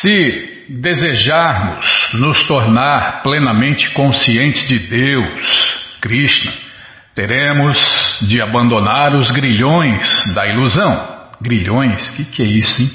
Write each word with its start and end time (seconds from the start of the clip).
Se 0.00 0.66
desejarmos 0.68 2.10
nos 2.14 2.46
tornar 2.46 3.22
plenamente 3.22 3.90
conscientes 3.92 4.68
de 4.68 4.78
Deus, 4.78 5.80
Krishna, 6.00 6.52
teremos 7.14 7.78
de 8.22 8.40
abandonar 8.40 9.14
os 9.14 9.30
grilhões 9.30 10.34
da 10.34 10.46
ilusão. 10.46 11.18
Grilhões? 11.40 12.10
O 12.10 12.16
que, 12.16 12.24
que 12.26 12.42
é 12.42 12.46
isso, 12.46 12.82
hein? 12.82 12.90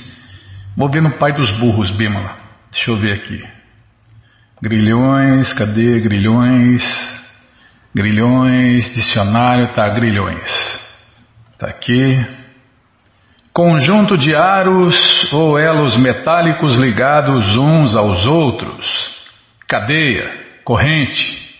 Vou 0.77 0.89
ver 0.89 1.01
no 1.01 1.17
pai 1.17 1.33
dos 1.33 1.51
burros, 1.59 1.91
Bimala. 1.91 2.37
Deixa 2.71 2.91
eu 2.91 2.97
ver 2.97 3.13
aqui. 3.13 3.43
Grilhões, 4.61 5.53
cadê 5.53 5.99
grilhões? 5.99 6.83
Grilhões, 7.93 8.93
dicionário, 8.93 9.73
tá, 9.73 9.89
grilhões. 9.89 10.79
Tá 11.59 11.67
aqui. 11.67 12.42
Conjunto 13.53 14.17
de 14.17 14.33
aros 14.33 15.31
ou 15.31 15.59
elos 15.59 15.95
metálicos 15.95 16.75
ligados 16.75 17.55
uns 17.55 17.95
aos 17.95 18.25
outros. 18.25 19.13
Cadeia, 19.67 20.61
corrente, 20.63 21.55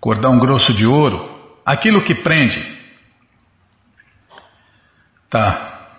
cordão 0.00 0.38
grosso 0.38 0.72
de 0.72 0.86
ouro, 0.86 1.28
aquilo 1.66 2.02
que 2.02 2.14
prende. 2.14 2.64
Tá. 5.28 5.90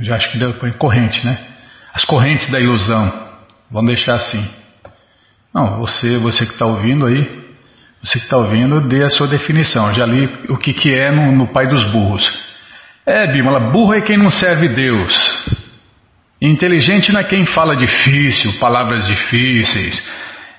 Já 0.00 0.16
acho 0.16 0.32
que 0.32 0.38
deu 0.38 0.52
corrente, 0.76 1.24
né? 1.24 1.38
As 1.94 2.04
correntes 2.04 2.50
da 2.50 2.58
ilusão. 2.58 3.28
Vamos 3.70 3.94
deixar 3.94 4.14
assim. 4.14 4.44
Não, 5.54 5.78
você, 5.78 6.18
você 6.18 6.46
que 6.46 6.52
está 6.52 6.66
ouvindo 6.66 7.06
aí, 7.06 7.42
você 8.02 8.18
que 8.18 8.24
está 8.24 8.38
ouvindo, 8.38 8.80
dê 8.88 9.04
a 9.04 9.08
sua 9.08 9.28
definição. 9.28 9.94
Já 9.94 10.04
li 10.04 10.26
o 10.48 10.58
que, 10.58 10.74
que 10.74 10.92
é 10.92 11.12
no, 11.12 11.30
no 11.30 11.52
Pai 11.52 11.68
dos 11.68 11.84
Burros. 11.92 12.51
É, 13.04 13.32
Bímola, 13.32 13.72
burro 13.72 13.94
é 13.94 14.00
quem 14.00 14.16
não 14.16 14.30
serve 14.30 14.68
Deus. 14.68 15.62
Inteligente 16.40 17.12
não 17.12 17.20
é 17.20 17.24
quem 17.24 17.44
fala 17.46 17.76
difícil, 17.76 18.58
palavras 18.58 19.06
difíceis, 19.06 20.02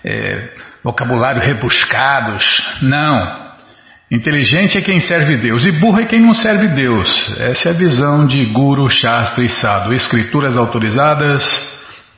é, 0.04 0.50
vocabulário 0.84 1.41
rebuscados. 1.41 2.44
Não. 2.82 3.54
Inteligente 4.12 4.77
é 4.77 4.82
quem 4.82 5.00
serve 5.00 5.38
Deus 5.38 5.66
e 5.66 5.72
burro 5.72 6.02
é 6.02 6.05
quem 6.05 6.22
não 6.22 6.34
serve 6.34 6.68
Deus. 6.68 7.38
Essa 7.40 7.70
é 7.70 7.72
a 7.72 7.77
visão 7.77 8.26
de 8.26 8.46
Guru, 8.52 8.90
Shastra 8.90 9.44
e 9.44 9.50
Sadhu. 9.50 9.94
Escrituras 9.94 10.57
autorizadas, 10.57 11.46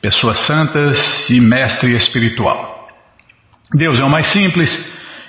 pessoas 0.02 0.40
santas 0.40 1.30
e 1.30 1.40
mestre 1.40 1.94
espiritual. 1.94 2.88
Deus 3.74 3.98
é 4.00 4.04
o 4.04 4.10
mais 4.10 4.26
simples 4.26 4.76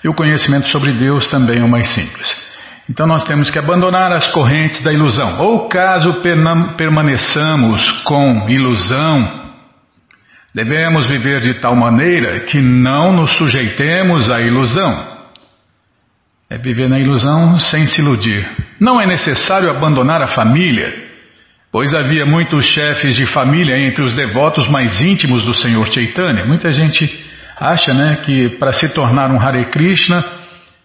e 0.03 0.09
o 0.09 0.13
conhecimento 0.13 0.69
sobre 0.69 0.93
Deus 0.93 1.27
também 1.27 1.59
é 1.59 1.63
o 1.63 1.69
mais 1.69 1.87
simples. 1.89 2.46
Então 2.89 3.05
nós 3.05 3.23
temos 3.25 3.51
que 3.51 3.59
abandonar 3.59 4.13
as 4.13 4.27
correntes 4.31 4.81
da 4.81 4.93
ilusão. 4.93 5.39
Ou 5.39 5.67
caso 5.67 6.21
permaneçamos 6.77 8.03
com 8.03 8.49
ilusão, 8.49 9.51
devemos 10.55 11.05
viver 11.05 11.41
de 11.41 11.55
tal 11.55 11.75
maneira 11.75 12.41
que 12.41 12.61
não 12.61 13.13
nos 13.13 13.31
sujeitemos 13.33 14.31
à 14.31 14.39
ilusão. 14.39 15.17
É 16.49 16.57
viver 16.57 16.87
na 16.87 16.97
ilusão 16.97 17.59
sem 17.59 17.85
se 17.85 17.99
iludir. 17.99 18.49
Não 18.79 19.01
é 19.01 19.05
necessário 19.05 19.69
abandonar 19.69 20.21
a 20.21 20.27
família, 20.27 20.93
pois 21.69 21.93
havia 21.93 22.25
muitos 22.25 22.65
chefes 22.67 23.17
de 23.17 23.25
família 23.25 23.77
entre 23.77 24.01
os 24.01 24.15
devotos 24.15 24.65
mais 24.69 25.01
íntimos 25.01 25.43
do 25.43 25.53
Senhor 25.53 25.85
Chaitanya. 25.91 26.45
Muita 26.45 26.71
gente 26.71 27.27
acha 27.59 27.93
né, 27.93 28.21
que 28.23 28.57
para 28.57 28.71
se 28.71 28.93
tornar 28.93 29.29
um 29.29 29.41
Hare 29.41 29.65
Krishna 29.65 30.36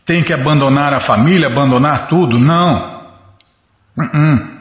tem 0.04 0.22
que 0.24 0.32
abandonar 0.32 0.92
a 0.92 1.00
família, 1.00 1.48
abandonar 1.48 2.08
tudo. 2.08 2.38
Não. 2.38 3.02
Uh 3.96 4.02
-uh. 4.02 4.52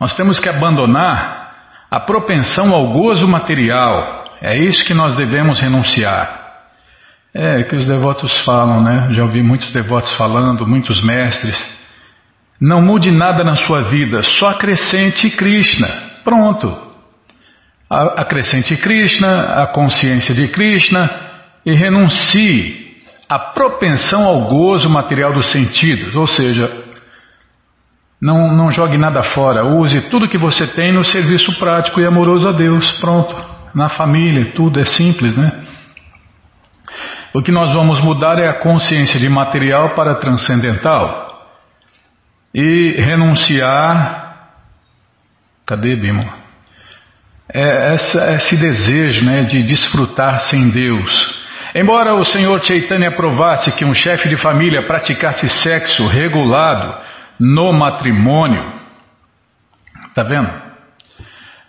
Nós 0.00 0.16
temos 0.16 0.40
que 0.40 0.48
abandonar 0.48 1.52
a 1.90 2.00
propensão 2.00 2.72
ao 2.72 2.92
gozo 2.92 3.28
material. 3.28 4.24
É 4.42 4.56
isso 4.56 4.84
que 4.84 4.94
nós 4.94 5.14
devemos 5.14 5.60
renunciar. 5.60 6.40
É 7.34 7.62
que 7.64 7.76
os 7.76 7.86
devotos 7.86 8.36
falam, 8.44 8.82
né? 8.82 9.08
Já 9.12 9.22
ouvi 9.22 9.42
muitos 9.42 9.72
devotos 9.72 10.12
falando, 10.16 10.66
muitos 10.66 11.02
mestres. 11.02 11.56
Não 12.60 12.82
mude 12.82 13.10
nada 13.10 13.44
na 13.44 13.56
sua 13.56 13.90
vida, 13.90 14.22
só 14.22 14.48
acrescente 14.48 15.30
Krishna. 15.30 15.88
Pronto. 16.24 16.92
Acrescente 17.88 18.76
Krishna, 18.76 19.62
a 19.62 19.66
consciência 19.66 20.34
de 20.34 20.48
Krishna 20.48 21.10
e 21.64 21.72
renuncie 21.74 22.81
a 23.32 23.38
propensão 23.38 24.24
ao 24.24 24.42
gozo 24.46 24.90
material 24.90 25.32
dos 25.32 25.50
sentidos, 25.50 26.14
ou 26.14 26.26
seja, 26.26 26.84
não, 28.20 28.54
não 28.54 28.70
jogue 28.70 28.98
nada 28.98 29.22
fora, 29.22 29.64
use 29.64 30.02
tudo 30.10 30.28
que 30.28 30.36
você 30.36 30.66
tem 30.66 30.92
no 30.92 31.02
serviço 31.02 31.58
prático 31.58 31.98
e 31.98 32.06
amoroso 32.06 32.46
a 32.46 32.52
Deus. 32.52 32.92
Pronto, 33.00 33.34
na 33.74 33.88
família, 33.88 34.52
tudo 34.52 34.78
é 34.78 34.84
simples, 34.84 35.34
né? 35.34 35.60
O 37.32 37.40
que 37.40 37.50
nós 37.50 37.72
vamos 37.72 38.02
mudar 38.02 38.38
é 38.38 38.46
a 38.48 38.60
consciência 38.60 39.18
de 39.18 39.30
material 39.30 39.94
para 39.94 40.16
transcendental 40.16 41.48
e 42.54 42.92
renunciar. 42.98 44.50
Cadê 45.64 45.96
Bimo? 45.96 46.30
É 47.50 47.94
essa, 47.94 48.30
esse 48.32 48.58
desejo 48.58 49.24
né, 49.24 49.40
de 49.40 49.62
desfrutar 49.62 50.42
sem 50.42 50.68
Deus 50.68 51.31
Embora 51.74 52.14
o 52.14 52.24
Senhor 52.24 52.62
Chaitanya 52.62 53.08
aprovasse 53.08 53.72
que 53.72 53.84
um 53.84 53.94
chefe 53.94 54.28
de 54.28 54.36
família 54.36 54.86
praticasse 54.86 55.48
sexo 55.48 56.06
regulado 56.06 56.94
no 57.40 57.72
matrimônio, 57.72 58.62
tá 60.14 60.22
vendo? 60.22 60.50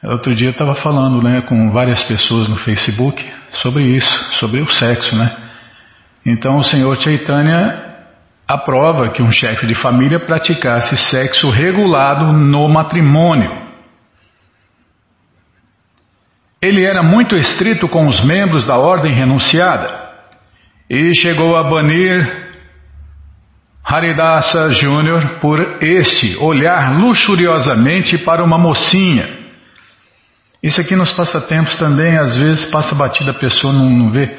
Outro 0.04 0.36
dia 0.36 0.50
eu 0.50 0.52
estava 0.52 0.76
falando 0.76 1.24
né, 1.24 1.42
com 1.42 1.72
várias 1.72 2.04
pessoas 2.04 2.50
no 2.50 2.58
Facebook 2.58 3.26
sobre 3.62 3.84
isso, 3.96 4.34
sobre 4.34 4.62
o 4.62 4.68
sexo, 4.68 5.16
né? 5.16 5.38
Então 6.26 6.58
o 6.58 6.64
Senhor 6.64 7.00
Chaitanya 7.00 7.82
aprova 8.46 9.10
que 9.12 9.24
um 9.24 9.32
chefe 9.32 9.66
de 9.66 9.74
família 9.74 10.20
praticasse 10.20 10.98
sexo 10.98 11.50
regulado 11.50 12.34
no 12.34 12.68
matrimônio. 12.68 13.63
Ele 16.64 16.86
era 16.86 17.04
muito 17.04 17.36
estrito 17.36 17.90
com 17.90 18.08
os 18.08 18.26
membros 18.26 18.66
da 18.66 18.78
ordem 18.78 19.14
renunciada 19.14 20.00
e 20.90 21.14
chegou 21.14 21.58
a 21.58 21.64
banir 21.66 22.54
Haridasa 23.84 24.72
Júnior 24.72 25.40
por 25.42 25.60
este 25.84 26.38
olhar 26.38 26.98
luxuriosamente 26.98 28.18
para 28.20 28.42
uma 28.42 28.58
mocinha. 28.58 29.28
Isso 30.64 30.80
aqui 30.80 30.96
nos 30.96 31.12
passatempos 31.12 31.76
também, 31.76 32.18
às 32.18 32.38
vezes 32.38 32.72
passa 32.72 32.96
batida 32.96 33.32
a 33.32 33.40
pessoa 33.40 33.74
não, 33.74 33.90
não 33.90 34.10
vê. 34.10 34.34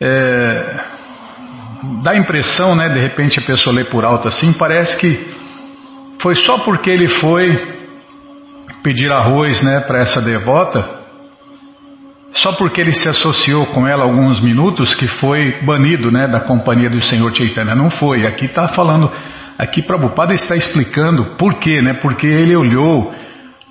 É, 0.00 0.76
dá 2.02 2.12
a 2.12 2.16
impressão, 2.16 2.74
né, 2.74 2.88
de 2.88 3.00
repente 3.00 3.38
a 3.38 3.42
pessoa 3.42 3.76
lê 3.76 3.84
por 3.84 4.02
alto 4.02 4.28
assim, 4.28 4.54
parece 4.54 4.96
que 4.98 5.36
foi 6.22 6.36
só 6.36 6.56
porque 6.64 6.88
ele 6.88 7.08
foi 7.20 7.76
pedir 8.82 9.12
arroz 9.12 9.62
né, 9.62 9.80
para 9.80 9.98
essa 9.98 10.22
devota 10.22 11.04
só 12.32 12.52
porque 12.52 12.80
ele 12.80 12.92
se 12.92 13.08
associou 13.08 13.66
com 13.66 13.86
ela 13.86 14.04
alguns 14.04 14.40
minutos 14.40 14.94
que 14.94 15.06
foi 15.06 15.64
banido 15.64 16.10
né, 16.10 16.28
da 16.28 16.40
companhia 16.40 16.90
do 16.90 17.00
Senhor 17.00 17.34
Chaitanya. 17.34 17.74
Não 17.74 17.88
foi. 17.88 18.26
Aqui 18.26 18.46
está 18.46 18.68
falando, 18.68 19.10
aqui 19.58 19.82
Prabhupada 19.82 20.34
está 20.34 20.54
explicando 20.56 21.36
por 21.36 21.54
quê, 21.54 21.80
né? 21.80 21.94
Porque 21.94 22.26
ele 22.26 22.54
olhou 22.54 23.14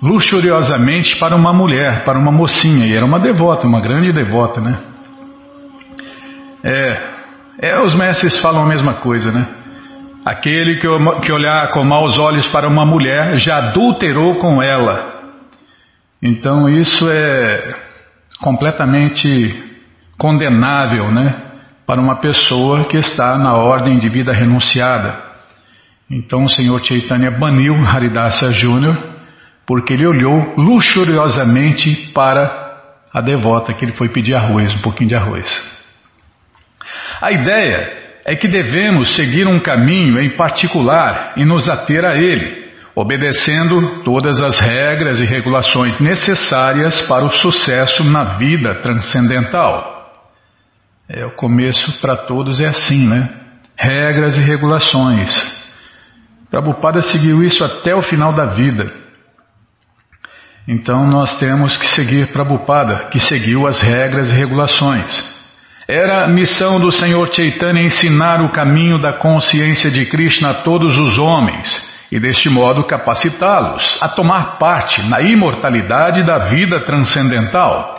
luxuriosamente 0.02 1.18
para 1.18 1.36
uma 1.36 1.52
mulher, 1.52 2.04
para 2.04 2.18
uma 2.18 2.32
mocinha, 2.32 2.86
e 2.86 2.94
era 2.94 3.04
uma 3.04 3.20
devota, 3.20 3.66
uma 3.66 3.80
grande 3.80 4.12
devota, 4.12 4.60
né? 4.60 4.78
É, 6.62 7.02
é 7.60 7.80
os 7.80 7.94
mestres 7.94 8.38
falam 8.40 8.62
a 8.62 8.66
mesma 8.66 8.94
coisa, 8.94 9.30
né? 9.30 9.46
Aquele 10.24 10.80
que, 10.80 10.88
que 11.20 11.32
olhar 11.32 11.70
com 11.70 11.84
maus 11.84 12.18
olhos 12.18 12.48
para 12.48 12.68
uma 12.68 12.84
mulher 12.84 13.36
já 13.36 13.58
adulterou 13.58 14.38
com 14.38 14.60
ela. 14.60 15.14
Então 16.20 16.68
isso 16.68 17.08
é 17.08 17.86
completamente 18.40 19.64
condenável, 20.18 21.10
né, 21.12 21.42
para 21.86 22.00
uma 22.00 22.20
pessoa 22.20 22.84
que 22.84 22.96
está 22.96 23.38
na 23.38 23.54
ordem 23.54 23.98
de 23.98 24.08
vida 24.08 24.32
renunciada. 24.32 25.24
Então 26.10 26.44
o 26.44 26.48
Senhor 26.48 26.82
Chaitanya 26.84 27.30
baniu 27.30 27.74
Haridasa 27.86 28.52
Júnior 28.52 29.16
porque 29.66 29.94
ele 29.94 30.06
olhou 30.06 30.54
luxuriosamente 30.56 32.12
para 32.14 32.66
a 33.12 33.20
devota 33.20 33.74
que 33.74 33.84
ele 33.84 33.96
foi 33.96 34.08
pedir 34.08 34.34
arroz, 34.34 34.74
um 34.74 34.82
pouquinho 34.82 35.08
de 35.08 35.16
arroz. 35.16 35.76
A 37.20 37.32
ideia 37.32 37.92
é 38.24 38.36
que 38.36 38.46
devemos 38.46 39.16
seguir 39.16 39.46
um 39.46 39.60
caminho 39.60 40.20
em 40.20 40.36
particular 40.36 41.32
e 41.36 41.44
nos 41.44 41.68
ater 41.68 42.04
a 42.04 42.16
ele 42.16 42.65
obedecendo 42.96 44.02
todas 44.04 44.40
as 44.40 44.58
regras 44.58 45.20
e 45.20 45.26
regulações 45.26 46.00
necessárias 46.00 47.02
para 47.02 47.24
o 47.24 47.30
sucesso 47.30 48.02
na 48.02 48.38
vida 48.38 48.76
transcendental. 48.76 50.14
É, 51.06 51.26
o 51.26 51.32
começo 51.32 52.00
para 52.00 52.16
todos 52.16 52.58
é 52.58 52.64
assim, 52.64 53.06
né? 53.06 53.28
Regras 53.76 54.38
e 54.38 54.40
regulações. 54.40 55.30
Prabhupada 56.50 57.02
seguiu 57.02 57.44
isso 57.44 57.62
até 57.62 57.94
o 57.94 58.00
final 58.00 58.34
da 58.34 58.46
vida. 58.54 58.90
Então 60.66 61.06
nós 61.06 61.38
temos 61.38 61.76
que 61.76 61.88
seguir 61.88 62.32
Prabhupada, 62.32 63.10
que 63.10 63.20
seguiu 63.20 63.66
as 63.66 63.78
regras 63.78 64.30
e 64.30 64.34
regulações. 64.34 65.36
Era 65.86 66.26
missão 66.28 66.80
do 66.80 66.90
Senhor 66.90 67.30
Chaitanya 67.30 67.82
ensinar 67.82 68.40
o 68.42 68.48
caminho 68.48 69.00
da 69.00 69.12
consciência 69.12 69.90
de 69.90 70.06
Krishna 70.06 70.50
a 70.50 70.62
todos 70.62 70.96
os 70.96 71.18
homens 71.18 71.94
e 72.10 72.18
deste 72.18 72.48
modo 72.48 72.86
capacitá-los 72.86 73.98
a 74.02 74.08
tomar 74.08 74.58
parte 74.58 75.02
na 75.08 75.20
imortalidade 75.20 76.24
da 76.24 76.38
vida 76.48 76.84
transcendental. 76.84 77.94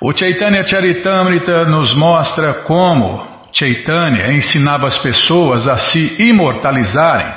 O 0.00 0.14
Chaitanya 0.14 0.66
Charitamrita 0.66 1.64
nos 1.64 1.94
mostra 1.94 2.62
como 2.64 3.26
Chaitanya 3.52 4.32
ensinava 4.32 4.88
as 4.88 4.98
pessoas 4.98 5.66
a 5.66 5.76
se 5.76 6.22
imortalizarem, 6.22 7.32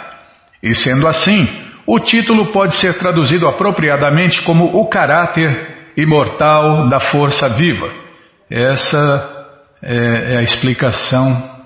e 0.62 0.76
sendo 0.76 1.08
assim, 1.08 1.48
o 1.88 2.00
título 2.00 2.52
pode 2.52 2.76
ser 2.76 2.98
traduzido 2.98 3.48
apropriadamente 3.48 4.42
como 4.44 4.66
o 4.80 4.90
caráter 4.90 5.92
imortal 5.96 6.90
da 6.90 7.00
força 7.00 7.48
viva. 7.50 7.90
Essa 8.52 9.48
é, 9.82 10.34
é 10.34 10.38
a 10.38 10.42
explicação 10.42 11.59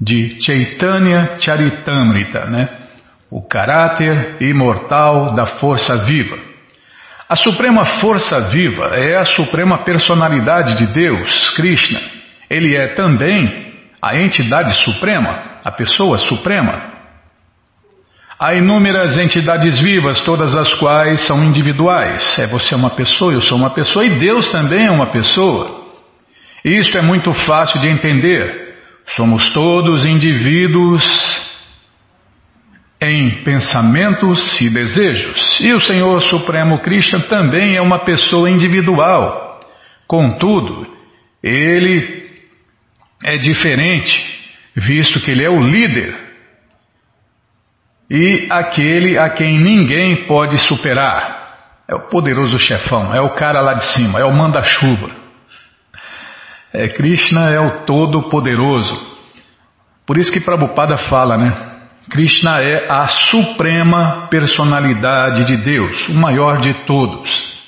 de 0.00 0.40
Chaitanya 0.42 1.36
Charitamrita, 1.38 2.46
né? 2.46 2.68
O 3.30 3.46
caráter 3.46 4.36
imortal 4.40 5.34
da 5.34 5.46
força 5.46 6.04
viva. 6.04 6.38
A 7.28 7.36
suprema 7.36 7.84
força 8.00 8.48
viva 8.48 8.86
é 8.94 9.16
a 9.16 9.24
suprema 9.24 9.84
personalidade 9.84 10.76
de 10.78 10.92
Deus, 10.92 11.50
Krishna. 11.50 12.00
Ele 12.48 12.76
é 12.76 12.94
também 12.94 13.72
a 14.02 14.16
entidade 14.16 14.74
suprema, 14.82 15.60
a 15.64 15.70
pessoa 15.70 16.18
suprema. 16.18 16.90
Há 18.36 18.54
inúmeras 18.54 19.18
entidades 19.18 19.78
vivas, 19.78 20.22
todas 20.22 20.56
as 20.56 20.72
quais 20.74 21.26
são 21.26 21.44
individuais. 21.44 22.38
É 22.38 22.46
você 22.46 22.74
uma 22.74 22.90
pessoa, 22.90 23.34
eu 23.34 23.40
sou 23.40 23.58
uma 23.58 23.74
pessoa 23.74 24.04
e 24.04 24.18
Deus 24.18 24.50
também 24.50 24.86
é 24.86 24.90
uma 24.90 25.10
pessoa. 25.10 25.84
Isto 26.64 26.98
é 26.98 27.02
muito 27.02 27.32
fácil 27.32 27.80
de 27.80 27.88
entender. 27.88 28.69
Somos 29.06 29.50
todos 29.50 30.06
indivíduos 30.06 31.02
em 33.00 33.42
pensamentos 33.42 34.60
e 34.60 34.68
desejos. 34.68 35.60
E 35.60 35.72
o 35.72 35.80
Senhor 35.80 36.20
Supremo 36.22 36.80
Krishna 36.80 37.20
também 37.20 37.76
é 37.76 37.80
uma 37.80 38.00
pessoa 38.00 38.50
individual. 38.50 39.60
Contudo, 40.06 40.86
ele 41.42 42.30
é 43.24 43.36
diferente, 43.36 44.18
visto 44.74 45.20
que 45.20 45.30
ele 45.30 45.44
é 45.44 45.50
o 45.50 45.60
líder 45.60 46.30
e 48.10 48.48
aquele 48.50 49.16
a 49.16 49.30
quem 49.30 49.60
ninguém 49.60 50.26
pode 50.26 50.58
superar. 50.66 51.38
É 51.88 51.94
o 51.94 52.08
poderoso 52.08 52.58
chefão, 52.58 53.14
é 53.14 53.20
o 53.20 53.34
cara 53.34 53.60
lá 53.60 53.74
de 53.74 53.84
cima, 53.92 54.20
é 54.20 54.24
o 54.24 54.32
manda-chuva. 54.32 55.19
É, 56.72 56.88
Krishna 56.88 57.50
é 57.50 57.58
o 57.58 57.84
Todo-Poderoso. 57.84 58.94
Por 60.06 60.18
isso 60.18 60.32
que 60.32 60.40
Prabhupada 60.40 60.98
fala, 60.98 61.36
né? 61.36 61.70
Krishna 62.10 62.60
é 62.60 62.86
a 62.90 63.06
suprema 63.06 64.28
personalidade 64.28 65.44
de 65.44 65.56
Deus, 65.62 66.08
o 66.08 66.14
maior 66.14 66.58
de 66.58 66.74
todos. 66.84 67.60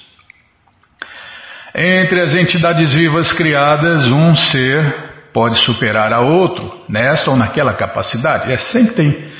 Entre 1.74 2.20
as 2.20 2.34
entidades 2.34 2.94
vivas 2.94 3.32
criadas, 3.32 4.04
um 4.06 4.34
ser 4.34 5.12
pode 5.32 5.58
superar 5.60 6.12
a 6.12 6.20
outro, 6.20 6.84
nesta 6.88 7.30
ou 7.30 7.36
naquela 7.36 7.72
capacidade. 7.74 8.52
É 8.52 8.58
sempre 8.58 8.94
tem. 8.94 9.32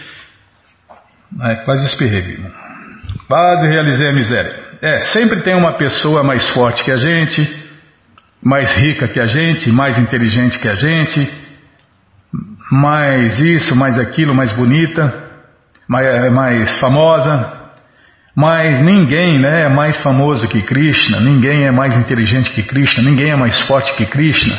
É, 1.42 1.56
quase 1.64 1.86
espirrei. 1.86 2.38
Quase 3.28 3.66
realizei 3.66 4.08
a 4.08 4.12
miséria. 4.12 4.62
É, 4.80 5.00
sempre 5.12 5.42
tem 5.42 5.54
uma 5.54 5.76
pessoa 5.76 6.22
mais 6.22 6.48
forte 6.50 6.82
que 6.82 6.90
a 6.90 6.96
gente, 6.96 7.42
mais 8.42 8.72
rica 8.72 9.06
que 9.08 9.20
a 9.20 9.26
gente, 9.26 9.70
mais 9.70 9.96
inteligente 9.98 10.58
que 10.58 10.68
a 10.68 10.74
gente, 10.74 11.30
mais 12.70 13.38
isso, 13.38 13.76
mais 13.76 13.98
aquilo, 13.98 14.34
mais 14.34 14.52
bonita, 14.52 15.30
mais, 15.86 16.32
mais 16.32 16.80
famosa. 16.80 17.60
Mas 18.34 18.80
ninguém 18.80 19.38
né, 19.38 19.64
é 19.64 19.68
mais 19.68 20.02
famoso 20.02 20.48
que 20.48 20.62
Krishna, 20.62 21.20
ninguém 21.20 21.66
é 21.66 21.70
mais 21.70 21.96
inteligente 21.96 22.50
que 22.50 22.62
Krishna, 22.62 23.02
ninguém 23.02 23.30
é 23.30 23.36
mais 23.36 23.60
forte 23.66 23.94
que 23.94 24.06
Krishna. 24.06 24.58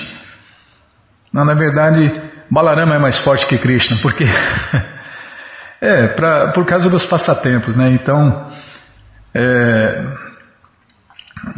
Não, 1.34 1.44
na 1.44 1.56
verdade, 1.56 2.22
Balarama 2.52 2.96
é 2.96 3.00
mais 3.00 3.18
forte 3.24 3.48
que 3.48 3.58
Krishna, 3.58 3.98
porque 4.02 4.26
é 5.82 6.08
pra, 6.10 6.52
por 6.52 6.66
causa 6.66 6.88
dos 6.88 7.04
passatempos, 7.08 7.76
né? 7.76 7.90
Então, 7.94 8.52
é, 9.34 10.06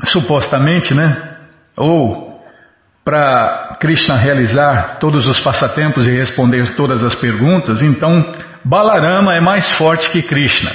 supostamente, 0.06 0.94
né? 0.94 1.35
Ou 1.78 2.36
para 3.04 3.78
Krishna 3.80 4.16
realizar 4.16 4.98
todos 5.00 5.28
os 5.28 5.40
passatempos 5.40 6.08
e 6.08 6.12
responder 6.12 6.76
todas 6.76 7.04
as 7.04 7.14
perguntas, 7.16 7.84
então 7.84 8.32
Balarama 8.64 9.36
é 9.36 9.40
mais 9.40 9.70
forte 9.78 10.10
que 10.10 10.24
Krishna. 10.24 10.72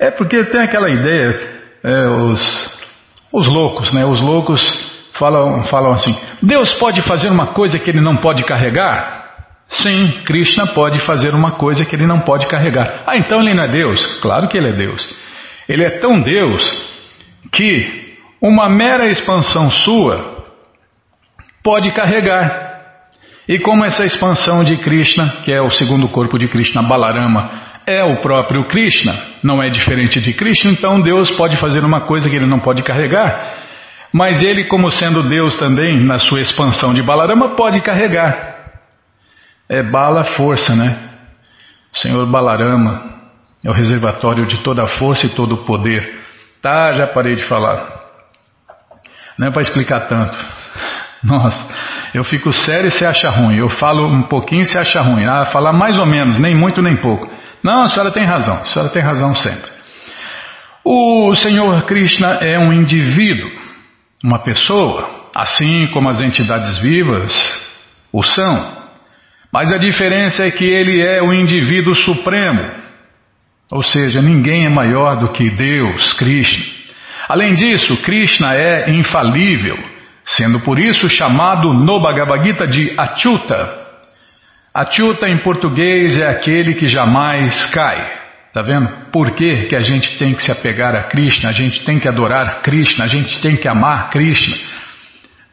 É 0.00 0.10
porque 0.10 0.42
tem 0.44 0.60
aquela 0.60 0.90
ideia, 0.90 1.60
é, 1.84 2.08
os, 2.08 2.78
os 3.32 3.46
loucos, 3.46 3.92
né? 3.92 4.04
Os 4.04 4.20
loucos 4.20 4.60
falam, 5.12 5.62
falam 5.64 5.92
assim: 5.92 6.16
Deus 6.42 6.72
pode 6.74 7.02
fazer 7.02 7.28
uma 7.28 7.48
coisa 7.48 7.78
que 7.78 7.88
ele 7.88 8.00
não 8.00 8.16
pode 8.16 8.42
carregar? 8.44 9.22
Sim, 9.68 10.22
Krishna 10.24 10.66
pode 10.68 10.98
fazer 11.00 11.34
uma 11.34 11.52
coisa 11.52 11.84
que 11.84 11.94
ele 11.94 12.06
não 12.06 12.20
pode 12.20 12.46
carregar. 12.48 13.04
Ah, 13.06 13.16
então 13.16 13.40
ele 13.40 13.54
não 13.54 13.64
é 13.64 13.68
Deus? 13.68 14.04
Claro 14.20 14.48
que 14.48 14.58
ele 14.58 14.70
é 14.70 14.72
Deus. 14.72 15.08
Ele 15.68 15.84
é 15.84 16.00
tão 16.00 16.20
Deus 16.20 16.62
que 17.52 18.03
uma 18.46 18.68
mera 18.68 19.10
expansão 19.10 19.70
sua 19.70 20.44
pode 21.62 21.90
carregar. 21.92 22.74
E 23.48 23.58
como 23.58 23.86
essa 23.86 24.04
expansão 24.04 24.62
de 24.62 24.76
Krishna, 24.76 25.42
que 25.44 25.50
é 25.50 25.62
o 25.62 25.70
segundo 25.70 26.10
corpo 26.10 26.38
de 26.38 26.46
Krishna, 26.48 26.82
Balarama, 26.82 27.50
é 27.86 28.04
o 28.04 28.20
próprio 28.20 28.64
Krishna, 28.64 29.14
não 29.42 29.62
é 29.62 29.70
diferente 29.70 30.20
de 30.20 30.34
Krishna, 30.34 30.72
então 30.72 31.00
Deus 31.00 31.30
pode 31.30 31.56
fazer 31.56 31.82
uma 31.84 32.02
coisa 32.02 32.28
que 32.28 32.36
ele 32.36 32.46
não 32.46 32.60
pode 32.60 32.82
carregar, 32.82 33.54
mas 34.12 34.42
ele, 34.42 34.64
como 34.66 34.90
sendo 34.90 35.22
Deus 35.22 35.56
também, 35.56 36.04
na 36.04 36.18
sua 36.18 36.40
expansão 36.40 36.92
de 36.92 37.02
Balarama, 37.02 37.56
pode 37.56 37.80
carregar. 37.80 38.56
É 39.68 39.82
bala 39.82 40.22
força, 40.22 40.76
né? 40.76 41.10
O 41.94 41.98
Senhor 41.98 42.30
Balarama 42.30 43.10
é 43.64 43.70
o 43.70 43.72
reservatório 43.72 44.44
de 44.44 44.62
toda 44.62 44.82
a 44.82 44.86
força 44.86 45.26
e 45.26 45.34
todo 45.34 45.54
o 45.54 45.64
poder. 45.64 46.20
Tá, 46.60 46.92
já 46.92 47.06
parei 47.06 47.34
de 47.34 47.44
falar. 47.44 47.93
Não 49.38 49.48
é 49.48 49.50
para 49.50 49.62
explicar 49.62 50.00
tanto. 50.06 50.36
Nossa, 51.22 51.66
eu 52.14 52.22
fico 52.22 52.52
sério 52.52 52.88
e 52.88 52.90
você 52.90 53.06
acha 53.06 53.30
ruim. 53.30 53.56
Eu 53.56 53.68
falo 53.68 54.06
um 54.06 54.24
pouquinho 54.24 54.62
e 54.62 54.66
você 54.66 54.78
acha 54.78 55.00
ruim. 55.00 55.24
Ah, 55.24 55.46
falar 55.46 55.72
mais 55.72 55.98
ou 55.98 56.06
menos, 56.06 56.38
nem 56.38 56.54
muito 56.54 56.82
nem 56.82 57.00
pouco. 57.00 57.28
Não, 57.62 57.82
a 57.82 57.88
senhora 57.88 58.12
tem 58.12 58.26
razão. 58.26 58.60
A 58.60 58.64
senhora 58.66 58.90
tem 58.90 59.02
razão 59.02 59.34
sempre. 59.34 59.72
O 60.84 61.34
Senhor 61.34 61.86
Krishna 61.86 62.38
é 62.42 62.58
um 62.58 62.70
indivíduo, 62.70 63.50
uma 64.22 64.40
pessoa, 64.40 65.30
assim 65.34 65.86
como 65.94 66.10
as 66.10 66.20
entidades 66.20 66.78
vivas 66.78 67.32
o 68.12 68.22
são. 68.22 68.84
Mas 69.50 69.72
a 69.72 69.78
diferença 69.78 70.46
é 70.46 70.50
que 70.50 70.64
ele 70.64 71.00
é 71.00 71.22
o 71.22 71.32
indivíduo 71.32 71.94
supremo. 71.94 72.70
Ou 73.72 73.82
seja, 73.82 74.20
ninguém 74.20 74.66
é 74.66 74.68
maior 74.68 75.16
do 75.16 75.32
que 75.32 75.48
Deus, 75.48 76.12
Krishna. 76.12 76.83
Além 77.28 77.54
disso, 77.54 77.96
Krishna 78.02 78.54
é 78.54 78.90
infalível, 78.90 79.78
sendo 80.24 80.60
por 80.60 80.78
isso 80.78 81.08
chamado 81.08 81.72
no 81.72 82.00
Bhagavad 82.00 82.44
Gita 82.44 82.66
de 82.66 82.92
Achyuta. 82.98 83.84
Achyuta 84.74 85.28
em 85.28 85.38
português 85.38 86.18
é 86.18 86.28
aquele 86.28 86.74
que 86.74 86.86
jamais 86.86 87.66
cai. 87.72 88.24
Tá 88.52 88.62
vendo? 88.62 88.88
Por 89.10 89.32
que, 89.32 89.66
que 89.66 89.74
a 89.74 89.80
gente 89.80 90.16
tem 90.16 90.32
que 90.32 90.42
se 90.42 90.52
apegar 90.52 90.94
a 90.94 91.04
Krishna? 91.04 91.48
A 91.48 91.52
gente 91.52 91.84
tem 91.84 91.98
que 91.98 92.08
adorar 92.08 92.62
Krishna, 92.62 93.04
a 93.04 93.08
gente 93.08 93.40
tem 93.40 93.56
que 93.56 93.66
amar 93.66 94.10
Krishna. 94.10 94.56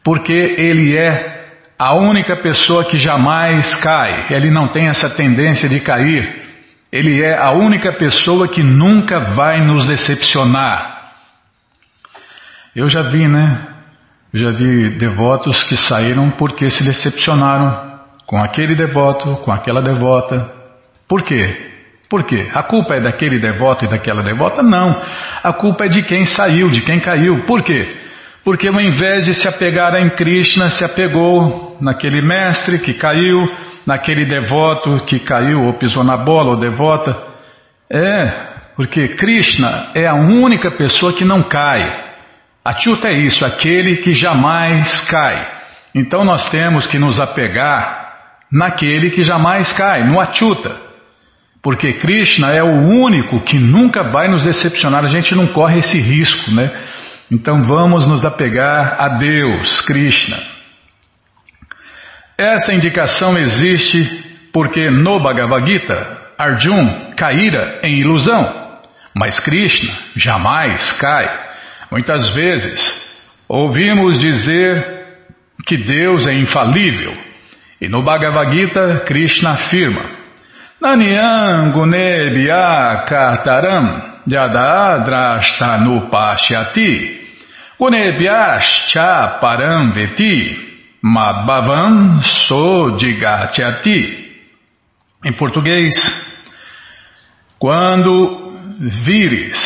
Porque 0.04 0.54
ele 0.58 0.96
é 0.96 1.42
a 1.78 1.96
única 1.96 2.36
pessoa 2.36 2.84
que 2.84 2.98
jamais 2.98 3.74
cai. 3.76 4.26
Ele 4.30 4.50
não 4.50 4.68
tem 4.68 4.86
essa 4.86 5.10
tendência 5.10 5.68
de 5.68 5.80
cair. 5.80 6.42
Ele 6.92 7.24
é 7.24 7.36
a 7.36 7.54
única 7.54 7.92
pessoa 7.94 8.46
que 8.48 8.62
nunca 8.62 9.18
vai 9.34 9.66
nos 9.66 9.86
decepcionar. 9.86 10.91
Eu 12.74 12.88
já 12.88 13.02
vi, 13.10 13.28
né? 13.28 13.66
Já 14.32 14.50
vi 14.50 14.96
devotos 14.96 15.62
que 15.64 15.76
saíram 15.76 16.30
porque 16.30 16.70
se 16.70 16.82
decepcionaram 16.82 18.00
com 18.26 18.42
aquele 18.42 18.74
devoto, 18.74 19.36
com 19.44 19.52
aquela 19.52 19.82
devota. 19.82 20.50
Por 21.06 21.22
quê? 21.22 21.70
Por 22.08 22.24
quê? 22.24 22.48
A 22.54 22.62
culpa 22.62 22.94
é 22.94 23.00
daquele 23.00 23.38
devoto 23.38 23.84
e 23.84 23.88
daquela 23.88 24.22
devota? 24.22 24.62
Não. 24.62 24.98
A 25.42 25.52
culpa 25.52 25.84
é 25.84 25.88
de 25.88 26.02
quem 26.02 26.24
saiu, 26.24 26.70
de 26.70 26.80
quem 26.80 26.98
caiu. 26.98 27.44
Por 27.44 27.62
quê? 27.62 27.94
Porque 28.42 28.68
ao 28.68 28.80
invés 28.80 29.26
de 29.26 29.34
se 29.34 29.46
apegar 29.46 29.94
em 29.96 30.08
Krishna, 30.10 30.70
se 30.70 30.82
apegou 30.84 31.76
naquele 31.80 32.22
mestre 32.22 32.78
que 32.78 32.94
caiu, 32.94 33.38
naquele 33.86 34.24
devoto 34.24 35.04
que 35.04 35.20
caiu 35.20 35.62
ou 35.62 35.74
pisou 35.74 36.02
na 36.02 36.16
bola 36.16 36.52
ou 36.52 36.56
devota. 36.56 37.16
É, 37.90 38.52
Porque 38.76 39.08
Krishna 39.08 39.90
é 39.94 40.06
a 40.06 40.14
única 40.14 40.70
pessoa 40.70 41.12
que 41.12 41.24
não 41.24 41.42
cai. 41.42 42.01
Atyuta 42.64 43.08
é 43.08 43.14
isso, 43.14 43.44
aquele 43.44 43.96
que 43.96 44.12
jamais 44.12 45.00
cai. 45.08 45.62
Então 45.94 46.24
nós 46.24 46.48
temos 46.50 46.86
que 46.86 46.98
nos 46.98 47.20
apegar 47.20 48.12
naquele 48.50 49.10
que 49.10 49.22
jamais 49.22 49.72
cai, 49.72 50.04
no 50.04 50.20
Atyuta. 50.20 50.76
Porque 51.62 51.94
Krishna 51.94 52.50
é 52.52 52.62
o 52.62 52.88
único 52.88 53.40
que 53.40 53.58
nunca 53.58 54.02
vai 54.04 54.28
nos 54.28 54.44
decepcionar, 54.44 55.04
a 55.04 55.08
gente 55.08 55.34
não 55.34 55.48
corre 55.48 55.78
esse 55.78 55.98
risco, 55.98 56.50
né? 56.50 56.70
Então 57.30 57.62
vamos 57.62 58.06
nos 58.06 58.24
apegar 58.24 58.96
a 58.98 59.08
Deus, 59.10 59.80
Krishna. 59.82 60.38
Esta 62.36 62.74
indicação 62.74 63.38
existe 63.38 64.50
porque 64.52 64.90
no 64.90 65.20
Bhagavad 65.20 65.66
Gita, 65.66 66.18
Arjun 66.36 67.14
caíra 67.16 67.80
em 67.82 68.00
ilusão, 68.00 68.78
mas 69.14 69.38
Krishna 69.40 69.92
jamais 70.16 70.92
cai. 71.00 71.51
Muitas 71.92 72.34
vezes 72.34 72.82
ouvimos 73.46 74.18
dizer 74.18 75.06
que 75.66 75.76
Deus 75.76 76.26
é 76.26 76.32
infalível, 76.32 77.14
e 77.78 77.86
no 77.86 78.02
Bhagavad 78.02 78.50
Gita, 78.50 79.04
Krishna 79.06 79.52
afirma: 79.52 80.08
Nanyam 80.80 81.72
gunebhya 81.72 83.04
kartaram 83.06 84.22
yadadrashtanupashyati 84.26 87.20
gunebhyascha 87.78 89.38
param 89.38 89.92
veti 89.92 90.58
madbhavam 91.02 92.22
sodigatyati. 92.22 94.32
Em 95.26 95.32
português, 95.34 95.92
quando 97.58 98.54
vires 99.04 99.61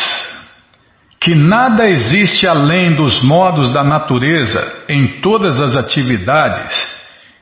que 1.27 1.35
nada 1.35 1.85
existe 1.89 2.47
além 2.47 2.93
dos 2.93 3.21
modos 3.21 3.73
da 3.73 3.83
natureza 3.83 4.85
em 4.87 5.19
todas 5.19 5.59
as 5.59 5.75
atividades, 5.75 6.73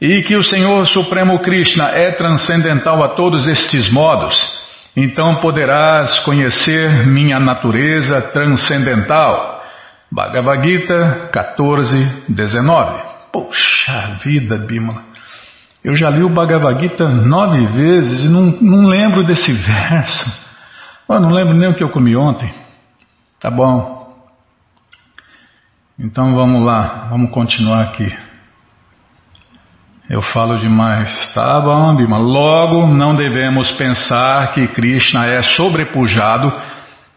e 0.01 0.23
que 0.23 0.35
o 0.35 0.41
Senhor 0.41 0.87
Supremo 0.87 1.37
Krishna 1.37 1.89
é 1.89 2.09
transcendental 2.13 3.03
a 3.03 3.09
todos 3.09 3.45
estes 3.47 3.87
modos, 3.93 4.35
então 4.97 5.35
poderás 5.35 6.19
conhecer 6.21 7.05
minha 7.05 7.39
natureza 7.39 8.21
transcendental. 8.33 9.63
Bhagavad 10.11 10.67
Gita 10.67 11.29
14, 11.31 12.23
19. 12.27 13.03
Poxa 13.31 14.17
vida, 14.23 14.57
Bimala. 14.57 15.03
Eu 15.83 15.95
já 15.95 16.09
li 16.09 16.23
o 16.23 16.29
Bhagavad 16.29 16.79
Gita 16.81 17.07
nove 17.07 17.67
vezes 17.67 18.23
e 18.23 18.29
não, 18.29 18.45
não 18.59 18.87
lembro 18.87 19.23
desse 19.23 19.53
verso. 19.61 20.25
Eu 21.07 21.19
não 21.19 21.29
lembro 21.29 21.55
nem 21.55 21.69
o 21.69 21.75
que 21.75 21.83
eu 21.83 21.89
comi 21.89 22.15
ontem. 22.15 22.64
Tá 23.45 23.51
bom. 23.51 24.11
Então 25.99 26.33
vamos 26.33 26.65
lá, 26.65 27.09
vamos 27.11 27.29
continuar 27.29 27.81
aqui. 27.81 28.11
Eu 30.09 30.23
falo 30.23 30.57
demais. 30.57 31.31
Tá 31.35 31.61
bom, 31.61 31.95
Bima. 31.95 32.17
Logo, 32.17 32.87
não 32.87 33.13
devemos 33.15 33.69
pensar 33.73 34.51
que 34.51 34.67
Krishna 34.69 35.27
é 35.27 35.43
sobrepujado 35.43 36.51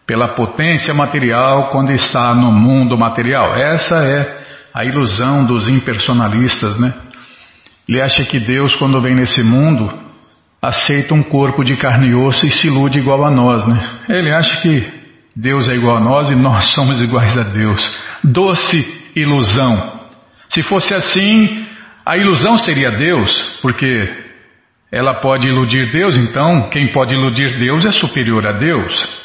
pela 0.05 0.35
potência 0.35 0.93
material 0.93 1.69
quando 1.71 1.93
está 1.93 2.31
no 2.35 2.51
mundo 2.51 2.95
material. 2.95 3.55
Essa 3.55 3.95
é 3.95 4.43
a 4.71 4.85
ilusão 4.85 5.43
dos 5.43 5.67
impersonalistas, 5.67 6.79
né? 6.79 6.93
Ele 7.87 7.99
acha 7.99 8.23
que 8.23 8.39
Deus, 8.39 8.75
quando 8.75 9.01
vem 9.01 9.15
nesse 9.15 9.41
mundo, 9.41 9.91
aceita 10.61 11.15
um 11.15 11.23
corpo 11.23 11.63
de 11.63 11.75
carne 11.75 12.09
e 12.09 12.13
osso 12.13 12.45
e 12.45 12.51
se 12.51 12.67
ilude 12.67 12.99
igual 12.99 13.25
a 13.25 13.31
nós, 13.31 13.65
né? 13.65 13.83
Ele 14.07 14.31
acha 14.31 14.61
que 14.61 14.98
Deus 15.41 15.69
é 15.69 15.73
igual 15.73 15.97
a 15.97 16.01
nós 16.01 16.29
e 16.29 16.35
nós 16.35 16.65
somos 16.75 17.01
iguais 17.01 17.37
a 17.37 17.43
Deus. 17.43 17.97
Doce 18.23 19.11
ilusão. 19.15 19.99
Se 20.49 20.61
fosse 20.63 20.93
assim, 20.93 21.67
a 22.05 22.17
ilusão 22.17 22.57
seria 22.57 22.91
Deus, 22.91 23.59
porque 23.61 24.27
ela 24.91 25.21
pode 25.21 25.47
iludir 25.47 25.91
Deus, 25.91 26.17
então 26.17 26.69
quem 26.69 26.91
pode 26.91 27.13
iludir 27.13 27.57
Deus 27.57 27.85
é 27.85 27.91
superior 27.91 28.45
a 28.47 28.53
Deus, 28.53 29.21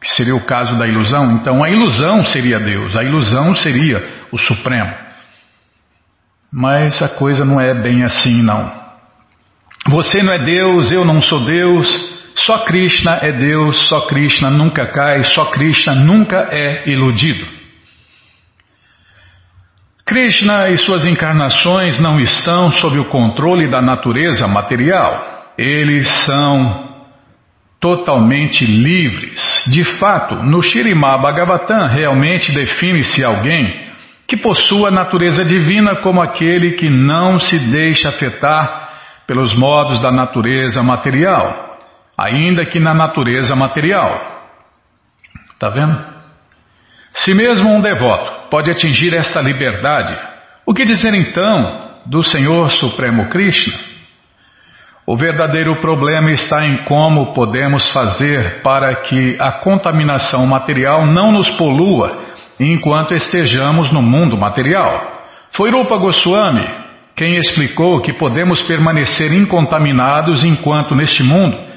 que 0.00 0.08
seria 0.10 0.36
o 0.36 0.46
caso 0.46 0.78
da 0.78 0.86
ilusão. 0.86 1.32
Então 1.32 1.62
a 1.62 1.68
ilusão 1.68 2.22
seria 2.22 2.58
Deus, 2.58 2.96
a 2.96 3.02
ilusão 3.02 3.54
seria 3.54 4.06
o 4.30 4.38
Supremo. 4.38 4.94
Mas 6.50 7.02
a 7.02 7.08
coisa 7.08 7.44
não 7.44 7.60
é 7.60 7.74
bem 7.74 8.04
assim, 8.04 8.42
não. 8.42 8.72
Você 9.88 10.22
não 10.22 10.32
é 10.32 10.38
Deus, 10.38 10.92
eu 10.92 11.04
não 11.04 11.20
sou 11.20 11.44
Deus, 11.44 12.07
só 12.46 12.64
Krishna 12.64 13.18
é 13.22 13.32
Deus, 13.32 13.88
só 13.88 14.06
Krishna 14.06 14.50
nunca 14.50 14.86
cai, 14.86 15.24
só 15.24 15.46
Krishna 15.46 15.94
nunca 15.94 16.48
é 16.50 16.88
iludido. 16.88 17.46
Krishna 20.04 20.70
e 20.70 20.78
suas 20.78 21.04
encarnações 21.04 21.98
não 21.98 22.18
estão 22.18 22.70
sob 22.70 22.98
o 22.98 23.06
controle 23.06 23.68
da 23.68 23.82
natureza 23.82 24.48
material. 24.48 25.52
Eles 25.58 26.08
são 26.24 26.88
totalmente 27.80 28.64
livres. 28.64 29.64
De 29.70 29.84
fato, 29.84 30.36
no 30.36 30.62
Shirimá 30.62 31.18
Bhagavatam 31.18 31.88
realmente 31.88 32.52
define-se 32.52 33.24
alguém 33.24 33.88
que 34.26 34.36
possua 34.36 34.88
a 34.88 34.92
natureza 34.92 35.44
divina 35.44 35.96
como 35.96 36.22
aquele 36.22 36.72
que 36.72 36.88
não 36.88 37.38
se 37.38 37.58
deixa 37.70 38.08
afetar 38.08 38.88
pelos 39.26 39.54
modos 39.54 40.00
da 40.00 40.10
natureza 40.10 40.82
material, 40.82 41.67
ainda 42.18 42.66
que 42.66 42.80
na 42.80 42.92
natureza 42.92 43.54
material. 43.54 44.40
Está 45.52 45.68
vendo? 45.68 46.04
Se 47.12 47.32
mesmo 47.32 47.70
um 47.70 47.80
devoto 47.80 48.48
pode 48.50 48.70
atingir 48.70 49.14
esta 49.14 49.40
liberdade, 49.40 50.18
o 50.66 50.74
que 50.74 50.84
dizer 50.84 51.14
então 51.14 51.90
do 52.06 52.22
Senhor 52.24 52.70
Supremo 52.70 53.28
Krishna? 53.28 53.74
O 55.06 55.16
verdadeiro 55.16 55.80
problema 55.80 56.30
está 56.32 56.66
em 56.66 56.78
como 56.84 57.32
podemos 57.32 57.90
fazer 57.92 58.60
para 58.62 58.94
que 59.02 59.36
a 59.40 59.52
contaminação 59.52 60.46
material 60.46 61.06
não 61.06 61.32
nos 61.32 61.48
polua 61.50 62.18
enquanto 62.60 63.14
estejamos 63.14 63.90
no 63.90 64.02
mundo 64.02 64.36
material. 64.36 65.22
Foi 65.52 65.70
Rupa 65.70 65.96
Goswami 65.96 66.68
quem 67.16 67.36
explicou 67.36 68.02
que 68.02 68.12
podemos 68.12 68.60
permanecer 68.62 69.32
incontaminados 69.32 70.44
enquanto 70.44 70.94
neste 70.94 71.22
mundo 71.22 71.67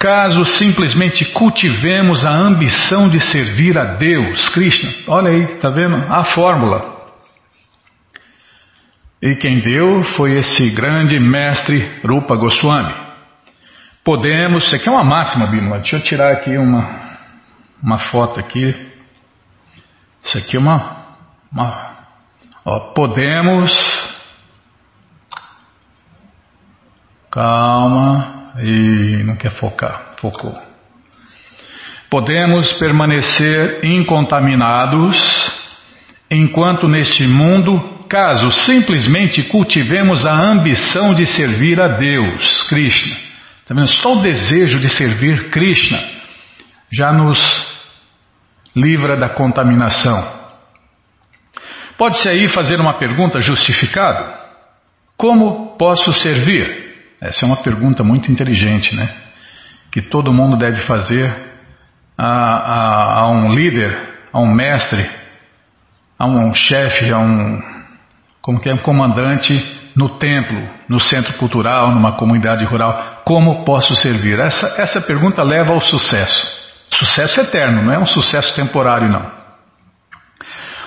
Caso 0.00 0.46
simplesmente 0.46 1.26
cultivemos 1.26 2.24
a 2.24 2.30
ambição 2.30 3.06
de 3.06 3.20
servir 3.20 3.78
a 3.78 3.96
Deus, 3.96 4.48
Krishna, 4.48 4.90
olha 5.06 5.28
aí, 5.28 5.44
está 5.44 5.68
vendo? 5.68 5.94
A 6.10 6.24
fórmula. 6.24 6.98
E 9.20 9.36
quem 9.36 9.60
deu 9.60 10.02
foi 10.02 10.38
esse 10.38 10.70
grande 10.70 11.20
mestre 11.20 12.00
Rupa 12.02 12.34
Goswami. 12.34 12.94
Podemos, 14.02 14.64
isso 14.64 14.74
aqui 14.74 14.88
é 14.88 14.92
uma 14.92 15.04
máxima, 15.04 15.48
Bimala, 15.48 15.80
deixa 15.80 15.96
eu 15.96 16.02
tirar 16.02 16.32
aqui 16.32 16.56
uma, 16.56 17.18
uma 17.82 17.98
foto 17.98 18.40
aqui. 18.40 18.74
Isso 20.24 20.38
aqui 20.38 20.56
é 20.56 20.60
uma, 20.60 21.08
uma 21.52 22.06
ó, 22.64 22.78
podemos, 22.94 23.70
calma, 27.30 28.39
e 28.58 29.22
não 29.24 29.36
quer 29.36 29.50
focar, 29.50 30.14
focou. 30.20 30.56
Podemos 32.10 32.72
permanecer 32.72 33.84
incontaminados 33.84 35.16
enquanto 36.30 36.88
neste 36.88 37.26
mundo, 37.26 38.04
caso 38.08 38.50
simplesmente 38.50 39.44
cultivemos 39.44 40.26
a 40.26 40.32
ambição 40.32 41.14
de 41.14 41.26
servir 41.26 41.80
a 41.80 41.96
Deus, 41.96 42.62
Krishna. 42.68 43.16
Tá 43.66 43.74
vendo? 43.74 43.86
Só 43.86 44.16
o 44.16 44.20
desejo 44.20 44.80
de 44.80 44.88
servir 44.88 45.50
Krishna 45.50 46.00
já 46.90 47.12
nos 47.12 47.38
livra 48.74 49.16
da 49.16 49.28
contaminação. 49.28 50.40
Pode-se 51.96 52.28
aí 52.28 52.48
fazer 52.48 52.80
uma 52.80 52.98
pergunta 52.98 53.38
justificada? 53.40 54.40
Como 55.16 55.76
posso 55.76 56.12
servir? 56.12 56.89
Essa 57.20 57.44
é 57.44 57.46
uma 57.46 57.62
pergunta 57.62 58.02
muito 58.02 58.32
inteligente, 58.32 58.96
né? 58.96 59.14
Que 59.92 60.00
todo 60.00 60.32
mundo 60.32 60.56
deve 60.56 60.80
fazer 60.82 61.30
a, 62.16 62.26
a, 62.26 63.20
a 63.20 63.30
um 63.30 63.52
líder, 63.52 63.94
a 64.32 64.40
um 64.40 64.52
mestre, 64.54 65.06
a 66.18 66.26
um 66.26 66.54
chefe, 66.54 67.12
a 67.12 67.18
um 67.18 67.60
como 68.40 68.58
que 68.58 68.70
é 68.70 68.74
um 68.74 68.78
comandante 68.78 69.52
no 69.94 70.18
templo, 70.18 70.66
no 70.88 70.98
centro 70.98 71.34
cultural, 71.34 71.92
numa 71.92 72.12
comunidade 72.12 72.64
rural. 72.64 73.22
Como 73.24 73.64
posso 73.64 73.94
servir? 73.94 74.38
Essa, 74.38 74.76
essa 74.78 75.00
pergunta 75.02 75.42
leva 75.42 75.74
ao 75.74 75.80
sucesso. 75.80 76.58
Sucesso 76.90 77.42
eterno, 77.42 77.82
não 77.82 77.92
é 77.92 77.98
um 77.98 78.06
sucesso 78.06 78.54
temporário, 78.56 79.10
não. 79.10 79.30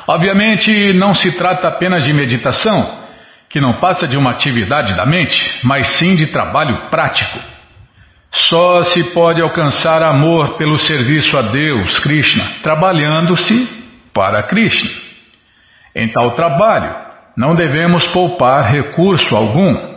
Obviamente, 0.07 0.93
não 0.93 1.13
se 1.13 1.31
trata 1.37 1.67
apenas 1.67 2.03
de 2.03 2.11
meditação 2.11 3.02
que 3.53 3.61
não 3.61 3.79
passa 3.79 4.07
de 4.07 4.17
uma 4.17 4.31
atividade 4.31 4.95
da 4.95 5.05
mente, 5.05 5.59
mas 5.63 5.85
sim 5.99 6.15
de 6.15 6.25
trabalho 6.25 6.89
prático. 6.89 7.37
Só 8.31 8.81
se 8.81 9.13
pode 9.13 9.43
alcançar 9.43 10.01
amor 10.01 10.57
pelo 10.57 10.79
serviço 10.79 11.37
a 11.37 11.43
Deus, 11.43 11.99
Krishna, 11.99 12.43
trabalhando-se 12.63 13.69
para 14.11 14.41
Krishna. 14.41 14.89
Em 15.95 16.11
tal 16.11 16.31
trabalho, 16.31 16.95
não 17.37 17.53
devemos 17.53 18.07
poupar 18.07 18.71
recurso 18.71 19.35
algum. 19.35 19.93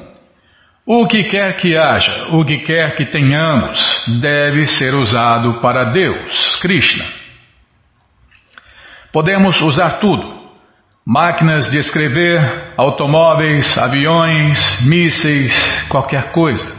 O 0.85 1.07
que 1.07 1.25
quer 1.25 1.57
que 1.57 1.79
haja, 1.79 2.27
o 2.33 2.45
que 2.45 2.59
quer 2.59 2.95
que 2.95 3.07
tenhamos, 3.07 4.05
deve 4.21 4.67
ser 4.67 4.93
usado 4.93 5.63
para 5.63 5.85
Deus, 5.85 6.57
Krishna. 6.57 7.07
Podemos 9.11 9.59
usar 9.63 9.93
tudo: 9.93 10.36
máquinas 11.07 11.71
de 11.71 11.79
escrever, 11.79 12.73
automóveis, 12.77 13.79
aviões, 13.79 14.59
mísseis, 14.85 15.55
qualquer 15.89 16.33
coisa. 16.33 16.75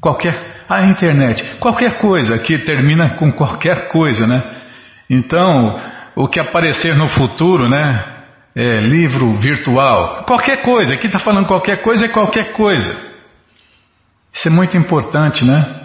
Qualquer 0.00 0.48
a 0.66 0.84
internet, 0.84 1.58
qualquer 1.58 1.98
coisa 1.98 2.38
que 2.38 2.56
termina 2.58 3.16
com 3.16 3.32
qualquer 3.32 3.88
coisa, 3.88 4.24
né? 4.24 4.42
Então, 5.10 5.74
o 6.14 6.28
que 6.28 6.38
aparecer 6.38 6.96
no 6.96 7.08
futuro, 7.08 7.68
né? 7.68 8.04
É, 8.54 8.80
livro 8.80 9.36
virtual, 9.38 10.24
qualquer 10.26 10.62
coisa, 10.62 10.94
aqui 10.94 11.06
está 11.06 11.20
falando 11.20 11.46
qualquer 11.46 11.82
coisa 11.82 12.06
é 12.06 12.08
qualquer 12.08 12.52
coisa. 12.52 12.98
Isso 14.32 14.48
é 14.48 14.50
muito 14.50 14.76
importante, 14.76 15.44
né? 15.44 15.80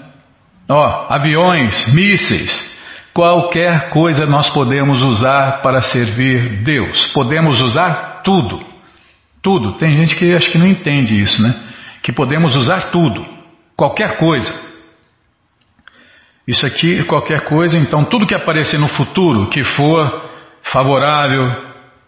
Ó, 0.70 1.06
aviões, 1.10 1.94
mísseis, 1.94 2.75
qualquer 3.16 3.90
coisa 3.92 4.26
nós 4.26 4.50
podemos 4.50 5.02
usar 5.02 5.62
para 5.62 5.82
servir 5.82 6.64
Deus. 6.64 7.08
Podemos 7.14 7.62
usar 7.62 8.22
tudo. 8.26 8.60
Tudo. 9.42 9.78
Tem 9.78 9.98
gente 9.98 10.18
que 10.18 10.36
acho 10.36 10.52
que 10.52 10.58
não 10.58 10.68
entende 10.68 11.16
isso, 11.16 11.42
né? 11.42 11.64
Que 12.04 12.12
podemos 12.12 12.54
usar 12.58 12.92
tudo. 12.92 13.26
Qualquer 13.78 14.18
coisa. 14.18 14.54
Isso 16.46 16.68
aqui, 16.68 17.06
qualquer 17.06 17.46
coisa, 17.46 17.78
então 17.78 18.04
tudo 18.04 18.28
que 18.28 18.36
aparecer 18.36 18.78
no 18.78 18.88
futuro 18.88 19.50
que 19.50 19.64
for 19.64 20.30
favorável 20.62 21.50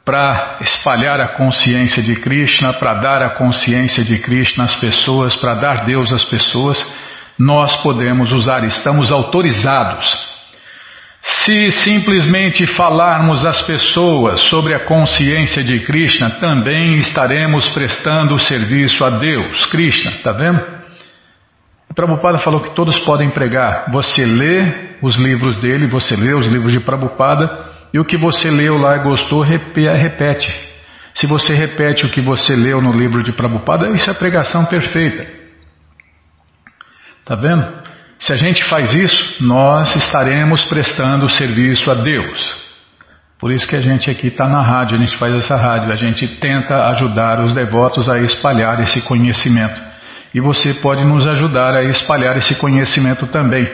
para 0.03 0.57
espalhar 0.61 1.19
a 1.21 1.29
consciência 1.29 2.03
de 2.03 2.17
Krishna, 2.17 2.73
para 2.73 2.95
dar 2.95 3.21
a 3.23 3.29
consciência 3.31 4.03
de 4.03 4.19
Krishna 4.19 4.65
às 4.65 4.75
pessoas, 4.75 5.35
para 5.37 5.55
dar 5.55 5.85
Deus 5.85 6.11
às 6.11 6.23
pessoas, 6.25 6.85
nós 7.39 7.77
podemos 7.77 8.31
usar, 8.31 8.63
estamos 8.65 9.11
autorizados. 9.11 10.26
Se 11.21 11.71
simplesmente 11.71 12.65
falarmos 12.67 13.45
às 13.45 13.61
pessoas 13.63 14.41
sobre 14.49 14.73
a 14.73 14.85
consciência 14.85 15.63
de 15.63 15.79
Krishna, 15.81 16.39
também 16.39 16.99
estaremos 16.99 17.67
prestando 17.69 18.39
serviço 18.39 19.03
a 19.03 19.09
Deus, 19.09 19.65
Krishna, 19.65 20.11
está 20.11 20.31
vendo? 20.31 20.77
Prabhupada 21.97 22.37
falou 22.37 22.61
que 22.61 22.75
todos 22.75 22.99
podem 22.99 23.31
pregar. 23.31 23.89
Você 23.91 24.23
lê 24.23 24.97
os 25.01 25.15
livros 25.15 25.57
dele, 25.57 25.87
você 25.87 26.15
lê 26.15 26.35
os 26.35 26.45
livros 26.45 26.71
de 26.71 26.79
Prabhupada, 26.79 27.49
e 27.91 27.97
o 27.99 28.05
que 28.05 28.15
você 28.15 28.51
leu 28.51 28.77
lá 28.77 28.97
e 28.97 29.03
gostou, 29.03 29.41
repete. 29.41 30.53
Se 31.15 31.25
você 31.25 31.55
repete 31.55 32.05
o 32.05 32.11
que 32.11 32.21
você 32.21 32.55
leu 32.55 32.79
no 32.79 32.91
livro 32.91 33.23
de 33.23 33.31
Prabhupada, 33.31 33.87
isso 33.95 34.11
é 34.11 34.13
pregação 34.13 34.65
perfeita. 34.65 35.25
Tá 37.25 37.35
vendo? 37.35 37.86
Se 38.19 38.33
a 38.33 38.37
gente 38.37 38.63
faz 38.63 38.93
isso, 38.93 39.43
nós 39.43 39.95
estaremos 39.95 40.65
prestando 40.65 41.29
serviço 41.29 41.89
a 41.91 41.95
Deus. 41.95 42.67
Por 43.39 43.51
isso 43.51 43.67
que 43.67 43.75
a 43.75 43.79
gente 43.79 44.09
aqui 44.09 44.27
está 44.27 44.49
na 44.49 44.61
rádio, 44.61 44.97
a 44.97 45.03
gente 45.03 45.17
faz 45.17 45.33
essa 45.35 45.55
rádio, 45.55 45.91
a 45.91 45.95
gente 45.95 46.27
tenta 46.39 46.87
ajudar 46.89 47.39
os 47.39 47.53
devotos 47.53 48.09
a 48.09 48.17
espalhar 48.17 48.79
esse 48.79 49.01
conhecimento. 49.01 49.79
E 50.33 50.41
você 50.41 50.73
pode 50.75 51.05
nos 51.05 51.27
ajudar 51.27 51.75
a 51.75 51.83
espalhar 51.83 52.35
esse 52.37 52.55
conhecimento 52.55 53.27
também, 53.27 53.67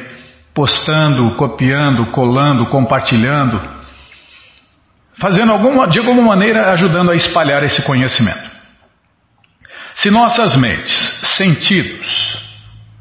postando, 0.54 1.36
copiando, 1.38 2.08
colando, 2.08 2.66
compartilhando, 2.68 3.62
fazendo 5.18 5.54
alguma, 5.54 5.88
de 5.88 6.00
alguma 6.00 6.22
maneira 6.22 6.72
ajudando 6.72 7.12
a 7.12 7.16
espalhar 7.16 7.64
esse 7.64 7.82
conhecimento. 7.84 8.52
Se 9.96 10.12
nossas 10.12 10.58
mentes, 10.58 10.92
sentidos, 11.38 12.43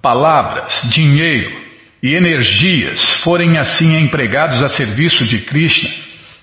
palavras, 0.02 0.82
dinheiro 0.90 1.62
e 2.02 2.14
energias 2.14 3.22
forem 3.22 3.58
assim 3.58 3.96
empregados 4.00 4.60
a 4.62 4.68
serviço 4.68 5.24
de 5.24 5.42
Krishna, 5.42 5.88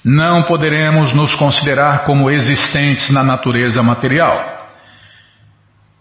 não 0.03 0.43
poderemos 0.43 1.13
nos 1.13 1.35
considerar 1.35 2.05
como 2.05 2.31
existentes 2.31 3.09
na 3.13 3.21
natureza 3.21 3.83
material. 3.83 4.57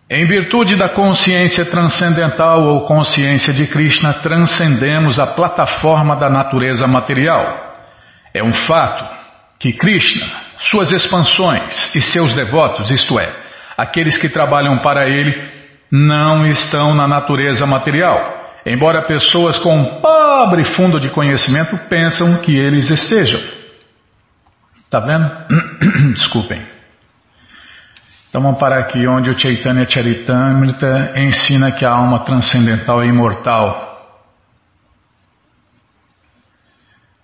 Em 0.09 0.25
virtude 0.27 0.77
da 0.77 0.89
consciência 0.89 1.67
transcendental 1.67 2.63
ou 2.63 2.87
consciência 2.87 3.53
de 3.53 3.67
Krishna, 3.67 4.15
transcendemos 4.15 5.19
a 5.19 5.27
plataforma 5.27 6.17
da 6.17 6.31
natureza 6.31 6.87
material. 6.87 7.77
É 8.33 8.43
um 8.43 8.53
fato 8.53 9.05
que 9.59 9.73
Krishna, 9.73 10.27
suas 10.59 10.91
expansões 10.93 11.95
e 11.95 12.01
seus 12.01 12.35
devotos, 12.35 12.91
isto 12.91 13.19
é, 13.19 13.31
aqueles 13.77 14.17
que 14.17 14.29
trabalham 14.29 14.79
para 14.79 15.09
ele, 15.09 15.58
não 15.91 16.47
estão 16.47 16.95
na 16.95 17.09
natureza 17.09 17.67
material, 17.67 18.61
embora 18.67 19.07
pessoas 19.07 19.59
com 19.59 19.77
um 19.77 20.01
pobre 20.01 20.65
fundo 20.65 21.01
de 21.01 21.11
conhecimento 21.11 21.77
pensam 21.89 22.41
que 22.43 22.57
eles 22.57 22.91
estejam. 22.91 23.41
Está 24.85 25.01
vendo? 25.01 25.31
Desculpem. 26.15 26.63
Então 28.29 28.43
vamos 28.43 28.59
parar 28.59 28.81
aqui 28.81 29.07
onde 29.07 29.31
o 29.31 29.39
Chaitanya 29.39 29.89
Charitamrita 29.89 31.13
ensina 31.17 31.73
que 31.73 31.85
a 31.85 31.91
alma 31.91 32.25
transcendental 32.25 33.03
é 33.03 33.07
imortal. 33.07 33.87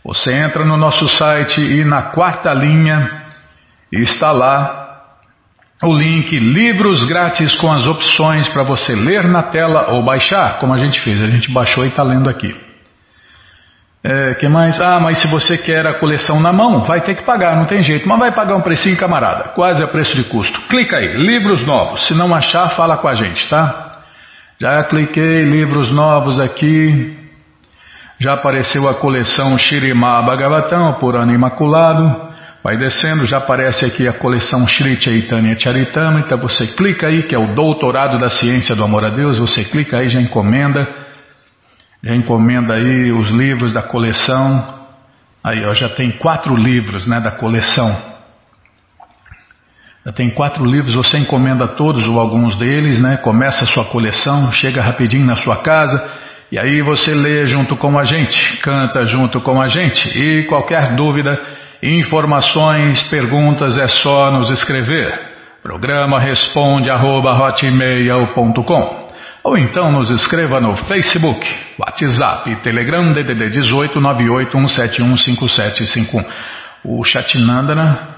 Você 0.03 0.33
entra 0.33 0.65
no 0.65 0.77
nosso 0.77 1.07
site 1.07 1.61
e 1.61 1.85
na 1.85 2.11
quarta 2.11 2.51
linha 2.53 3.21
está 3.91 4.31
lá 4.31 4.81
o 5.83 5.93
link 5.93 6.37
livros 6.37 7.03
grátis 7.03 7.55
com 7.55 7.71
as 7.71 7.85
opções 7.87 8.47
para 8.49 8.63
você 8.63 8.95
ler 8.95 9.27
na 9.27 9.43
tela 9.43 9.91
ou 9.91 10.03
baixar, 10.03 10.59
como 10.59 10.73
a 10.73 10.77
gente 10.77 10.99
fez. 11.01 11.21
A 11.23 11.29
gente 11.29 11.51
baixou 11.51 11.83
e 11.83 11.89
está 11.89 12.03
lendo 12.03 12.29
aqui. 12.29 12.55
É, 14.03 14.33
que 14.35 14.47
mais? 14.47 14.81
Ah, 14.81 14.99
mas 14.99 15.19
se 15.19 15.27
você 15.27 15.57
quer 15.57 15.85
a 15.85 15.99
coleção 15.99 16.39
na 16.39 16.51
mão, 16.51 16.81
vai 16.81 17.01
ter 17.01 17.15
que 17.15 17.23
pagar, 17.23 17.55
não 17.55 17.65
tem 17.65 17.83
jeito. 17.83 18.07
Mas 18.07 18.17
vai 18.17 18.31
pagar 18.31 18.55
um 18.55 18.61
precinho, 18.61 18.97
camarada. 18.97 19.49
Quase 19.49 19.83
a 19.83 19.87
preço 19.87 20.15
de 20.15 20.27
custo. 20.29 20.59
Clica 20.67 20.97
aí, 20.97 21.13
livros 21.13 21.65
novos. 21.65 22.07
Se 22.07 22.15
não 22.15 22.33
achar, 22.33 22.69
fala 22.69 22.97
com 22.97 23.07
a 23.07 23.13
gente, 23.13 23.47
tá? 23.47 24.01
Já 24.59 24.83
cliquei, 24.85 25.43
livros 25.43 25.91
novos 25.91 26.39
aqui. 26.39 27.20
Já 28.21 28.33
apareceu 28.33 28.87
a 28.87 28.93
coleção 28.93 29.57
Shirimá 29.57 30.21
Bhagavatam, 30.21 30.99
por 30.99 31.15
ano 31.15 31.33
imaculado. 31.33 32.29
Vai 32.63 32.77
descendo, 32.77 33.25
já 33.25 33.39
aparece 33.39 33.83
aqui 33.83 34.07
a 34.07 34.13
coleção 34.13 34.67
Sri 34.67 35.01
Chaitanya 35.01 35.57
Charitamrita, 35.57 36.37
você 36.37 36.67
clica 36.67 37.07
aí, 37.07 37.23
que 37.23 37.33
é 37.33 37.39
o 37.39 37.55
Doutorado 37.55 38.19
da 38.19 38.29
Ciência 38.29 38.75
do 38.75 38.83
Amor 38.83 39.03
a 39.03 39.09
Deus, 39.09 39.39
você 39.39 39.63
clica 39.63 39.97
aí, 39.97 40.07
já 40.07 40.21
encomenda, 40.21 40.87
já 42.03 42.13
encomenda 42.13 42.75
aí 42.75 43.11
os 43.11 43.29
livros 43.29 43.73
da 43.73 43.81
coleção, 43.81 44.71
aí 45.43 45.65
ó, 45.65 45.73
já 45.73 45.89
tem 45.89 46.11
quatro 46.11 46.55
livros 46.55 47.07
né, 47.07 47.19
da 47.19 47.31
coleção, 47.31 47.89
já 50.05 50.11
tem 50.11 50.29
quatro 50.29 50.63
livros, 50.63 50.93
você 50.93 51.17
encomenda 51.17 51.69
todos 51.69 52.05
ou 52.05 52.19
alguns 52.19 52.55
deles, 52.55 53.01
né, 53.01 53.17
começa 53.17 53.63
a 53.63 53.67
sua 53.67 53.85
coleção, 53.85 54.51
chega 54.51 54.83
rapidinho 54.83 55.25
na 55.25 55.37
sua 55.37 55.63
casa, 55.63 56.20
e 56.51 56.59
aí 56.59 56.81
você 56.81 57.13
lê 57.13 57.45
junto 57.45 57.77
com 57.77 57.97
a 57.97 58.03
gente, 58.03 58.57
canta 58.59 59.03
junto 59.03 59.39
com 59.41 59.61
a 59.61 59.67
gente, 59.67 60.09
e 60.09 60.45
qualquer 60.45 60.95
dúvida, 60.95 61.39
Informações, 61.83 63.01
perguntas 63.09 63.75
é 63.75 63.87
só 63.87 64.31
nos 64.31 64.51
escrever. 64.51 65.19
Programa 65.63 66.19
responde 66.19 66.91
arroba, 66.91 67.31
ou 69.43 69.57
então 69.57 69.91
nos 69.91 70.11
escreva 70.11 70.61
no 70.61 70.75
Facebook, 70.75 71.43
WhatsApp, 71.79 72.55
Telegram 72.57 73.11
DDD 73.13 73.49
18 73.49 73.99
981715751. 73.99 76.23
O 76.83 77.03
Chatinandana, 77.03 78.09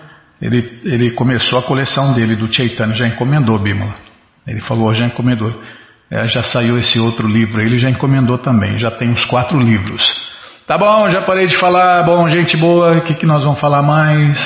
ele, 0.41 0.81
ele 0.83 1.11
começou 1.11 1.57
a 1.57 1.63
coleção 1.63 2.13
dele 2.13 2.35
do 2.35 2.51
Chaitanya, 2.51 2.93
já 2.93 3.07
encomendou, 3.07 3.57
Bimala. 3.59 3.95
Ele 4.45 4.59
falou, 4.59 4.93
já 4.93 5.05
encomendou. 5.05 5.57
É, 6.11 6.27
já 6.27 6.43
saiu 6.43 6.77
esse 6.77 6.99
outro 6.99 7.27
livro, 7.27 7.61
ele 7.61 7.77
já 7.77 7.89
encomendou 7.89 8.37
também, 8.37 8.77
já 8.77 8.91
tem 8.91 9.09
os 9.11 9.25
quatro 9.25 9.59
livros. 9.59 10.05
Tá 10.67 10.77
bom, 10.77 11.09
já 11.09 11.21
parei 11.21 11.47
de 11.47 11.57
falar. 11.57 12.03
Bom, 12.03 12.27
gente 12.27 12.55
boa, 12.55 12.97
o 12.97 13.01
que, 13.01 13.15
que 13.15 13.25
nós 13.25 13.43
vamos 13.43 13.59
falar 13.59 13.81
mais? 13.81 14.37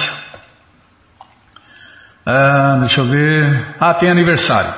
Ah, 2.26 2.78
deixa 2.80 3.02
eu 3.02 3.08
ver. 3.08 3.76
Ah, 3.80 3.94
tem 3.94 4.10
aniversário. 4.10 4.74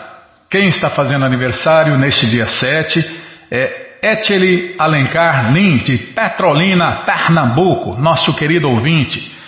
Quem 0.49 0.65
está 0.65 0.89
fazendo 0.89 1.25
aniversário 1.25 1.97
neste 1.97 2.27
dia 2.27 2.45
7 2.45 3.21
é 3.51 3.89
Eteli 4.01 4.75
Alencar 4.77 5.51
Lins, 5.53 5.83
de 5.83 5.97
Petrolina, 5.97 7.03
Pernambuco, 7.05 7.95
nosso 8.01 8.35
querido 8.35 8.69
ouvinte. 8.69 9.38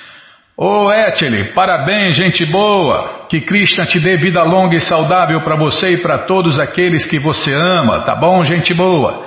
Ô 0.57 0.85
oh, 0.85 0.91
Etele, 0.91 1.53
parabéns, 1.53 2.15
gente 2.15 2.45
boa. 2.45 3.25
Que 3.29 3.41
Krishna 3.41 3.85
te 3.85 3.99
dê 3.99 4.17
vida 4.17 4.43
longa 4.43 4.75
e 4.75 4.81
saudável 4.81 5.41
para 5.41 5.55
você 5.55 5.91
e 5.91 5.97
para 5.97 6.19
todos 6.19 6.59
aqueles 6.59 7.05
que 7.05 7.17
você 7.17 7.53
ama, 7.53 8.01
tá 8.01 8.15
bom, 8.15 8.43
gente 8.43 8.73
boa? 8.73 9.25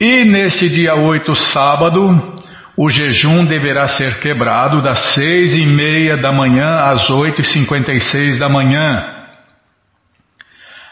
E 0.00 0.24
neste 0.24 0.68
dia 0.68 0.94
8, 0.94 1.34
sábado, 1.34 2.34
o 2.76 2.88
jejum 2.88 3.44
deverá 3.44 3.86
ser 3.86 4.20
quebrado 4.20 4.80
das 4.82 5.14
seis 5.14 5.52
e 5.52 5.66
meia 5.66 6.16
da 6.16 6.32
manhã 6.32 6.80
às 6.84 7.10
oito 7.10 7.40
e 7.40 7.44
cinquenta 7.44 7.92
e 7.92 8.00
seis 8.00 8.38
da 8.38 8.48
manhã. 8.48 9.16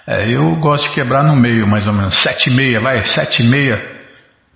É, 0.06 0.28
eu 0.28 0.54
gosto 0.56 0.88
de 0.88 0.94
quebrar 0.94 1.24
no 1.24 1.34
meio, 1.34 1.66
mais 1.66 1.86
ou 1.86 1.92
menos. 1.92 2.22
Sete 2.22 2.50
e 2.50 2.52
meia, 2.54 2.80
vai, 2.80 3.04
sete 3.04 3.42
e 3.42 3.48
meia. 3.48 3.80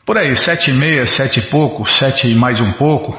Por 0.04 0.18
aí, 0.18 0.34
sete 0.36 0.70
e 0.70 0.74
meia, 0.74 1.06
sete 1.06 1.40
e 1.40 1.42
pouco, 1.50 1.88
sete 1.88 2.28
e 2.28 2.34
mais 2.34 2.60
um 2.60 2.72
pouco. 2.72 3.16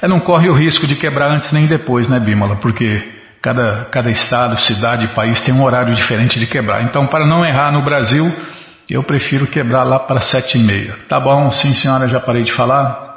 É, 0.00 0.06
não 0.06 0.20
corre 0.20 0.48
o 0.48 0.54
risco 0.54 0.86
de 0.86 0.96
quebrar 0.96 1.30
antes 1.30 1.52
nem 1.52 1.66
depois, 1.66 2.08
né, 2.08 2.20
Bímola? 2.20 2.56
Porque 2.56 3.18
cada, 3.42 3.86
cada 3.86 4.10
estado, 4.10 4.60
cidade 4.60 5.12
país 5.14 5.40
tem 5.42 5.54
um 5.54 5.64
horário 5.64 5.94
diferente 5.94 6.38
de 6.38 6.46
quebrar. 6.46 6.82
Então, 6.82 7.06
para 7.06 7.26
não 7.26 7.44
errar 7.44 7.72
no 7.72 7.82
Brasil, 7.82 8.24
eu 8.90 9.02
prefiro 9.02 9.46
quebrar 9.46 9.84
lá 9.84 9.98
para 9.98 10.20
sete 10.20 10.56
e 10.56 10.62
meia. 10.62 10.96
Tá 11.08 11.18
bom, 11.18 11.50
sim 11.50 11.74
senhora, 11.74 12.08
já 12.08 12.20
parei 12.20 12.42
de 12.42 12.52
falar. 12.52 13.08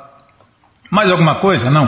Mais 0.92 1.10
alguma 1.10 1.36
coisa? 1.36 1.70
Não. 1.70 1.88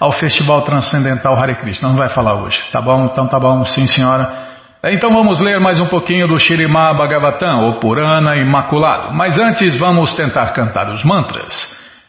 Ao 0.00 0.12
Festival 0.12 0.62
Transcendental 0.62 1.36
Hare 1.36 1.56
Krishna, 1.56 1.88
não 1.88 1.96
vai 1.96 2.08
falar 2.08 2.34
hoje. 2.34 2.62
Tá 2.72 2.80
bom? 2.80 3.06
Então 3.06 3.26
tá 3.26 3.38
bom, 3.38 3.64
sim 3.64 3.86
senhora. 3.86 4.46
Então 4.84 5.12
vamos 5.12 5.40
ler 5.40 5.58
mais 5.58 5.80
um 5.80 5.86
pouquinho 5.86 6.28
do 6.28 6.38
Shirimá 6.38 6.94
Bhagavatam, 6.94 7.64
ou 7.64 7.80
Purana 7.80 8.36
Imaculado. 8.36 9.12
Mas 9.12 9.36
antes 9.36 9.76
vamos 9.76 10.14
tentar 10.14 10.52
cantar 10.52 10.88
os 10.88 11.02
mantras 11.02 11.52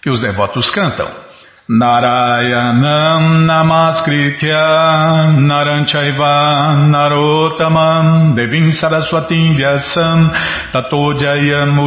que 0.01 0.09
os 0.09 0.21
devotos 0.21 0.69
cantam. 0.69 1.28
Narayanam 1.69 3.45
Namaskritya 3.45 5.37
Naranchaiva 5.37 6.89
Narotamam 6.89 8.33
Devim 8.35 8.71
Saraswatim 8.73 9.53
Vyasam 9.53 10.33
Tato 10.73 11.13
Jayam 11.13 11.77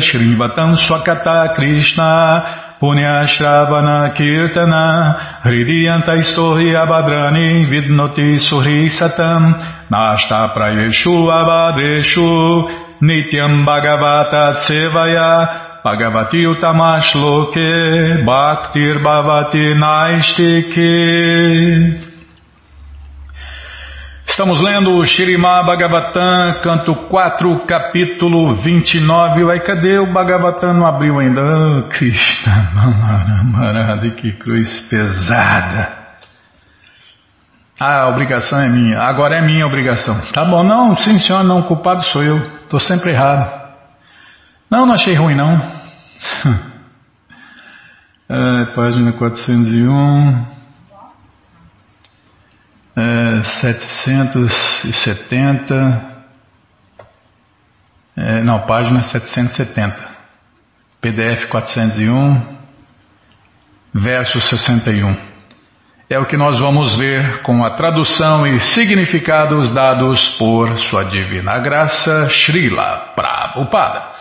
Shrivatam 0.00 0.76
Swakata 0.80 1.54
Krishna 1.54 2.78
Punyashravana 2.80 4.16
Kirtana 4.16 5.42
Hridiyanta 5.44 6.16
Istori 6.16 6.72
Abadrani 6.72 7.68
Vidnoti 7.68 8.40
Suri 8.40 8.88
Satam 8.88 9.60
Nashta 9.92 10.54
Prayeshu 10.56 11.28
Abadreshu 11.28 12.66
Nityam 13.02 13.66
Bhagavata 13.66 14.54
Sevaya 14.64 15.67
Bhagavati 15.84 16.46
Utamash 16.46 17.14
Loke 17.14 18.24
Bhaktir 18.24 19.02
Bhavati 19.02 19.74
Naistike 19.74 20.88
Estamos 24.26 24.60
lendo 24.60 24.92
o 24.92 25.04
Shirimá 25.04 25.64
Bhagavatam, 25.64 26.60
canto 26.62 26.94
4, 27.08 27.66
capítulo 27.66 28.54
29. 28.56 29.42
Uai, 29.42 29.58
cadê 29.60 29.98
o 29.98 30.12
Bhagavatam? 30.12 30.74
Não 30.74 30.86
abriu 30.86 31.18
ainda. 31.18 31.40
Oh, 31.40 31.88
Krishna, 31.88 32.70
Marada, 33.50 34.08
que 34.10 34.32
cruz 34.34 34.70
pesada. 34.88 35.98
Ah, 37.80 38.02
a 38.02 38.08
obrigação 38.10 38.60
é 38.60 38.68
minha. 38.68 39.00
Agora 39.00 39.36
é 39.36 39.40
minha 39.40 39.66
obrigação. 39.66 40.20
Tá 40.32 40.44
bom, 40.44 40.62
não, 40.62 40.94
sim 40.94 41.18
senhor, 41.18 41.42
não, 41.42 41.60
o 41.60 41.64
culpado 41.64 42.04
sou 42.04 42.22
eu. 42.22 42.36
Estou 42.36 42.78
sempre 42.78 43.12
errado. 43.12 43.57
Não, 44.70 44.84
não 44.84 44.94
achei 44.94 45.14
ruim 45.14 45.34
não. 45.34 45.56
é, 48.28 48.66
página 48.74 49.14
401 49.14 50.58
é, 52.98 53.42
770, 53.62 55.74
é, 58.16 58.42
não, 58.42 58.66
página 58.66 59.04
770, 59.04 59.94
PDF 61.00 61.44
401, 61.46 62.58
verso 63.94 64.40
61. 64.40 65.16
É 66.10 66.18
o 66.18 66.26
que 66.26 66.36
nós 66.36 66.58
vamos 66.58 66.96
ver 66.96 67.42
com 67.42 67.64
a 67.64 67.76
tradução 67.76 68.44
e 68.46 68.60
significados 68.60 69.72
dados 69.72 70.20
por 70.38 70.78
Sua 70.80 71.04
Divina 71.04 71.60
Graça, 71.60 72.28
Srila 72.30 73.12
Prabhupada. 73.14 74.17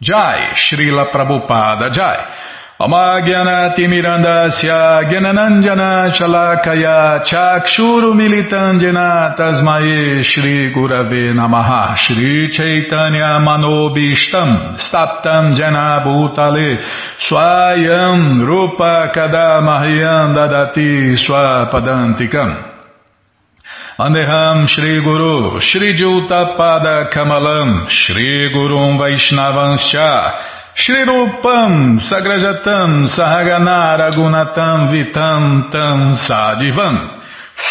Jai, 0.00 0.54
Srila 0.54 1.10
Prabhupada 1.10 1.90
Jai. 1.90 2.18
Amagyanatimirandasya 2.78 5.10
Gyananandjana 5.10 6.14
Chalakaya 6.14 7.18
Chakshuru 7.26 8.14
Militandjana 8.14 9.34
Tasmae 9.34 10.22
Shri 10.22 10.70
Gurave 10.72 11.34
Namaha 11.34 11.96
Shri 11.96 12.48
Chaitanya 12.52 13.40
Manobishtam 13.42 14.78
Staptam 14.78 15.56
Jana 15.58 16.04
Bhutale 16.06 16.78
Swayam 17.18 18.46
Rupa 18.46 19.10
Kadamahyam 19.12 20.34
Dadati 20.38 21.18
Swapadantikam 21.18 22.77
Andeham 23.98 24.68
Shri 24.68 25.02
Guru 25.02 25.58
Shri 25.58 25.96
Juta 25.96 26.54
Pada 26.56 27.10
Kamalam 27.10 27.88
Shri 27.88 28.48
Gurum 28.54 28.96
Vaishnavanscha 28.96 30.38
Shri 30.76 31.04
Rupam 31.04 31.98
Sagrajatam 31.98 33.08
Sahagana 33.10 33.98
Ragunatam 33.98 34.86
Vitam 34.92 35.72
Tam 35.72 36.14
Sadivam 36.14 37.22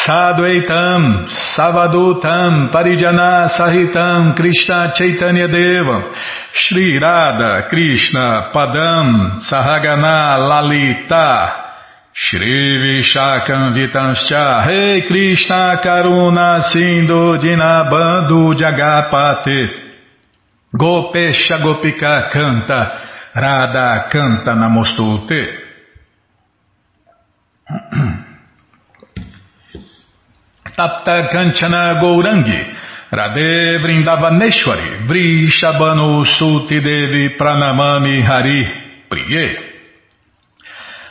Sadvaitam 0.04 1.30
Savadutam 1.56 2.74
Parijana 2.74 3.48
Sahitam 3.48 4.36
Krishna 4.36 4.92
Chaitanya 4.94 5.48
Devam 5.48 6.14
Shri 6.52 7.00
Radha 7.00 7.70
Krishna 7.70 8.52
Padam 8.54 9.40
Sahagana 9.40 10.38
Lalita 10.50 11.67
Shri 12.20 12.80
Vishakam 12.82 13.76
Vitanscha 13.76 14.66
Rei 14.66 15.06
Krishna 15.06 15.80
Karuna 15.84 16.64
Sindhu 16.64 17.38
Dinabandhu 17.38 18.56
Jagapate 18.58 19.86
Gopesha 20.74 21.60
Gopika 21.60 22.28
canta, 22.32 23.02
Radha 23.34 24.08
canta 24.10 24.56
Namostute. 24.56 25.66
Tapta 30.76 31.28
Kanchana 31.30 32.00
Gourangi, 32.00 32.76
Radhe 33.12 33.78
Vrindavaneshwari, 33.80 35.06
Vrishabhanu 35.08 36.26
Suti 36.26 36.82
Devi 36.82 37.36
Pranamami 37.38 38.22
Hari, 38.24 38.68
Priye. 39.08 39.67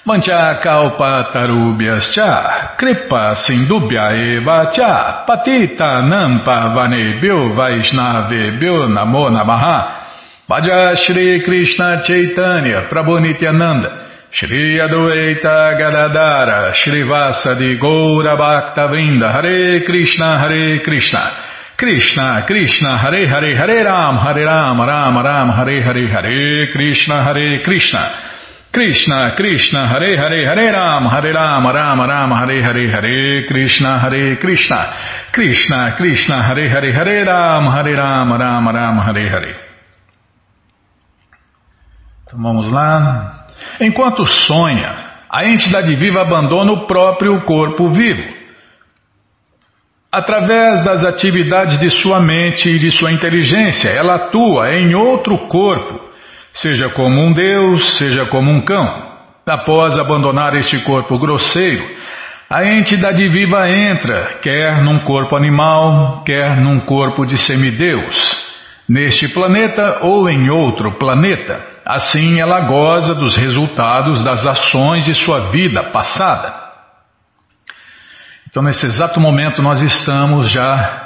Mancha 0.07 0.61
kalpa 0.63 1.31
tarubhyas 1.35 2.13
cha, 2.15 2.77
kripa 2.79 3.35
sindubhya 3.45 4.15
eva 4.15 4.71
cha, 4.73 5.25
patita 5.27 6.03
nampa 6.07 6.73
vanebhyo 6.75 7.53
vaishnavebhyo 7.55 8.89
namo 8.89 9.31
namaha. 9.31 10.07
Vaja 10.49 10.95
Shri 10.95 11.43
Krishna 11.45 12.03
Chaitanya 12.07 12.87
Prabhu 12.89 13.19
Nityananda 13.19 14.31
Shri 14.31 14.79
Adwaita 14.79 15.75
Gadadara 15.77 16.73
Shri 16.73 17.03
Vasadi 17.03 17.77
Goura 17.81 18.37
Bhakta 18.39 18.87
Vrinda 18.87 19.33
Hare 19.33 19.85
Krishna 19.85 20.39
Hare 20.39 20.79
Krishna 20.85 21.33
Krishna 21.77 22.45
Krishna 22.47 22.97
Hare 22.97 23.27
Hare 23.27 23.57
Hare 23.57 23.83
Ram 23.83 24.19
Hare 24.19 24.45
Ram 24.45 24.81
Ram 24.81 25.17
Ram 25.17 25.49
Hare 25.51 25.83
Hare 25.83 26.09
Hare 26.13 26.71
Krishna 26.71 27.25
Hare 27.25 27.61
Krishna 27.65 28.26
Krishna, 28.77 29.33
Krishna, 29.35 29.89
Hare 29.89 30.19
Hare, 30.19 30.45
Hare 30.45 30.71
Ram, 30.71 31.07
Hare 31.07 31.33
Ram, 31.33 31.67
Ram 31.67 31.99
Ram, 31.99 32.31
Hare 32.31 32.63
Hare, 32.63 32.91
Hare 32.91 33.47
Krishna, 33.47 33.99
Hare 33.99 34.37
Krishna, 34.37 35.31
Krishna, 35.33 35.95
Krishna, 35.97 36.43
Hare 36.43 36.69
Hare, 36.69 36.93
Hare 36.93 37.25
Ram, 37.25 37.69
Hare 37.69 37.97
Ram, 37.97 38.31
Ram 38.37 38.69
Ram, 38.69 39.01
Hare 39.01 39.29
Hare. 39.31 39.57
Então 42.27 42.39
vamos 42.39 42.71
lá. 42.71 43.47
Enquanto 43.81 44.27
sonha, 44.27 44.95
a 45.31 45.49
entidade 45.49 45.97
viva 45.97 46.21
abandona 46.21 46.73
o 46.73 46.87
próprio 46.87 47.41
corpo 47.47 47.91
vivo. 47.91 48.31
Através 50.13 50.85
das 50.85 51.03
atividades 51.03 51.81
de 51.81 51.89
sua 51.89 52.21
mente 52.21 52.69
e 52.69 52.79
de 52.79 52.91
sua 52.91 53.11
inteligência, 53.11 53.89
ela 53.89 54.17
atua 54.17 54.71
em 54.75 54.95
outro 54.95 55.49
corpo 55.49 56.07
seja 56.57 56.89
como 56.91 57.21
um 57.21 57.33
Deus, 57.33 57.97
seja 57.99 58.27
como 58.27 58.51
um 58.51 58.65
cão. 58.65 59.17
Após 59.47 59.99
abandonar 59.99 60.55
este 60.57 60.83
corpo 60.85 61.19
grosseiro, 61.19 61.85
a 62.51 62.65
entidade 62.65 63.27
viva 63.29 63.69
entra, 63.69 64.39
quer 64.43 64.83
num 64.83 65.01
corpo 65.01 65.37
animal, 65.37 66.23
quer 66.25 66.57
num 66.61 66.81
corpo 66.81 67.25
de 67.25 67.39
semideus, 67.39 68.17
neste 68.89 69.29
planeta 69.29 70.01
ou 70.03 70.29
em 70.29 70.51
outro 70.51 70.99
planeta. 70.99 71.75
assim 71.85 72.41
ela 72.41 72.63
goza 72.63 73.15
dos 73.15 73.37
resultados 73.37 74.25
das 74.25 74.45
ações 74.45 75.05
de 75.05 75.15
sua 75.15 75.51
vida 75.51 75.85
passada. 75.91 76.67
Então, 78.49 78.63
nesse 78.63 78.87
exato 78.87 79.21
momento, 79.21 79.63
nós 79.63 79.81
estamos 79.83 80.51
já 80.51 81.06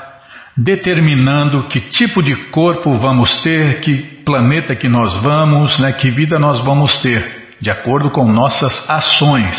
determinando 0.62 1.68
que 1.68 1.80
tipo 1.80 2.22
de 2.22 2.34
corpo 2.50 2.92
vamos 2.98 3.42
ter, 3.42 3.80
que 3.80 3.96
planeta 4.24 4.76
que 4.76 4.88
nós 4.88 5.14
vamos, 5.22 5.78
né, 5.78 5.92
que 5.92 6.10
vida 6.10 6.38
nós 6.38 6.60
vamos 6.62 6.98
ter, 6.98 7.54
de 7.60 7.70
acordo 7.70 8.10
com 8.10 8.30
nossas 8.30 8.88
ações 8.88 9.56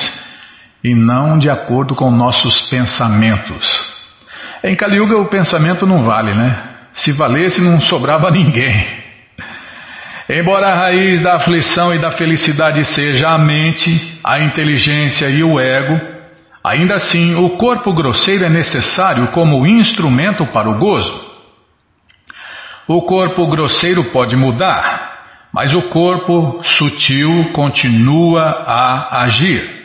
e 0.84 0.94
não 0.94 1.38
de 1.38 1.50
acordo 1.50 1.96
com 1.96 2.12
nossos 2.12 2.70
pensamentos. 2.70 3.68
Em 4.64 4.76
Kali 4.76 4.98
Yuga 4.98 5.18
o 5.18 5.26
pensamento 5.26 5.88
não 5.88 6.04
vale, 6.04 6.36
né? 6.36 6.70
Se 6.94 7.12
valesse 7.12 7.62
não 7.62 7.82
sobrava 7.82 8.30
ninguém. 8.30 9.02
Embora 10.30 10.68
a 10.68 10.76
raiz 10.76 11.20
da 11.22 11.36
aflição 11.36 11.94
e 11.94 12.00
da 12.00 12.12
felicidade 12.12 12.86
seja 12.86 13.28
a 13.30 13.40
mente, 13.40 14.20
a 14.24 14.40
inteligência 14.40 15.30
e 15.30 15.44
o 15.44 15.60
ego, 15.60 16.11
ainda 16.64 16.96
assim 16.96 17.36
o 17.36 17.58
corpo 17.58 17.94
grosseiro 17.94 18.46
é 18.46 18.50
necessário 18.50 19.28
como 19.32 19.66
instrumento 19.66 20.46
para 20.48 20.70
o 20.70 20.78
gozo. 20.78 21.32
O 22.88 23.02
corpo 23.04 23.48
grosseiro 23.48 24.06
pode 24.12 24.36
mudar, 24.36 25.48
mas 25.54 25.74
o 25.74 25.84
corpo 25.90 26.62
sutil 26.64 27.52
continua 27.54 28.44
a 28.44 29.24
agir. 29.24 29.82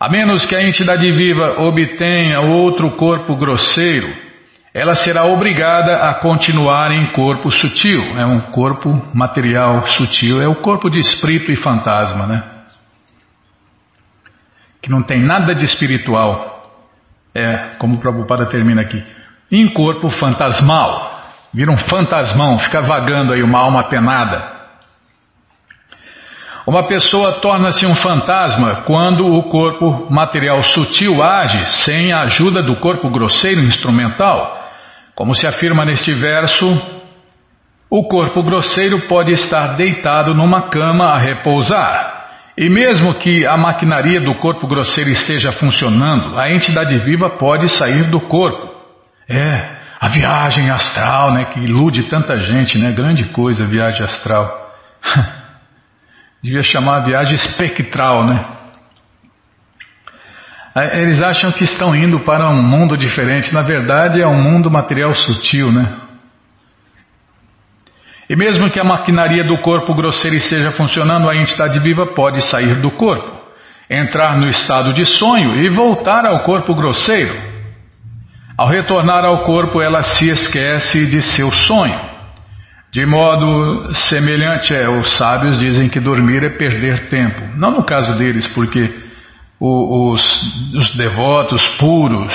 A 0.00 0.08
menos 0.08 0.44
que 0.44 0.56
a 0.56 0.62
entidade 0.62 1.12
viva 1.12 1.62
obtenha 1.62 2.40
outro 2.40 2.90
corpo 2.96 3.36
grosseiro, 3.36 4.12
ela 4.74 4.94
será 4.94 5.26
obrigada 5.26 5.96
a 5.96 6.14
continuar 6.14 6.90
em 6.90 7.12
corpo 7.12 7.50
sutil. 7.50 8.00
É 8.18 8.26
um 8.26 8.50
corpo 8.50 8.90
material 9.14 9.86
sutil, 9.86 10.42
é 10.42 10.48
o 10.48 10.56
corpo 10.56 10.90
de 10.90 10.98
espírito 10.98 11.52
e 11.52 11.56
fantasma, 11.56 12.26
né? 12.26 12.42
Que 14.82 14.90
não 14.90 15.02
tem 15.02 15.22
nada 15.22 15.54
de 15.54 15.64
espiritual. 15.64 16.70
É, 17.34 17.76
como 17.78 17.96
o 17.96 18.00
Prabhupada 18.00 18.46
termina 18.46 18.82
aqui. 18.82 19.02
Em 19.50 19.72
corpo 19.72 20.10
fantasmal. 20.10 21.10
Vira 21.54 21.70
um 21.70 21.76
fantasmão, 21.76 22.58
fica 22.58 22.80
vagando 22.80 23.32
aí 23.32 23.42
uma 23.42 23.60
alma 23.60 23.84
penada. 23.84 24.60
Uma 26.66 26.86
pessoa 26.88 27.40
torna-se 27.40 27.84
um 27.86 27.94
fantasma 27.96 28.82
quando 28.82 29.26
o 29.26 29.42
corpo 29.44 30.08
material 30.10 30.62
sutil 30.62 31.22
age 31.22 31.64
sem 31.84 32.12
a 32.12 32.22
ajuda 32.22 32.62
do 32.62 32.76
corpo 32.76 33.10
grosseiro 33.10 33.60
instrumental 33.62 34.62
como 35.14 35.34
se 35.34 35.46
afirma 35.46 35.84
neste 35.84 36.14
verso, 36.14 36.66
o 37.90 38.04
corpo 38.08 38.42
grosseiro 38.42 39.02
pode 39.02 39.32
estar 39.32 39.76
deitado 39.76 40.34
numa 40.34 40.70
cama 40.70 41.10
a 41.10 41.18
repousar. 41.18 42.11
E 42.56 42.68
mesmo 42.68 43.14
que 43.14 43.46
a 43.46 43.56
maquinaria 43.56 44.20
do 44.20 44.34
corpo 44.36 44.66
grosseiro 44.66 45.10
esteja 45.10 45.52
funcionando, 45.52 46.38
a 46.38 46.50
entidade 46.50 46.98
viva 46.98 47.30
pode 47.30 47.68
sair 47.68 48.04
do 48.10 48.20
corpo. 48.20 48.70
É, 49.28 49.82
a 49.98 50.08
viagem 50.08 50.68
astral, 50.70 51.32
né, 51.32 51.46
que 51.46 51.60
ilude 51.60 52.08
tanta 52.10 52.38
gente, 52.40 52.76
né? 52.78 52.92
Grande 52.92 53.24
coisa 53.30 53.64
a 53.64 53.66
viagem 53.66 54.04
astral. 54.04 54.70
Devia 56.42 56.62
chamar 56.62 56.98
a 56.98 57.04
viagem 57.04 57.36
espectral, 57.36 58.26
né? 58.26 58.44
Eles 60.94 61.22
acham 61.22 61.52
que 61.52 61.64
estão 61.64 61.94
indo 61.94 62.20
para 62.20 62.50
um 62.50 62.62
mundo 62.62 62.96
diferente, 62.96 63.52
na 63.52 63.62
verdade 63.62 64.20
é 64.20 64.26
um 64.26 64.42
mundo 64.42 64.70
material 64.70 65.12
sutil, 65.14 65.70
né? 65.70 65.98
E 68.32 68.36
mesmo 68.36 68.70
que 68.70 68.80
a 68.80 68.84
maquinaria 68.84 69.44
do 69.44 69.58
corpo 69.58 69.94
grosseiro 69.94 70.34
esteja 70.34 70.70
funcionando, 70.70 71.28
a 71.28 71.36
entidade 71.36 71.78
viva 71.80 72.14
pode 72.14 72.40
sair 72.40 72.76
do 72.76 72.90
corpo, 72.92 73.30
entrar 73.90 74.38
no 74.38 74.48
estado 74.48 74.94
de 74.94 75.04
sonho 75.04 75.56
e 75.56 75.68
voltar 75.68 76.24
ao 76.24 76.40
corpo 76.40 76.74
grosseiro. 76.74 77.34
Ao 78.56 78.66
retornar 78.66 79.22
ao 79.26 79.42
corpo, 79.42 79.82
ela 79.82 80.02
se 80.02 80.30
esquece 80.30 81.04
de 81.10 81.20
seu 81.20 81.52
sonho. 81.52 82.00
De 82.90 83.04
modo 83.04 83.94
semelhante, 83.94 84.74
é, 84.74 84.88
os 84.88 85.14
sábios 85.18 85.58
dizem 85.58 85.90
que 85.90 86.00
dormir 86.00 86.42
é 86.42 86.48
perder 86.48 87.10
tempo. 87.10 87.58
Não 87.58 87.70
no 87.70 87.84
caso 87.84 88.16
deles, 88.16 88.46
porque 88.54 88.98
os, 89.60 90.24
os 90.74 90.96
devotos 90.96 91.62
puros, 91.76 92.32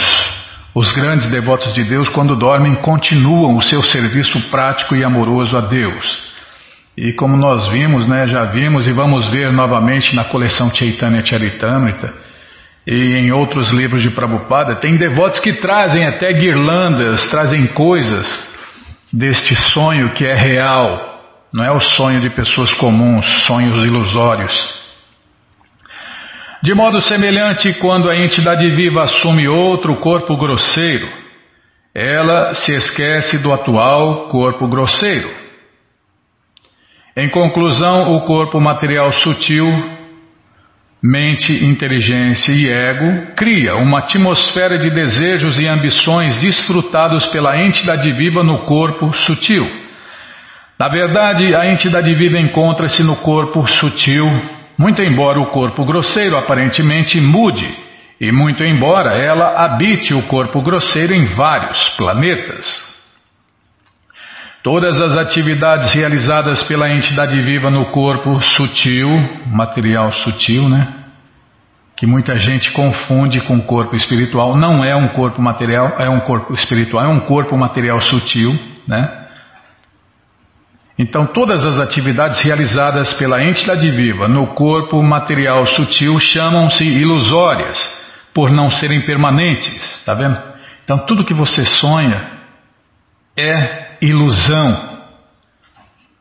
os 0.78 0.92
grandes 0.92 1.28
devotos 1.32 1.74
de 1.74 1.84
Deus, 1.86 2.08
quando 2.10 2.36
dormem, 2.36 2.76
continuam 2.76 3.56
o 3.56 3.62
seu 3.64 3.82
serviço 3.82 4.40
prático 4.52 4.96
e 4.96 5.04
amoroso 5.04 5.58
a 5.58 5.62
Deus. 5.62 6.32
E 6.96 7.14
como 7.14 7.36
nós 7.36 7.68
vimos, 7.70 8.08
né, 8.08 8.28
já 8.28 8.46
vimos 8.46 8.86
e 8.86 8.92
vamos 8.92 9.28
ver 9.28 9.52
novamente 9.52 10.16
na 10.16 10.26
coleção 10.26 10.70
Chaitanya 10.72 11.26
Charitamrita 11.26 12.14
e 12.86 13.16
em 13.16 13.32
outros 13.32 13.72
livros 13.72 14.04
de 14.04 14.12
Prabhupada, 14.12 14.76
tem 14.76 14.96
devotos 14.98 15.40
que 15.40 15.54
trazem 15.54 16.06
até 16.06 16.32
guirlandas, 16.32 17.28
trazem 17.32 17.66
coisas 17.74 18.28
deste 19.12 19.56
sonho 19.56 20.14
que 20.14 20.28
é 20.28 20.36
real, 20.36 21.24
não 21.52 21.66
é 21.66 21.72
o 21.72 21.80
sonho 21.80 22.20
de 22.20 22.30
pessoas 22.36 22.72
comuns, 22.76 23.26
sonhos 23.48 23.84
ilusórios. 23.84 24.77
De 26.68 26.74
modo 26.74 27.00
semelhante, 27.00 27.76
quando 27.76 28.10
a 28.10 28.16
entidade 28.18 28.70
viva 28.72 29.04
assume 29.04 29.48
outro 29.48 29.96
corpo 30.02 30.36
grosseiro, 30.36 31.08
ela 31.96 32.54
se 32.54 32.76
esquece 32.76 33.42
do 33.42 33.54
atual 33.54 34.28
corpo 34.28 34.68
grosseiro. 34.68 35.32
Em 37.16 37.30
conclusão, 37.30 38.18
o 38.18 38.26
corpo 38.26 38.60
material 38.60 39.14
sutil, 39.14 39.66
mente, 41.02 41.54
inteligência 41.64 42.52
e 42.52 42.68
ego, 42.68 43.32
cria 43.34 43.78
uma 43.78 44.00
atmosfera 44.00 44.78
de 44.78 44.90
desejos 44.90 45.58
e 45.58 45.66
ambições 45.66 46.36
desfrutados 46.42 47.26
pela 47.28 47.64
entidade 47.64 48.12
viva 48.12 48.44
no 48.44 48.66
corpo 48.66 49.14
sutil. 49.14 49.64
Na 50.78 50.90
verdade, 50.90 51.56
a 51.56 51.72
entidade 51.72 52.14
viva 52.14 52.38
encontra-se 52.38 53.04
no 53.04 53.16
corpo 53.16 53.66
sutil 53.66 54.57
muito 54.78 55.02
embora 55.02 55.40
o 55.40 55.48
corpo 55.48 55.84
grosseiro 55.84 56.38
aparentemente 56.38 57.20
mude, 57.20 57.68
e 58.20 58.32
muito 58.32 58.64
embora 58.64 59.14
ela 59.14 59.64
habite 59.66 60.14
o 60.14 60.24
corpo 60.24 60.62
grosseiro 60.62 61.14
em 61.14 61.26
vários 61.26 61.90
planetas. 61.98 62.66
Todas 64.64 65.00
as 65.00 65.16
atividades 65.16 65.94
realizadas 65.94 66.64
pela 66.64 66.92
entidade 66.92 67.40
viva 67.42 67.70
no 67.70 67.92
corpo 67.92 68.42
sutil, 68.42 69.08
material 69.46 70.12
sutil, 70.12 70.68
né? 70.68 70.94
Que 71.96 72.06
muita 72.06 72.36
gente 72.36 72.72
confunde 72.72 73.40
com 73.42 73.62
corpo 73.62 73.96
espiritual, 73.96 74.56
não 74.58 74.84
é 74.84 74.96
um 74.96 75.10
corpo 75.10 75.42
material, 75.42 75.96
é 75.98 76.10
um 76.10 76.20
corpo 76.20 76.54
espiritual, 76.54 77.06
é 77.06 77.08
um 77.08 77.22
corpo 77.22 77.58
material 77.58 78.02
sutil, 78.02 78.52
né? 78.88 79.27
Então, 80.98 81.28
todas 81.28 81.64
as 81.64 81.78
atividades 81.78 82.42
realizadas 82.42 83.14
pela 83.14 83.44
entidade 83.44 83.88
viva 83.92 84.28
no 84.28 84.48
corpo 84.56 85.02
material 85.04 85.66
sutil 85.68 86.18
chamam-se 86.18 86.84
ilusórias, 86.84 87.78
por 88.34 88.52
não 88.52 88.70
serem 88.70 89.02
permanentes, 89.02 89.76
está 90.00 90.16
vendo? 90.16 90.38
Então, 90.84 90.98
tudo 91.06 91.26
que 91.26 91.36
você 91.36 91.66
sonha 91.66 92.32
é 93.38 93.98
ilusão. 94.02 94.98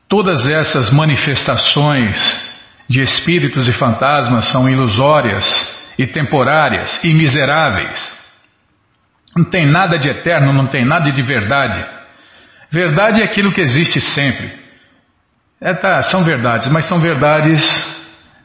Todas 0.09 0.47
essas 0.47 0.91
manifestações 0.91 2.17
de 2.89 3.01
espíritos 3.01 3.67
e 3.67 3.73
fantasmas 3.73 4.47
são 4.47 4.69
ilusórias 4.69 5.45
e 5.99 6.07
temporárias 6.07 7.03
e 7.03 7.15
miseráveis. 7.15 8.15
Não 9.35 9.45
tem 9.45 9.67
nada 9.67 9.99
de 9.99 10.09
eterno, 10.09 10.53
não 10.53 10.67
tem 10.67 10.85
nada 10.85 11.11
de 11.11 11.23
verdade. 11.23 11.85
Verdade 12.71 13.23
é 13.23 13.25
aquilo 13.25 13.53
que 13.53 13.61
existe 13.61 14.01
sempre. 14.01 14.66
É, 15.61 15.73
tá, 15.73 16.03
são 16.03 16.23
verdades, 16.23 16.71
mas 16.71 16.85
são 16.85 17.01
verdades 17.01 17.63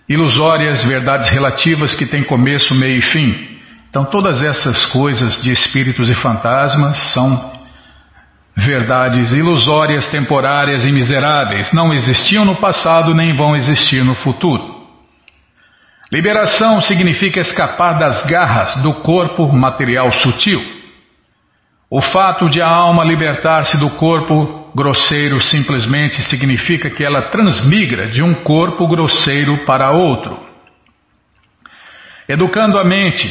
ilusórias, 0.07 0.83
verdades 0.83 1.29
relativas 1.29 1.93
que 1.93 2.05
têm 2.05 2.23
começo, 2.23 2.73
meio 2.73 2.99
e 2.99 3.01
fim. 3.01 3.59
Então, 3.89 4.05
todas 4.05 4.41
essas 4.41 4.85
coisas 4.85 5.41
de 5.41 5.51
espíritos 5.51 6.07
e 6.07 6.13
fantasmas 6.13 6.97
são 7.13 7.51
verdades 8.55 9.31
ilusórias, 9.31 10.07
temporárias 10.07 10.85
e 10.85 10.91
miseráveis. 10.91 11.73
Não 11.73 11.93
existiam 11.93 12.45
no 12.45 12.55
passado 12.55 13.13
nem 13.13 13.35
vão 13.35 13.55
existir 13.55 14.03
no 14.03 14.15
futuro. 14.15 14.81
Liberação 16.11 16.79
significa 16.79 17.39
escapar 17.39 17.99
das 17.99 18.25
garras 18.25 18.75
do 18.81 18.93
corpo 18.95 19.51
material 19.51 20.11
sutil. 20.13 20.59
O 21.89 22.01
fato 22.01 22.49
de 22.49 22.61
a 22.61 22.67
alma 22.67 23.03
libertar-se 23.03 23.77
do 23.77 23.89
corpo 23.91 24.60
grosseiro 24.75 25.41
simplesmente 25.41 26.21
significa 26.23 26.89
que 26.89 27.03
ela 27.03 27.29
transmigra 27.29 28.07
de 28.07 28.21
um 28.21 28.33
corpo 28.43 28.87
grosseiro 28.87 29.65
para 29.65 29.91
outro. 29.91 30.37
Educando 32.27 32.77
a 32.77 32.83
mente, 32.83 33.27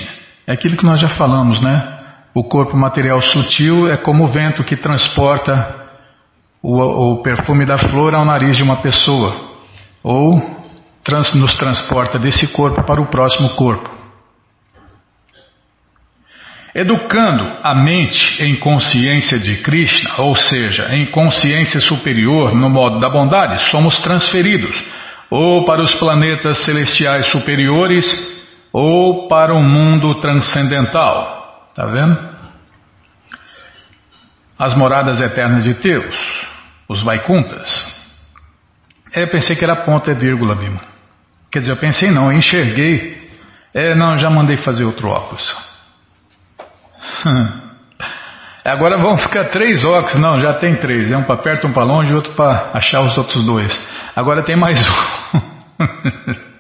é 0.47 0.53
aquilo 0.53 0.77
que 0.77 0.85
nós 0.85 1.01
já 1.01 1.09
falamos, 1.09 1.61
né? 1.61 1.99
O 2.35 2.45
corpo 2.45 2.77
material 2.77 3.21
sutil 3.23 3.89
é 3.89 3.97
como 3.97 4.25
o 4.25 4.29
vento 4.29 4.63
que 4.63 4.77
transporta 4.77 5.81
o, 6.63 7.13
o 7.13 7.23
perfume 7.23 7.65
da 7.65 7.79
flor 7.79 8.15
ao 8.15 8.25
nariz 8.25 8.57
de 8.57 8.63
uma 8.63 8.83
pessoa. 8.83 9.49
ou 10.03 10.61
trans, 11.03 11.35
nos 11.35 11.55
transporta 11.57 12.19
desse 12.19 12.53
corpo 12.53 12.83
para 12.85 13.01
o 13.01 13.07
próximo 13.07 13.51
corpo. 13.51 13.90
Educando 16.75 17.59
a 17.63 17.75
mente 17.75 18.43
em 18.43 18.57
consciência 18.57 19.41
de 19.41 19.57
Krishna, 19.57 20.15
ou 20.19 20.37
seja, 20.37 20.95
em 20.95 21.07
consciência 21.11 21.81
superior 21.81 22.55
no 22.55 22.71
modo 22.71 23.01
da 23.01 23.09
bondade, 23.11 23.71
somos 23.71 24.01
transferidos 24.01 24.81
ou 25.29 25.65
para 25.65 25.83
os 25.83 25.95
planetas 25.95 26.59
celestiais 26.65 27.27
superiores 27.27 28.07
ou 28.73 29.27
para 29.27 29.53
o 29.53 29.63
mundo 29.63 30.21
transcendental. 30.21 31.69
Está 31.71 31.87
vendo? 31.87 32.31
As 34.57 34.77
moradas 34.77 35.21
eternas 35.21 35.65
de 35.65 35.75
Deus, 35.75 36.15
os 36.89 37.03
Vaikuntas. 37.03 37.99
É, 39.13 39.27
pensei 39.27 39.57
que 39.57 39.65
era 39.65 39.75
ponto 39.75 40.09
e 40.09 40.15
vírgula, 40.15 40.55
Bima. 40.55 40.83
Quer 41.51 41.61
dizer, 41.61 41.73
eu 41.73 41.79
pensei 41.79 42.13
não, 42.13 42.31
eu 42.31 42.39
enxerguei. 42.39 43.29
É, 43.75 43.95
não, 43.95 44.17
já 44.17 44.31
mandei 44.31 44.57
fazer 44.59 44.85
outro 44.85 45.09
óculos. 45.09 45.70
Agora 48.65 48.99
vão 48.99 49.17
ficar 49.17 49.47
três 49.47 49.85
óculos. 49.85 50.21
Não, 50.21 50.39
já 50.39 50.55
tem 50.55 50.77
três. 50.77 51.11
É 51.11 51.17
um 51.17 51.25
para 51.25 51.39
perto, 51.39 51.67
um 51.67 51.73
para 51.73 51.85
longe 51.85 52.13
e 52.13 52.15
outro 52.15 52.35
para 52.35 52.71
achar 52.75 53.01
os 53.03 53.17
outros 53.17 53.45
dois. 53.45 53.73
Agora 54.15 54.43
tem 54.43 54.57
mais 54.57 54.87
um. 54.87 54.93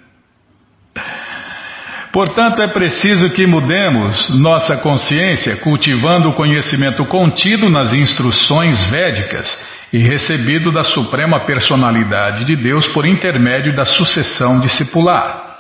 Portanto, 2.12 2.61
é 2.61 2.66
preciso 2.66 3.31
que 3.31 3.46
mudemos 3.46 4.29
nossa 4.40 4.79
consciência 4.79 5.59
cultivando 5.59 6.31
o 6.31 6.35
conhecimento 6.35 7.05
contido 7.05 7.68
nas 7.68 7.92
instruções 7.92 8.90
védicas 8.90 9.46
e 9.92 9.99
recebido 9.99 10.73
da 10.73 10.83
Suprema 10.83 11.46
Personalidade 11.46 12.44
de 12.44 12.57
Deus 12.57 12.88
por 12.88 13.07
intermédio 13.07 13.75
da 13.77 13.85
sucessão 13.85 14.59
discipular. 14.61 15.59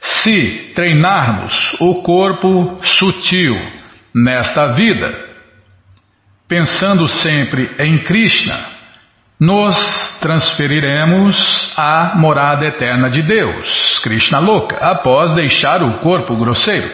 Se 0.00 0.72
treinarmos 0.74 1.76
o 1.80 2.02
corpo 2.02 2.78
sutil 2.82 3.56
nesta 4.24 4.72
vida, 4.72 5.14
pensando 6.48 7.08
sempre 7.08 7.70
em 7.78 8.02
Krishna, 8.02 8.66
nos 9.38 9.76
transferiremos 10.20 11.72
à 11.76 12.14
morada 12.16 12.66
eterna 12.66 13.08
de 13.08 13.22
Deus, 13.22 14.00
Krishna 14.00 14.40
Loka, 14.40 14.76
após 14.76 15.34
deixar 15.34 15.82
o 15.82 15.98
corpo 15.98 16.36
grosseiro. 16.36 16.90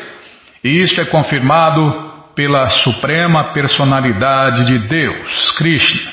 E 0.62 0.82
isto 0.82 1.00
é 1.00 1.06
confirmado 1.06 2.12
pela 2.34 2.68
Suprema 2.68 3.52
Personalidade 3.52 4.66
de 4.66 4.86
Deus, 4.88 5.50
Krishna. 5.56 6.12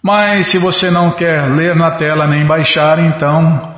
Mas 0.01 0.53
se 0.53 0.59
você 0.59 0.92
não 0.92 1.11
quer 1.11 1.51
ler 1.51 1.75
na 1.75 1.90
tela 1.96 2.29
nem 2.29 2.46
baixar, 2.46 3.01
então 3.01 3.70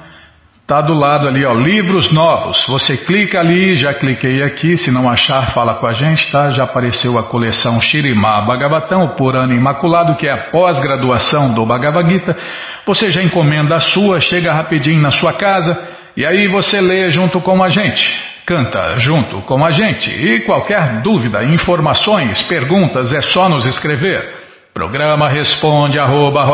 Está 0.62 0.80
do 0.80 0.94
lado 0.94 1.26
ali, 1.26 1.44
ó, 1.44 1.52
livros 1.52 2.12
novos. 2.12 2.64
Você 2.68 2.96
clica 2.96 3.40
ali, 3.40 3.74
já 3.74 3.92
cliquei 3.94 4.42
aqui, 4.44 4.76
se 4.76 4.92
não 4.92 5.10
achar, 5.10 5.52
fala 5.52 5.74
com 5.74 5.86
a 5.86 5.92
gente, 5.92 6.30
tá? 6.30 6.50
Já 6.50 6.64
apareceu 6.64 7.18
a 7.18 7.24
coleção 7.24 7.80
Shirimá 7.80 8.42
Bhagavatam, 8.46 9.02
o 9.02 9.16
Purana 9.16 9.52
Imaculado, 9.52 10.16
que 10.16 10.26
é 10.26 10.32
a 10.32 10.50
pós-graduação 10.50 11.52
do 11.52 11.66
Bhagavad 11.66 12.08
Gita. 12.08 12.36
Você 12.86 13.10
já 13.10 13.22
encomenda 13.22 13.74
a 13.74 13.80
sua, 13.80 14.20
chega 14.20 14.54
rapidinho 14.54 15.02
na 15.02 15.10
sua 15.10 15.34
casa, 15.34 15.76
e 16.16 16.24
aí 16.24 16.48
você 16.48 16.80
lê 16.80 17.10
junto 17.10 17.40
com 17.40 17.62
a 17.62 17.68
gente. 17.68 18.06
Canta 18.46 18.98
junto 18.98 19.42
com 19.42 19.64
a 19.64 19.70
gente. 19.70 20.10
E 20.10 20.40
qualquer 20.40 21.02
dúvida, 21.02 21.44
informações, 21.44 22.40
perguntas, 22.44 23.12
é 23.12 23.20
só 23.22 23.48
nos 23.48 23.66
escrever. 23.66 24.42
Programa 24.72 25.28
responde 25.28 25.98
arroba, 25.98 26.44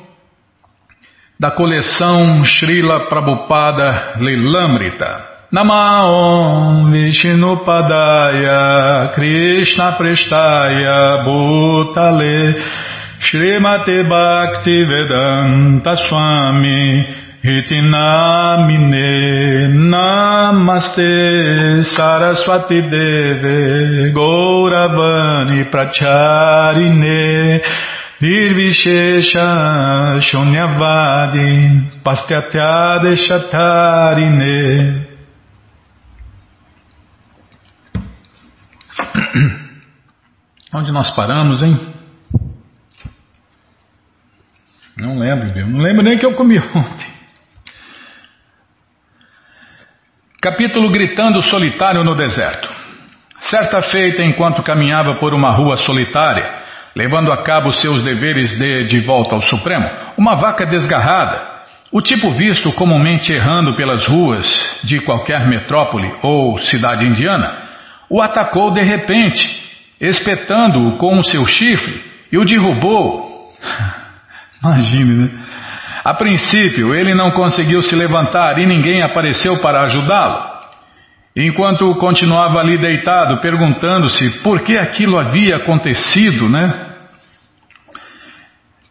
da 1.40 1.52
coleção 1.52 2.42
Srila 2.44 3.08
Prabhupada 3.10 4.16
Lilamrita. 4.18 5.30
Namaon 5.52 6.90
Vishnupadaya 6.92 9.12
Krishna 9.14 9.92
Prestaya 9.94 11.24
Bhutale 11.26 12.64
Srimate 13.20 14.04
Bhakti 14.08 14.86
Vedanta 14.86 15.96
Swami 15.98 17.21
Hitinamine 17.44 19.08
Namaste 19.90 21.84
Saraswati 21.84 22.82
Deve 22.82 24.14
Gauravani 24.14 25.66
Pracharine 25.72 27.62
Nirvishesha 28.22 30.20
Shunyavadi 30.22 32.02
Pastyatya 32.04 33.02
Onde 40.74 40.92
nós 40.92 41.10
paramos, 41.16 41.62
hein? 41.64 41.76
Não 44.96 45.18
lembro, 45.18 45.52
viu? 45.54 45.68
Não 45.68 45.80
lembro 45.80 46.04
nem 46.04 46.18
que 46.18 46.26
eu 46.26 46.34
comi 46.36 46.60
ontem. 46.76 47.11
Capítulo 50.42 50.90
Gritando 50.90 51.40
Solitário 51.44 52.04
no 52.04 52.16
Deserto. 52.16 52.68
Certa 53.42 53.80
feita, 53.80 54.24
enquanto 54.24 54.64
caminhava 54.64 55.14
por 55.20 55.36
uma 55.36 55.52
rua 55.52 55.78
solitária, 55.78 56.52
levando 56.96 57.32
a 57.32 57.44
cabo 57.44 57.72
seus 57.72 58.04
deveres 58.04 58.58
de, 58.58 58.86
de 58.86 59.02
volta 59.02 59.36
ao 59.36 59.42
Supremo, 59.44 59.88
uma 60.18 60.34
vaca 60.34 60.66
desgarrada, 60.66 61.48
o 61.92 62.02
tipo 62.02 62.34
visto 62.34 62.74
comumente 62.74 63.32
errando 63.32 63.76
pelas 63.76 64.04
ruas 64.08 64.48
de 64.84 65.00
qualquer 65.02 65.48
metrópole 65.48 66.12
ou 66.24 66.58
cidade 66.58 67.06
indiana, 67.06 67.56
o 68.10 68.20
atacou 68.20 68.72
de 68.72 68.82
repente, 68.82 69.48
espetando-o 70.00 70.98
com 70.98 71.20
o 71.20 71.24
seu 71.24 71.46
chifre 71.46 72.02
e 72.32 72.40
o 72.40 72.46
derrubou. 72.46 73.54
Imagine, 74.60 75.14
né? 75.14 75.46
A 76.04 76.14
princípio, 76.16 76.96
ele 76.96 77.14
não 77.14 77.32
conseguiu 77.32 77.82
se 77.82 77.96
levantar 77.96 78.58
e 78.58 78.66
ninguém 78.66 79.04
apareceu 79.04 79.62
para 79.62 79.84
ajudá-lo. 79.84 80.52
Enquanto 81.36 81.96
continuava 81.96 82.60
ali 82.60 82.78
deitado, 82.78 83.38
perguntando-se 83.38 84.42
por 84.42 84.62
que 84.62 84.78
aquilo 84.78 85.20
havia 85.20 85.58
acontecido, 85.58 86.50
né? 86.50 86.88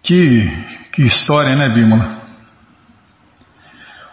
Que, 0.03 0.51
que 0.93 1.03
história, 1.03 1.55
né, 1.55 1.69
Bímola? 1.69 2.21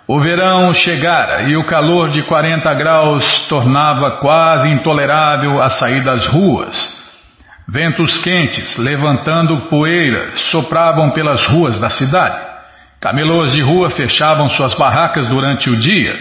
O 0.08 0.20
verão 0.20 0.74
chegara 0.74 1.44
e 1.50 1.56
o 1.56 1.66
calor 1.66 2.10
de 2.10 2.24
40 2.24 2.74
graus 2.74 3.46
tornava 3.48 4.20
quase 4.20 4.70
intolerável 4.70 5.62
a 5.62 5.70
sair 5.70 6.04
das 6.04 6.26
ruas. 6.26 6.98
Ventos 7.68 8.18
quentes, 8.20 8.78
levantando 8.78 9.68
poeira, 9.70 10.36
sopravam 10.52 11.12
pelas 11.12 11.46
ruas 11.46 11.80
da 11.80 11.90
cidade. 11.90 12.47
Camelôs 13.08 13.54
de 13.54 13.62
rua 13.62 13.90
fechavam 13.90 14.50
suas 14.50 14.74
barracas 14.74 15.30
durante 15.30 15.70
o 15.70 15.78
dia 15.78 16.14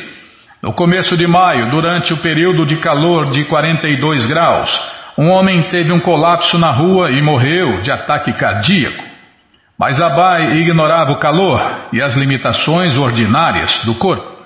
no 0.63 0.73
começo 0.73 1.17
de 1.17 1.27
maio, 1.27 1.69
durante 1.69 2.13
o 2.13 2.19
período 2.19 2.65
de 2.65 2.77
calor 2.77 3.29
de 3.31 3.45
42 3.45 4.25
graus, 4.27 4.71
um 5.19 5.29
homem 5.29 5.65
teve 5.65 5.93
um 5.93 5.99
colapso 5.99 6.57
na 6.59 6.71
rua 6.71 7.11
e 7.11 7.21
morreu 7.21 7.81
de 7.81 7.91
ataque 7.91 8.33
cardíaco. 8.35 9.03
Mas 9.77 10.01
Abai 10.01 10.59
ignorava 10.59 11.11
o 11.11 11.19
calor 11.19 11.89
e 11.93 12.01
as 12.01 12.15
limitações 12.15 12.97
ordinárias 12.97 13.85
do 13.85 13.97
corpo. 13.97 14.37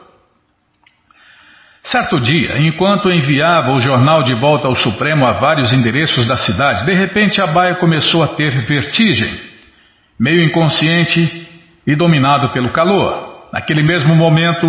Certo 1.83 2.19
dia, 2.19 2.57
enquanto 2.57 3.11
enviava 3.11 3.73
o 3.73 3.81
jornal 3.81 4.23
de 4.23 4.35
volta 4.35 4.67
ao 4.67 4.75
Supremo 4.75 5.27
a 5.27 5.33
vários 5.33 5.75
endereços 5.75 6.27
da 6.27 6.37
cidade, 6.37 6.87
de 6.87 6.95
repente 6.95 7.39
Abai 7.43 7.75
começou 7.75 8.23
a 8.23 8.29
ter 8.29 8.65
vertigem, 8.65 9.39
meio 10.19 10.43
inconsciente 10.43 11.50
e 11.91 11.97
dominado 11.97 12.51
pelo 12.51 12.73
calor. 12.73 13.49
Naquele 13.53 13.83
mesmo 13.83 14.15
momento, 14.15 14.67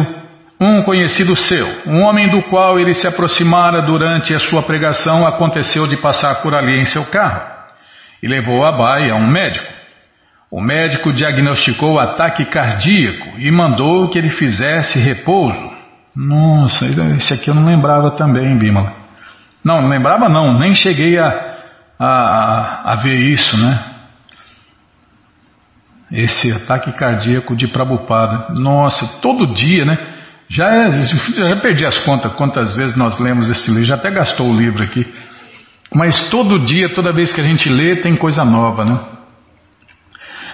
um 0.59 0.81
conhecido 0.81 1.35
seu, 1.35 1.67
um 1.85 2.01
homem 2.01 2.29
do 2.29 2.41
qual 2.43 2.79
ele 2.79 2.93
se 2.93 3.07
aproximara 3.07 3.81
durante 3.83 4.33
a 4.33 4.39
sua 4.39 4.63
pregação, 4.63 5.25
aconteceu 5.25 5.85
de 5.87 5.97
passar 5.97 6.41
por 6.41 6.55
ali 6.55 6.79
em 6.79 6.85
seu 6.85 7.05
carro 7.05 7.41
e 8.23 8.27
levou 8.27 8.65
Abai 8.65 9.09
a 9.09 9.15
um 9.15 9.27
médico. 9.27 9.67
O 10.49 10.59
médico 10.59 11.13
diagnosticou 11.13 11.99
ataque 11.99 12.45
cardíaco 12.45 13.39
e 13.39 13.51
mandou 13.51 14.09
que 14.09 14.17
ele 14.17 14.29
fizesse 14.29 14.99
repouso. 14.99 15.71
Nossa, 16.15 16.85
esse 17.15 17.33
aqui 17.33 17.49
eu 17.49 17.55
não 17.55 17.65
lembrava 17.65 18.11
também, 18.11 18.57
Bimala. 18.57 18.93
Não, 19.63 19.81
não 19.81 19.89
lembrava 19.89 20.27
não, 20.27 20.57
nem 20.57 20.73
cheguei 20.73 21.17
a, 21.17 21.27
a, 21.97 22.93
a 22.93 22.95
ver 22.97 23.15
isso, 23.15 23.55
né? 23.57 23.90
Esse 26.11 26.51
ataque 26.51 26.91
cardíaco 26.91 27.55
de 27.55 27.67
Prabupada. 27.67 28.53
Nossa, 28.55 29.07
todo 29.21 29.53
dia, 29.53 29.85
né? 29.85 29.97
Já, 30.49 30.67
é, 30.69 30.91
já 30.91 31.55
perdi 31.61 31.85
as 31.85 31.97
contas 31.99 32.33
quantas 32.33 32.75
vezes 32.75 32.97
nós 32.97 33.17
lemos 33.19 33.49
esse 33.49 33.69
livro, 33.69 33.85
já 33.85 33.95
até 33.95 34.11
gastou 34.11 34.49
o 34.49 34.57
livro 34.57 34.83
aqui. 34.83 35.05
Mas 35.93 36.29
todo 36.29 36.59
dia, 36.59 36.93
toda 36.93 37.13
vez 37.13 37.31
que 37.31 37.39
a 37.39 37.43
gente 37.43 37.69
lê, 37.69 37.97
tem 37.97 38.15
coisa 38.15 38.43
nova, 38.43 38.83
né? 38.83 38.99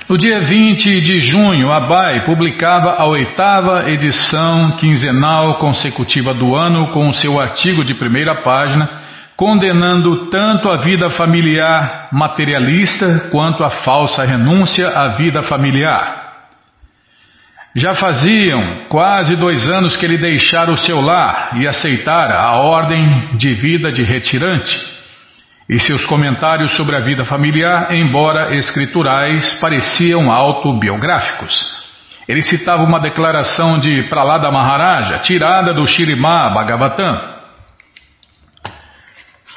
No 0.10 0.18
dia 0.18 0.39
20 0.39 1.01
de 1.01 1.18
junho, 1.18 1.70
a 1.70 1.82
BAE 1.82 2.22
publicava 2.22 2.95
a 2.97 3.05
oitava 3.05 3.89
edição 3.89 4.72
quinzenal 4.78 5.55
consecutiva 5.55 6.34
do 6.34 6.55
ano 6.55 6.91
com 6.91 7.10
o 7.10 7.14
seu 7.14 7.39
artigo 7.41 7.84
de 7.84 7.93
primeira 7.93 8.41
página, 8.41 8.89
condenando 9.38 10.32
tanto 10.32 10.68
a 10.68 10.78
vida 10.78 11.12
familiar 11.12 12.10
materialista 12.12 13.30
quanto 13.30 13.64
a 13.64 13.70
falsa 13.70 14.24
renúncia 14.26 14.88
à 14.88 15.10
vida 15.10 15.44
familiar. 15.44 16.26
Já 17.76 17.96
faziam 17.96 18.88
quase 18.90 19.36
dois 19.36 19.70
anos 19.70 19.96
que 19.96 20.04
ele 20.04 20.18
deixara 20.18 20.72
o 20.72 20.78
seu 20.78 21.00
lar 21.00 21.52
e 21.58 21.68
aceitara 21.68 22.34
a 22.40 22.56
ordem 22.56 23.38
de 23.38 23.54
vida 23.54 23.92
de 23.92 24.02
retirante. 24.02 24.76
E 25.70 25.80
seus 25.80 26.04
comentários 26.06 26.72
sobre 26.72 26.96
a 26.96 27.02
vida 27.02 27.24
familiar, 27.24 27.94
embora 27.94 28.56
escriturais, 28.56 29.54
pareciam 29.62 30.32
autobiográficos. 30.32 31.54
Ele 32.28 32.42
citava 32.42 32.82
uma 32.82 33.00
declaração 33.00 33.78
de 33.78 34.10
Pralada 34.10 34.50
Maharaja, 34.50 35.20
tirada 35.20 35.74
do 35.74 35.86
Shirimá 35.86 36.50
Bhagavatam. 36.54 37.37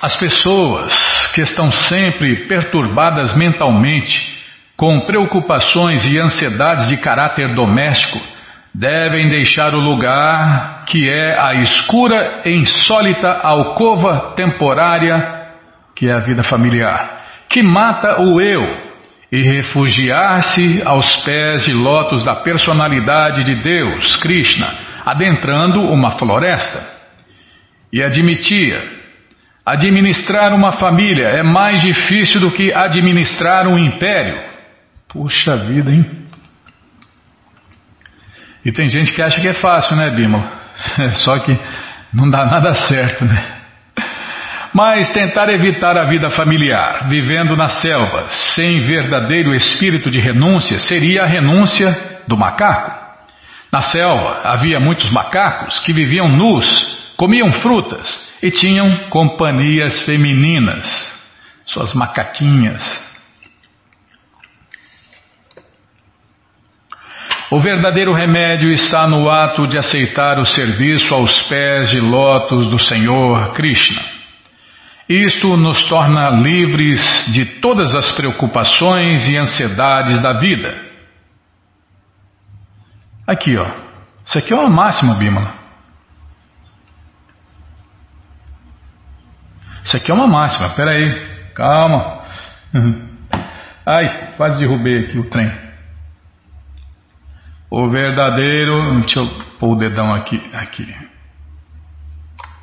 As 0.01 0.17
pessoas 0.17 1.33
que 1.35 1.43
estão 1.43 1.71
sempre 1.71 2.47
perturbadas 2.47 3.37
mentalmente 3.37 4.41
com 4.77 5.05
preocupações 5.05 6.07
e 6.07 6.19
ansiedades 6.19 6.89
de 6.89 6.97
caráter 6.97 7.55
doméstico, 7.55 8.19
devem 8.75 9.29
deixar 9.29 9.75
o 9.75 9.79
lugar 9.79 10.85
que 10.87 11.07
é 11.11 11.39
a 11.39 11.53
escura 11.55 12.41
e 12.47 12.51
insólita 12.51 13.29
alcova 13.43 14.33
temporária 14.35 15.39
que 15.95 16.09
é 16.09 16.15
a 16.15 16.21
vida 16.21 16.43
familiar, 16.43 17.27
que 17.47 17.63
mata 17.63 18.23
o 18.23 18.41
eu, 18.41 18.91
e 19.31 19.43
refugiar-se 19.43 20.83
aos 20.83 21.15
pés 21.25 21.65
de 21.65 21.75
lotos 21.75 22.25
da 22.25 22.37
personalidade 22.37 23.45
de 23.45 23.57
Deus, 23.57 24.17
Krishna, 24.17 24.67
adentrando 25.05 25.83
uma 25.83 26.13
floresta. 26.13 26.99
E 27.93 28.03
admitia: 28.03 29.00
administrar 29.65 30.53
uma 30.55 30.73
família 30.73 31.29
é 31.29 31.43
mais 31.43 31.81
difícil 31.81 32.41
do 32.41 32.53
que 32.53 32.73
administrar 32.73 33.69
um 33.69 33.79
império. 33.79 34.41
Puxa 35.09 35.57
vida, 35.57 35.91
hein? 35.91 36.21
E 38.65 38.73
tem 38.73 38.87
gente 38.89 39.13
que 39.13 39.23
acha 39.23 39.41
que 39.41 39.49
é 39.49 39.55
fácil, 39.55 39.97
né, 39.97 40.11
Bímola? 40.11 40.51
Só 41.17 41.39
que 41.41 41.59
não 42.13 42.29
dá 42.29 42.45
nada 42.45 42.75
certo, 42.75 43.25
né? 43.25 43.61
Mas 44.73 45.11
tentar 45.13 45.49
evitar 45.49 45.99
a 45.99 46.05
vida 46.05 46.31
familiar, 46.31 47.09
vivendo 47.09 47.57
na 47.57 47.69
selva, 47.69 48.29
sem 48.29 48.81
verdadeiro 48.81 49.55
espírito 49.55 50.09
de 50.11 50.21
renúncia, 50.21 50.79
seria 50.79 51.25
a 51.25 51.27
renúncia 51.27 51.91
do 52.29 52.37
macaco. 52.37 53.01
Na 53.73 53.83
selva 53.83 54.43
havia 54.45 54.79
muitos 54.79 55.11
macacos 55.11 55.81
que 55.81 55.93
viviam 55.93 56.29
nus, 56.29 57.00
comiam 57.21 57.53
frutas 57.53 58.09
e 58.43 58.51
tinham 58.51 59.11
companhias 59.11 60.07
femininas, 60.07 60.87
suas 61.67 61.93
macaquinhas. 61.93 62.83
O 67.51 67.61
verdadeiro 67.61 68.15
remédio 68.15 68.73
está 68.73 69.07
no 69.07 69.29
ato 69.29 69.67
de 69.67 69.77
aceitar 69.77 70.39
o 70.39 70.47
serviço 70.47 71.15
aos 71.15 71.43
pés 71.43 71.91
de 71.91 72.01
lótus 72.01 72.69
do 72.69 72.79
Senhor 72.79 73.53
Krishna. 73.53 74.03
Isto 75.07 75.59
nos 75.59 75.87
torna 75.91 76.31
livres 76.31 77.03
de 77.35 77.45
todas 77.61 77.95
as 77.95 78.13
preocupações 78.13 79.29
e 79.29 79.37
ansiedades 79.37 80.23
da 80.23 80.39
vida. 80.39 80.75
Aqui, 83.27 83.59
ó. 83.59 83.67
Isso 84.25 84.39
aqui 84.39 84.55
é 84.55 84.57
uma 84.57 84.71
máxima, 84.71 85.17
Bimala. 85.17 85.60
Isso 89.91 89.97
aqui 89.97 90.09
é 90.09 90.15
uma 90.15 90.29
máxima. 90.29 90.69
Pera 90.77 90.93
aí. 90.93 91.53
Calma. 91.53 92.23
Ai, 93.85 94.35
quase 94.37 94.57
derrubei 94.61 95.07
aqui 95.07 95.19
o 95.19 95.29
trem. 95.29 95.53
O 97.69 97.91
verdadeiro. 97.91 99.01
Deixa 99.01 99.19
eu 99.19 99.27
pôr 99.59 99.73
o 99.73 99.75
dedão 99.75 100.15
aqui. 100.15 100.41
aqui. 100.53 100.87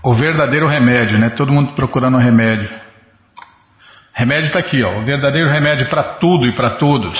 O 0.01 0.13
verdadeiro 0.13 0.69
remédio, 0.69 1.19
né? 1.19 1.29
Todo 1.31 1.51
mundo 1.51 1.73
procurando 1.73 2.15
um 2.15 2.21
remédio. 2.21 2.69
Remédio 4.13 4.47
está 4.47 4.59
aqui, 4.59 4.81
ó. 4.81 4.99
O 4.99 5.03
verdadeiro 5.03 5.49
remédio 5.49 5.89
para 5.89 6.03
tudo 6.03 6.45
e 6.45 6.53
para 6.53 6.77
todos. 6.77 7.19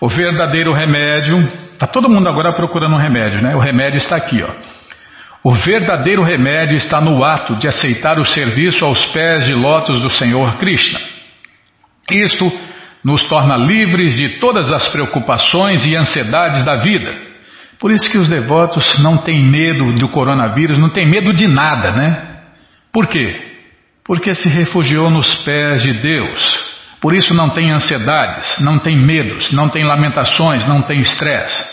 O 0.00 0.08
verdadeiro 0.08 0.72
remédio. 0.72 1.38
Está 1.74 1.86
todo 1.86 2.10
mundo 2.10 2.28
agora 2.28 2.52
procurando 2.52 2.96
um 2.96 3.00
remédio, 3.00 3.40
né? 3.40 3.54
O 3.54 3.60
remédio 3.60 3.98
está 3.98 4.16
aqui, 4.16 4.42
ó. 4.42 4.81
O 5.44 5.52
verdadeiro 5.54 6.22
remédio 6.22 6.76
está 6.76 7.00
no 7.00 7.24
ato 7.24 7.56
de 7.56 7.66
aceitar 7.66 8.18
o 8.18 8.24
serviço 8.24 8.84
aos 8.84 9.04
pés 9.06 9.44
de 9.44 9.54
lótus 9.54 9.98
do 9.98 10.08
Senhor 10.08 10.56
Krishna. 10.56 11.00
Isto 12.08 12.52
nos 13.04 13.24
torna 13.24 13.56
livres 13.56 14.14
de 14.14 14.38
todas 14.38 14.70
as 14.70 14.88
preocupações 14.88 15.84
e 15.84 15.96
ansiedades 15.96 16.64
da 16.64 16.76
vida. 16.76 17.12
Por 17.80 17.90
isso 17.90 18.08
que 18.08 18.18
os 18.18 18.28
devotos 18.28 19.02
não 19.02 19.18
têm 19.18 19.44
medo 19.44 19.92
do 19.94 20.08
coronavírus, 20.08 20.78
não 20.78 20.90
têm 20.90 21.06
medo 21.06 21.32
de 21.32 21.48
nada, 21.48 21.90
né? 21.90 22.36
Por 22.92 23.08
quê? 23.08 23.58
Porque 24.04 24.34
se 24.34 24.48
refugiou 24.48 25.10
nos 25.10 25.34
pés 25.44 25.82
de 25.82 25.92
Deus. 25.94 26.72
Por 27.00 27.12
isso 27.12 27.34
não 27.34 27.50
tem 27.50 27.72
ansiedades, 27.72 28.60
não 28.60 28.78
tem 28.78 28.96
medos, 28.96 29.50
não 29.50 29.68
tem 29.68 29.82
lamentações, 29.82 30.64
não 30.68 30.82
tem 30.82 31.00
estresse. 31.00 31.64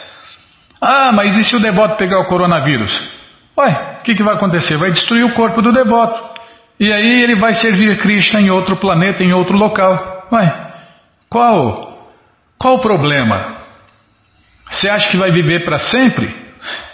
Ah, 0.82 1.12
mas 1.14 1.38
e 1.38 1.44
se 1.44 1.56
o 1.56 1.60
devoto 1.60 1.98
pegar 1.98 2.20
o 2.22 2.26
coronavírus? 2.26 3.19
Ué, 3.60 3.98
o 4.00 4.04
que, 4.04 4.16
que 4.16 4.24
vai 4.24 4.36
acontecer? 4.36 4.78
Vai 4.78 4.92
destruir 4.92 5.26
o 5.26 5.34
corpo 5.34 5.62
do 5.62 5.74
devoto. 5.74 6.40
E 6.80 6.94
aí 6.94 7.22
ele 7.22 7.36
vai 7.36 7.54
servir 7.54 7.98
Krishna 7.98 8.40
em 8.40 8.50
outro 8.50 8.78
planeta, 8.78 9.22
em 9.22 9.34
outro 9.34 9.58
local. 9.58 10.28
Ué, 10.32 10.72
qual, 11.30 12.08
qual 12.58 12.76
o 12.76 12.82
problema? 12.82 13.58
Você 14.72 14.88
acha 14.88 15.10
que 15.12 15.18
vai 15.18 15.32
viver 15.32 15.66
para 15.66 15.78
sempre? 15.78 16.34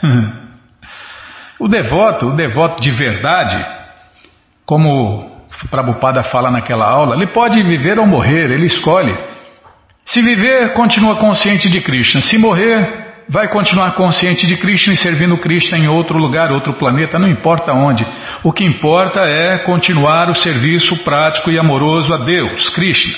o 1.59 1.67
devoto, 1.67 2.29
o 2.29 2.35
devoto 2.35 2.81
de 2.81 2.89
verdade, 2.89 3.63
como 4.65 5.45
Prabhupada 5.69 6.23
fala 6.23 6.49
naquela 6.49 6.89
aula, 6.89 7.15
ele 7.15 7.27
pode 7.27 7.61
viver 7.61 7.99
ou 7.99 8.07
morrer, 8.07 8.49
ele 8.49 8.65
escolhe. 8.65 9.15
Se 10.03 10.19
viver, 10.21 10.73
continua 10.73 11.17
consciente 11.17 11.69
de 11.69 11.81
Krishna. 11.81 12.21
Se 12.21 12.39
morrer, 12.39 13.04
vai 13.27 13.47
continuar 13.47 13.95
consciente 13.95 14.45
de 14.45 14.57
Krishna 14.57 14.93
e 14.93 14.97
servindo 14.97 15.37
Krishna 15.37 15.77
em 15.77 15.87
outro 15.87 16.17
lugar, 16.17 16.51
outro 16.51 16.73
planeta, 16.73 17.19
não 17.19 17.27
importa 17.27 17.73
onde. 17.73 18.05
O 18.43 18.51
que 18.51 18.63
importa 18.63 19.19
é 19.21 19.59
continuar 19.59 20.29
o 20.29 20.35
serviço 20.35 20.97
prático 21.03 21.49
e 21.49 21.59
amoroso 21.59 22.13
a 22.13 22.17
Deus, 22.23 22.69
Krishna. 22.69 23.13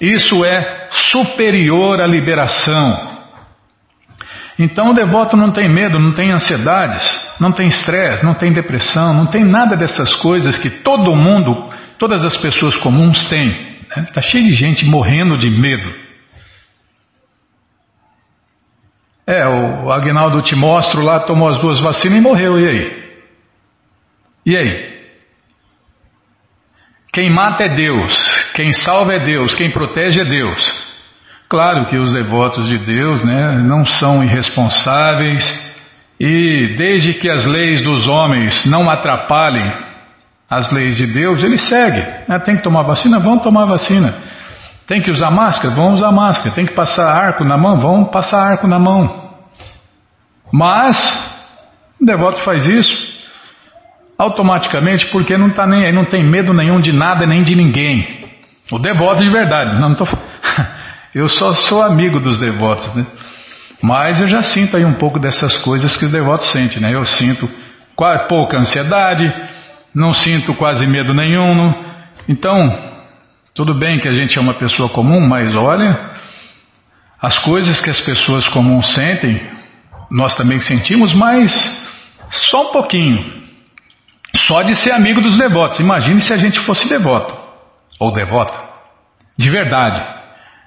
Isso 0.00 0.44
é 0.44 0.88
superior 0.90 2.00
à 2.00 2.06
liberação. 2.06 3.18
Então 4.58 4.90
o 4.90 4.94
devoto 4.94 5.36
não 5.36 5.52
tem 5.52 5.72
medo, 5.72 6.00
não 6.00 6.12
tem 6.12 6.32
ansiedades, 6.32 7.36
não 7.40 7.52
tem 7.52 7.68
estresse, 7.68 8.24
não 8.24 8.34
tem 8.34 8.52
depressão, 8.52 9.14
não 9.14 9.26
tem 9.26 9.44
nada 9.44 9.76
dessas 9.76 10.14
coisas 10.16 10.58
que 10.58 10.68
todo 10.68 11.14
mundo, 11.14 11.70
todas 11.96 12.24
as 12.24 12.36
pessoas 12.36 12.76
comuns 12.76 13.24
têm. 13.24 13.78
Está 13.82 14.00
né? 14.00 14.06
Tá 14.12 14.20
cheio 14.20 14.44
de 14.44 14.52
gente 14.52 14.84
morrendo 14.84 15.38
de 15.38 15.48
medo. 15.48 16.07
É, 19.28 19.46
o 19.46 19.92
Agnaldo 19.92 20.40
Timóteo 20.40 21.02
lá 21.02 21.20
tomou 21.20 21.48
as 21.48 21.58
duas 21.58 21.78
vacinas 21.80 22.18
e 22.18 22.22
morreu, 22.22 22.58
e 22.58 22.66
aí? 22.66 23.08
E 24.46 24.56
aí? 24.56 24.88
Quem 27.12 27.28
mata 27.28 27.64
é 27.64 27.68
Deus, 27.68 28.14
quem 28.54 28.72
salva 28.72 29.12
é 29.12 29.18
Deus, 29.18 29.54
quem 29.54 29.70
protege 29.70 30.22
é 30.22 30.24
Deus. 30.24 30.88
Claro 31.46 31.88
que 31.88 31.98
os 31.98 32.10
devotos 32.10 32.66
de 32.66 32.78
Deus 32.78 33.22
né, 33.22 33.58
não 33.58 33.84
são 33.84 34.24
irresponsáveis 34.24 35.44
e, 36.18 36.74
desde 36.78 37.12
que 37.12 37.28
as 37.28 37.44
leis 37.44 37.82
dos 37.82 38.06
homens 38.06 38.64
não 38.64 38.88
atrapalhem 38.88 39.70
as 40.48 40.72
leis 40.72 40.96
de 40.96 41.06
Deus, 41.06 41.42
ele 41.42 41.58
segue. 41.58 42.00
Né? 42.26 42.38
Tem 42.38 42.56
que 42.56 42.62
tomar 42.62 42.84
vacina? 42.84 43.18
Vão 43.18 43.38
tomar 43.38 43.66
vacina. 43.66 44.27
Tem 44.88 45.02
que 45.02 45.10
usar 45.10 45.30
máscara? 45.30 45.74
Vão 45.74 45.92
usar 45.92 46.10
máscara. 46.10 46.54
Tem 46.54 46.64
que 46.64 46.74
passar 46.74 47.06
arco 47.06 47.44
na 47.44 47.58
mão? 47.58 47.78
Vão 47.78 48.06
passar 48.06 48.40
arco 48.40 48.66
na 48.66 48.78
mão. 48.78 49.28
Mas, 50.50 50.96
o 52.00 52.06
devoto 52.06 52.40
faz 52.40 52.64
isso 52.64 53.18
automaticamente 54.18 55.06
porque 55.12 55.36
não 55.36 55.48
está 55.48 55.66
nem 55.66 55.84
aí, 55.84 55.92
não 55.92 56.06
tem 56.06 56.24
medo 56.24 56.52
nenhum 56.52 56.80
de 56.80 56.90
nada 56.90 57.26
nem 57.26 57.42
de 57.42 57.54
ninguém. 57.54 58.26
O 58.72 58.78
devoto 58.78 59.22
de 59.22 59.30
verdade, 59.30 59.78
não 59.78 59.92
estou 59.92 60.08
Eu 61.14 61.28
só 61.28 61.54
sou 61.54 61.82
amigo 61.82 62.18
dos 62.18 62.38
devotos, 62.38 62.94
né? 62.94 63.06
Mas 63.82 64.18
eu 64.20 64.26
já 64.26 64.42
sinto 64.42 64.76
aí 64.76 64.84
um 64.84 64.94
pouco 64.94 65.18
dessas 65.18 65.56
coisas 65.58 65.96
que 65.96 66.06
os 66.06 66.10
devotos 66.10 66.50
sentem, 66.50 66.80
né? 66.80 66.94
Eu 66.94 67.04
sinto 67.04 67.48
pouca 68.28 68.58
ansiedade, 68.58 69.32
não 69.94 70.12
sinto 70.12 70.54
quase 70.54 70.86
medo 70.86 71.14
nenhum. 71.14 71.74
Então, 72.28 72.97
tudo 73.58 73.74
bem 73.74 73.98
que 73.98 74.06
a 74.06 74.12
gente 74.12 74.38
é 74.38 74.40
uma 74.40 74.56
pessoa 74.56 74.88
comum, 74.88 75.18
mas 75.18 75.52
olha, 75.52 76.12
as 77.20 77.36
coisas 77.40 77.80
que 77.80 77.90
as 77.90 78.00
pessoas 78.00 78.46
comuns 78.46 78.94
sentem, 78.94 79.50
nós 80.08 80.36
também 80.36 80.60
sentimos, 80.60 81.12
mas 81.12 81.50
só 82.30 82.68
um 82.68 82.72
pouquinho. 82.72 83.18
Só 84.46 84.62
de 84.62 84.76
ser 84.76 84.92
amigo 84.92 85.20
dos 85.20 85.36
devotos. 85.36 85.80
Imagine 85.80 86.22
se 86.22 86.32
a 86.32 86.36
gente 86.36 86.60
fosse 86.60 86.88
devoto 86.88 87.36
ou 87.98 88.12
devota, 88.12 88.54
de 89.36 89.50
verdade. 89.50 90.06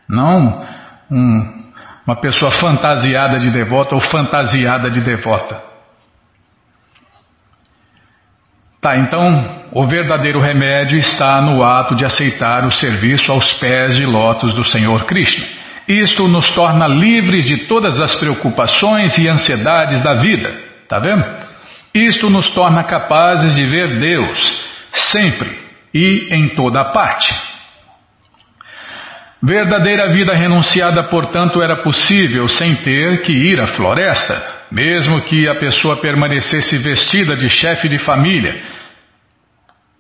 Não 0.10 0.68
um, 1.10 1.64
uma 2.06 2.18
pessoa 2.18 2.52
fantasiada 2.52 3.40
de 3.40 3.52
devota 3.52 3.96
ou 3.96 4.02
fantasiada 4.02 4.92
de 4.92 5.00
devota. 5.00 5.64
Tá, 8.82 8.98
então 8.98 9.68
o 9.72 9.86
verdadeiro 9.86 10.42
remédio 10.42 10.98
está 10.98 11.40
no 11.40 11.64
ato 11.64 11.96
de 11.96 12.04
aceitar 12.04 12.66
o 12.66 12.72
serviço 12.72 13.32
aos 13.32 13.54
pés 13.60 13.96
de 13.96 14.08
lótus 14.08 14.56
do 14.56 14.64
Senhor 14.64 15.06
Krishna. 15.06 15.46
Isto 15.88 16.28
nos 16.28 16.50
torna 16.52 16.88
livres 16.88 17.46
de 17.46 17.68
todas 17.68 18.00
as 18.00 18.16
preocupações 18.16 19.16
e 19.20 19.28
ansiedades 19.28 20.02
da 20.02 20.16
vida. 20.16 20.52
Tá 20.88 20.98
vendo? 20.98 21.24
Isto 21.94 22.28
nos 22.28 22.50
torna 22.50 22.84
capazes 22.84 23.54
de 23.56 23.68
ver 23.68 24.00
Deus 24.00 24.68
sempre 24.92 25.60
e 25.94 26.30
em 26.32 26.50
toda 26.50 26.86
parte. 26.86 27.32
Verdadeira 29.44 30.08
vida 30.10 30.36
renunciada, 30.36 31.04
portanto, 31.06 31.64
era 31.64 31.82
possível 31.82 32.48
sem 32.48 32.76
ter 32.76 33.24
que 33.24 33.32
ir 33.32 33.60
à 33.60 33.70
floresta, 33.70 34.36
mesmo 34.72 35.20
que 35.22 35.48
a 35.50 35.56
pessoa 35.56 36.00
permanecesse 36.00 36.78
vestida 36.78 37.36
de 37.36 37.50
chefe 37.50 37.90
de 37.90 37.98
família. 37.98 38.62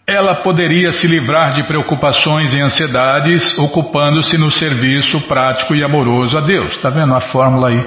Ela 0.05 0.43
poderia 0.43 0.91
se 0.91 1.07
livrar 1.07 1.53
de 1.53 1.63
preocupações 1.63 2.53
e 2.53 2.61
ansiedades, 2.61 3.57
ocupando-se 3.57 4.37
no 4.37 4.51
serviço 4.51 5.19
prático 5.21 5.73
e 5.73 5.83
amoroso 5.83 6.37
a 6.37 6.41
Deus. 6.41 6.73
Está 6.73 6.91
vendo 6.91 7.15
a 7.15 7.21
fórmula 7.21 7.69
aí 7.69 7.79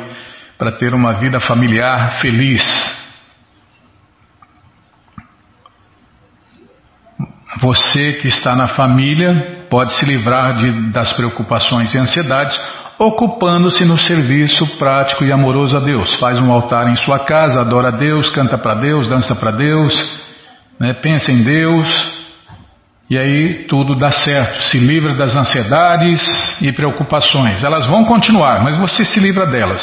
para 0.58 0.72
ter 0.72 0.92
uma 0.92 1.12
vida 1.12 1.38
familiar 1.38 2.18
feliz? 2.20 2.64
Você 7.60 8.14
que 8.14 8.26
está 8.26 8.56
na 8.56 8.66
família 8.66 9.53
pode 9.74 9.92
se 9.94 10.06
livrar 10.06 10.54
de, 10.54 10.92
das 10.92 11.12
preocupações 11.14 11.92
e 11.92 11.98
ansiedades 11.98 12.56
ocupando-se 12.96 13.84
no 13.84 13.98
serviço 13.98 14.64
prático 14.78 15.24
e 15.24 15.32
amoroso 15.32 15.76
a 15.76 15.80
Deus. 15.80 16.14
Faz 16.20 16.38
um 16.38 16.52
altar 16.52 16.88
em 16.88 16.94
sua 16.94 17.24
casa, 17.24 17.60
adora 17.60 17.88
a 17.88 17.96
Deus, 17.96 18.30
canta 18.30 18.56
para 18.56 18.76
Deus, 18.76 19.08
dança 19.08 19.34
para 19.34 19.50
Deus, 19.50 19.92
né, 20.78 20.92
pensa 20.92 21.32
em 21.32 21.42
Deus, 21.42 21.88
e 23.10 23.18
aí 23.18 23.66
tudo 23.66 23.98
dá 23.98 24.12
certo. 24.12 24.62
Se 24.62 24.78
livra 24.78 25.16
das 25.16 25.34
ansiedades 25.34 26.22
e 26.62 26.70
preocupações. 26.70 27.64
Elas 27.64 27.84
vão 27.84 28.04
continuar, 28.04 28.62
mas 28.62 28.76
você 28.76 29.04
se 29.04 29.18
livra 29.18 29.44
delas. 29.44 29.82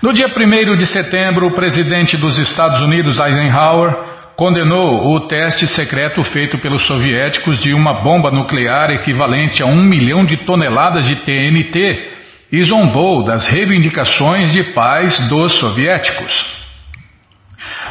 No 0.00 0.12
dia 0.12 0.28
1 0.28 0.76
de 0.76 0.86
setembro, 0.86 1.48
o 1.48 1.54
presidente 1.56 2.16
dos 2.16 2.38
Estados 2.38 2.78
Unidos, 2.78 3.18
Eisenhower, 3.18 4.09
condenou 4.40 5.14
o 5.14 5.28
teste 5.28 5.68
secreto 5.68 6.24
feito 6.24 6.58
pelos 6.60 6.86
soviéticos 6.86 7.58
de 7.58 7.74
uma 7.74 8.02
bomba 8.02 8.30
nuclear 8.30 8.90
equivalente 8.90 9.62
a 9.62 9.66
um 9.66 9.84
milhão 9.84 10.24
de 10.24 10.46
toneladas 10.46 11.06
de 11.06 11.14
TNT 11.16 12.08
e 12.50 12.64
zombou 12.64 13.22
das 13.22 13.46
reivindicações 13.46 14.50
de 14.50 14.64
paz 14.72 15.28
dos 15.28 15.58
soviéticos. 15.58 16.32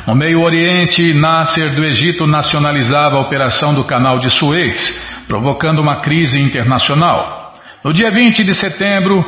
No 0.08 0.16
Meio 0.16 0.41
Oriente, 0.41 1.14
Nasser 1.14 1.76
do 1.76 1.86
Egito 1.86 2.26
nacionalizava 2.26 3.18
a 3.18 3.22
operação 3.22 3.76
do 3.76 3.84
Canal 3.84 4.18
de 4.18 4.32
Suez, 4.32 5.00
provocando 5.28 5.80
uma 5.80 5.97
crise 5.97 6.41
internacional. 6.41 7.54
No 7.86 7.93
dia 7.93 8.10
20 8.10 8.43
de 8.43 8.56
setembro, 8.56 9.24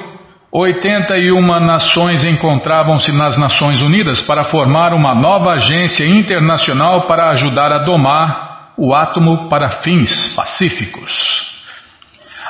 81 0.54 1.42
nações 1.62 2.26
encontravam-se 2.26 3.10
nas 3.14 3.38
Nações 3.38 3.82
Unidas 3.82 4.22
para 4.22 4.44
formar 4.44 4.94
uma 4.94 5.16
nova 5.16 5.54
agência 5.54 6.06
internacional 6.06 7.08
para 7.08 7.30
ajudar 7.30 7.72
a 7.72 7.78
domar 7.78 8.74
o 8.78 8.94
átomo 8.94 9.48
para 9.48 9.82
fins 9.82 10.36
pacíficos. 10.36 11.50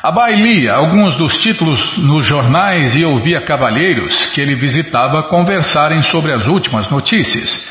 A 0.01 0.31
lia 0.31 0.73
alguns 0.73 1.15
dos 1.15 1.37
títulos 1.37 1.95
nos 1.97 2.25
jornais 2.25 2.95
e 2.95 3.05
ouvia 3.05 3.45
cavalheiros 3.45 4.15
que 4.33 4.41
ele 4.41 4.55
visitava 4.55 5.27
conversarem 5.29 6.01
sobre 6.01 6.33
as 6.33 6.47
últimas 6.47 6.89
notícias. 6.89 7.69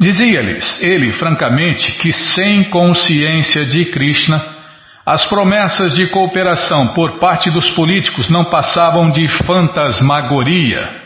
Dizia-lhes, 0.00 0.82
ele 0.82 1.12
francamente, 1.12 1.92
que 1.98 2.12
sem 2.12 2.64
consciência 2.64 3.64
de 3.64 3.84
Krishna, 3.84 4.44
as 5.04 5.26
promessas 5.26 5.94
de 5.94 6.08
cooperação 6.10 6.94
por 6.94 7.18
parte 7.18 7.50
dos 7.50 7.70
políticos 7.70 8.28
não 8.30 8.50
passavam 8.50 9.10
de 9.10 9.26
fantasmagoria. 9.44 11.02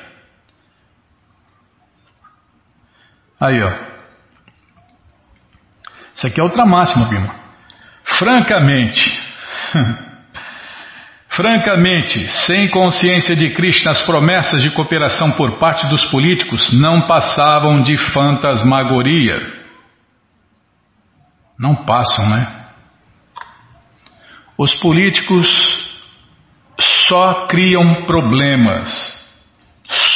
Aí, 3.40 3.62
ó. 3.62 3.86
Isso 6.14 6.26
aqui 6.26 6.40
é 6.40 6.42
outra 6.42 6.66
máxima, 6.66 7.08
Bima. 7.08 7.34
Francamente, 8.18 9.20
francamente, 11.28 12.28
sem 12.46 12.68
consciência 12.70 13.34
de 13.34 13.50
Krishna, 13.50 13.90
as 13.90 14.02
promessas 14.02 14.62
de 14.62 14.70
cooperação 14.70 15.32
por 15.32 15.58
parte 15.58 15.86
dos 15.88 16.04
políticos 16.06 16.72
não 16.72 17.06
passavam 17.06 17.80
de 17.80 17.96
fantasmagoria. 17.96 19.54
Não 21.58 21.84
passam, 21.84 22.28
né? 22.28 22.55
Os 24.58 24.74
políticos 24.76 25.46
só 27.08 27.46
criam 27.46 28.06
problemas. 28.06 28.90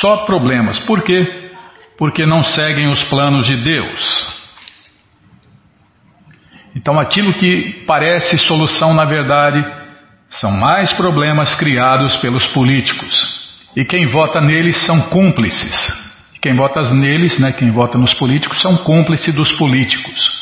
Só 0.01 0.19
problemas. 0.25 0.79
Por 0.81 1.03
quê? 1.03 1.53
Porque 1.99 2.25
não 2.25 2.43
seguem 2.43 2.91
os 2.91 3.03
planos 3.05 3.47
de 3.47 3.57
Deus. 3.57 4.41
Então 6.75 6.99
aquilo 6.99 7.35
que 7.35 7.85
parece 7.87 8.39
solução, 8.39 8.95
na 8.95 9.05
verdade, 9.05 9.65
são 10.31 10.51
mais 10.51 10.93
problemas 10.93 11.55
criados 11.57 12.17
pelos 12.17 12.47
políticos. 12.49 13.41
E 13.77 13.85
quem 13.85 14.07
vota 14.07 14.41
neles 14.41 14.77
são 14.87 15.01
cúmplices. 15.09 16.11
Quem 16.41 16.57
vota 16.57 16.83
neles, 16.95 17.39
né, 17.39 17.53
quem 17.53 17.71
vota 17.71 17.99
nos 17.99 18.15
políticos, 18.15 18.61
são 18.63 18.79
cúmplices 18.79 19.35
dos 19.35 19.53
políticos. 19.53 20.40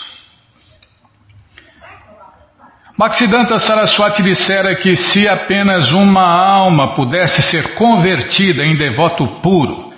Bhaktisiddhanta 2.99 3.61
Saraswati 3.61 4.25
dissera 4.25 4.75
que 4.75 4.97
se 4.97 5.29
apenas 5.29 5.89
uma 5.93 6.25
alma 6.25 6.95
pudesse 6.95 7.41
ser 7.43 7.77
convertida 7.77 8.65
em 8.65 8.77
devoto 8.77 9.41
puro, 9.41 9.93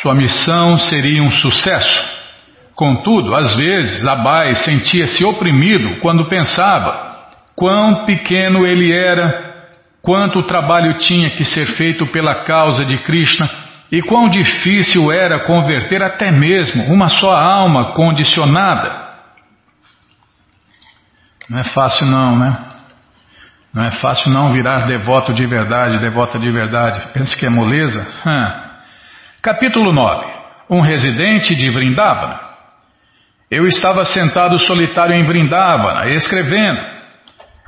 sua 0.00 0.14
missão 0.14 0.78
seria 0.78 1.22
um 1.22 1.30
sucesso. 1.30 2.02
Contudo, 2.74 3.34
às 3.34 3.54
vezes, 3.54 4.06
Abai 4.06 4.54
sentia-se 4.54 5.22
oprimido 5.22 6.00
quando 6.00 6.30
pensava 6.30 7.28
quão 7.54 8.06
pequeno 8.06 8.66
ele 8.66 8.90
era, 8.90 9.66
quanto 10.00 10.42
trabalho 10.44 10.96
tinha 10.96 11.28
que 11.36 11.44
ser 11.44 11.66
feito 11.76 12.06
pela 12.06 12.36
causa 12.44 12.86
de 12.86 12.96
Krishna 13.02 13.50
e 13.92 14.00
quão 14.00 14.30
difícil 14.30 15.12
era 15.12 15.44
converter 15.44 16.02
até 16.02 16.30
mesmo 16.30 16.84
uma 16.84 17.10
só 17.10 17.32
alma 17.32 17.92
condicionada. 17.92 19.09
Não 21.50 21.58
é 21.58 21.64
fácil 21.64 22.06
não, 22.06 22.38
né? 22.38 22.56
Não 23.74 23.84
é 23.84 23.90
fácil 23.90 24.30
não 24.30 24.50
virar 24.50 24.86
devoto 24.86 25.32
de 25.32 25.44
verdade, 25.46 25.98
devota 25.98 26.38
de 26.38 26.48
verdade. 26.48 27.12
Pensa 27.12 27.36
que 27.36 27.44
é 27.44 27.50
moleza? 27.50 28.06
Capítulo 29.42 29.92
9. 29.92 30.26
Um 30.70 30.80
residente 30.80 31.56
de 31.56 31.68
Vrindavana. 31.72 32.38
Eu 33.50 33.66
estava 33.66 34.04
sentado 34.04 34.56
solitário 34.60 35.12
em 35.16 35.24
Vrindavana, 35.24 36.06
escrevendo. 36.14 36.84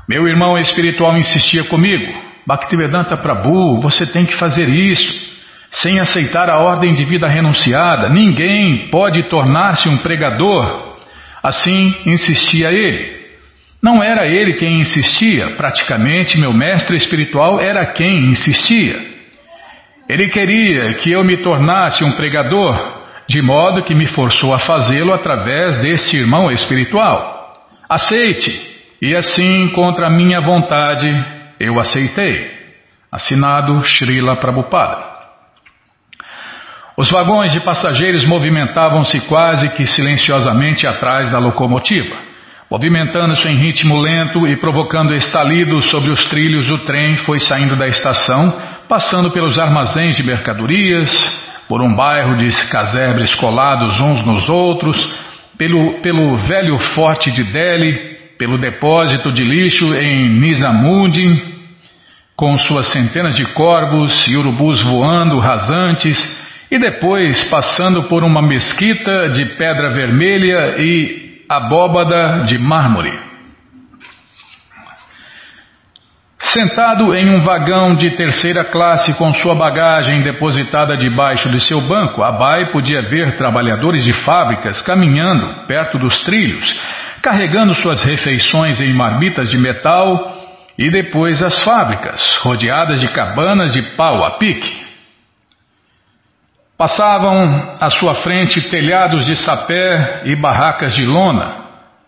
Meu 0.08 0.28
irmão 0.28 0.56
espiritual 0.56 1.16
insistia 1.16 1.64
comigo. 1.64 2.06
Bhaktivedanta 2.46 3.16
Prabhu, 3.16 3.80
você 3.80 4.06
tem 4.06 4.24
que 4.24 4.36
fazer 4.36 4.68
isso. 4.68 5.32
Sem 5.72 5.98
aceitar 5.98 6.48
a 6.48 6.60
ordem 6.60 6.94
de 6.94 7.04
vida 7.04 7.26
renunciada, 7.26 8.08
ninguém 8.08 8.90
pode 8.90 9.24
tornar-se 9.24 9.88
um 9.88 9.98
pregador. 9.98 10.98
Assim 11.42 11.96
insistia 12.06 12.70
ele. 12.70 13.21
Não 13.82 14.00
era 14.00 14.28
ele 14.28 14.54
quem 14.54 14.80
insistia, 14.80 15.56
praticamente 15.56 16.38
meu 16.38 16.52
mestre 16.52 16.96
espiritual 16.96 17.58
era 17.58 17.84
quem 17.86 18.26
insistia. 18.26 19.12
Ele 20.08 20.28
queria 20.28 20.94
que 20.94 21.10
eu 21.10 21.24
me 21.24 21.38
tornasse 21.38 22.04
um 22.04 22.12
pregador, 22.12 23.02
de 23.28 23.42
modo 23.42 23.82
que 23.82 23.94
me 23.94 24.06
forçou 24.06 24.54
a 24.54 24.60
fazê-lo 24.60 25.12
através 25.12 25.80
deste 25.82 26.16
irmão 26.16 26.50
espiritual. 26.52 27.54
Aceite! 27.88 28.70
E 29.00 29.16
assim, 29.16 29.68
contra 29.70 30.08
minha 30.08 30.40
vontade, 30.40 31.08
eu 31.58 31.80
aceitei. 31.80 32.52
Assinado 33.10 33.82
Srila 33.82 34.36
Prabhupada. 34.36 35.10
Os 36.96 37.10
vagões 37.10 37.50
de 37.50 37.58
passageiros 37.60 38.24
movimentavam-se 38.24 39.20
quase 39.22 39.68
que 39.70 39.84
silenciosamente 39.86 40.86
atrás 40.86 41.32
da 41.32 41.38
locomotiva. 41.38 42.31
Movimentando-se 42.72 43.46
em 43.46 43.58
ritmo 43.58 44.00
lento 44.00 44.48
e 44.48 44.56
provocando 44.56 45.14
estalidos 45.14 45.90
sobre 45.90 46.10
os 46.10 46.24
trilhos, 46.30 46.70
o 46.70 46.78
trem 46.86 47.18
foi 47.18 47.38
saindo 47.38 47.76
da 47.76 47.86
estação, 47.86 48.50
passando 48.88 49.30
pelos 49.30 49.58
armazéns 49.58 50.16
de 50.16 50.22
mercadorias, 50.22 51.12
por 51.68 51.82
um 51.82 51.94
bairro 51.94 52.34
de 52.34 52.50
casebres 52.70 53.34
colados 53.34 54.00
uns 54.00 54.24
nos 54.24 54.48
outros, 54.48 54.96
pelo, 55.58 56.00
pelo 56.00 56.34
velho 56.38 56.78
forte 56.94 57.30
de 57.30 57.44
Delhi, 57.52 57.92
pelo 58.38 58.56
depósito 58.56 59.30
de 59.30 59.44
lixo 59.44 59.94
em 59.94 60.40
Nizamundin, 60.40 61.42
com 62.34 62.56
suas 62.56 62.86
centenas 62.86 63.36
de 63.36 63.44
corvos 63.52 64.26
e 64.26 64.34
urubus 64.34 64.80
voando 64.80 65.38
rasantes, 65.38 66.18
e 66.70 66.78
depois 66.78 67.44
passando 67.50 68.04
por 68.04 68.24
uma 68.24 68.40
mesquita 68.40 69.28
de 69.28 69.44
pedra 69.58 69.90
vermelha 69.90 70.76
e 70.78 71.21
abóbada 71.56 72.44
de 72.44 72.58
mármore. 72.58 73.32
Sentado 76.52 77.14
em 77.14 77.30
um 77.30 77.42
vagão 77.42 77.94
de 77.94 78.14
terceira 78.14 78.62
classe 78.62 79.14
com 79.14 79.32
sua 79.32 79.54
bagagem 79.54 80.20
depositada 80.20 80.98
debaixo 80.98 81.48
de 81.48 81.58
seu 81.60 81.80
banco, 81.80 82.22
Abai 82.22 82.70
podia 82.70 83.00
ver 83.08 83.38
trabalhadores 83.38 84.04
de 84.04 84.12
fábricas 84.12 84.82
caminhando 84.82 85.66
perto 85.66 85.98
dos 85.98 86.20
trilhos, 86.24 86.78
carregando 87.22 87.72
suas 87.72 88.02
refeições 88.02 88.82
em 88.82 88.92
marmitas 88.92 89.50
de 89.50 89.56
metal 89.56 90.42
e 90.76 90.90
depois 90.90 91.42
as 91.42 91.62
fábricas, 91.62 92.22
rodeadas 92.42 93.00
de 93.00 93.08
cabanas 93.08 93.72
de 93.72 93.82
pau 93.96 94.22
a 94.22 94.32
pique. 94.32 94.81
Passavam 96.82 97.76
à 97.80 97.88
sua 97.90 98.12
frente 98.12 98.60
telhados 98.68 99.24
de 99.24 99.36
sapé 99.36 100.22
e 100.24 100.34
barracas 100.34 100.92
de 100.96 101.06
lona, 101.06 101.54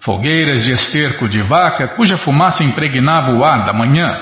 fogueiras 0.01 0.65
de 0.65 0.73
esterco 0.73 1.29
de 1.29 1.41
vaca 1.43 1.95
cuja 1.95 2.17
fumaça 2.17 2.65
impregnava 2.65 3.31
o 3.31 3.45
ar 3.45 3.65
da 3.65 3.73
manhã. 3.73 4.19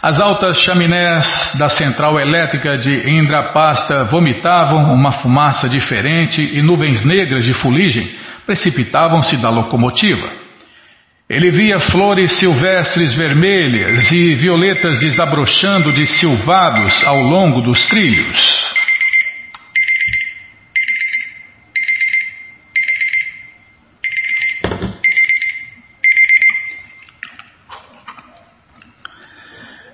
As 0.00 0.18
altas 0.18 0.62
chaminés 0.62 1.54
da 1.58 1.68
central 1.68 2.18
elétrica 2.18 2.78
de 2.78 3.10
Indrapasta 3.10 4.04
vomitavam 4.04 4.90
uma 4.94 5.12
fumaça 5.12 5.68
diferente 5.68 6.40
e 6.40 6.62
nuvens 6.62 7.04
negras 7.04 7.44
de 7.44 7.52
fuligem 7.52 8.10
precipitavam-se 8.46 9.36
da 9.36 9.50
locomotiva. 9.50 10.30
Ele 11.28 11.50
via 11.50 11.78
flores 11.78 12.38
silvestres 12.38 13.12
vermelhas 13.12 14.10
e 14.10 14.34
violetas 14.36 14.98
desabrochando 14.98 15.92
de 15.92 16.06
silvados 16.06 17.06
ao 17.06 17.20
longo 17.20 17.60
dos 17.60 17.86
trilhos. 17.88 18.77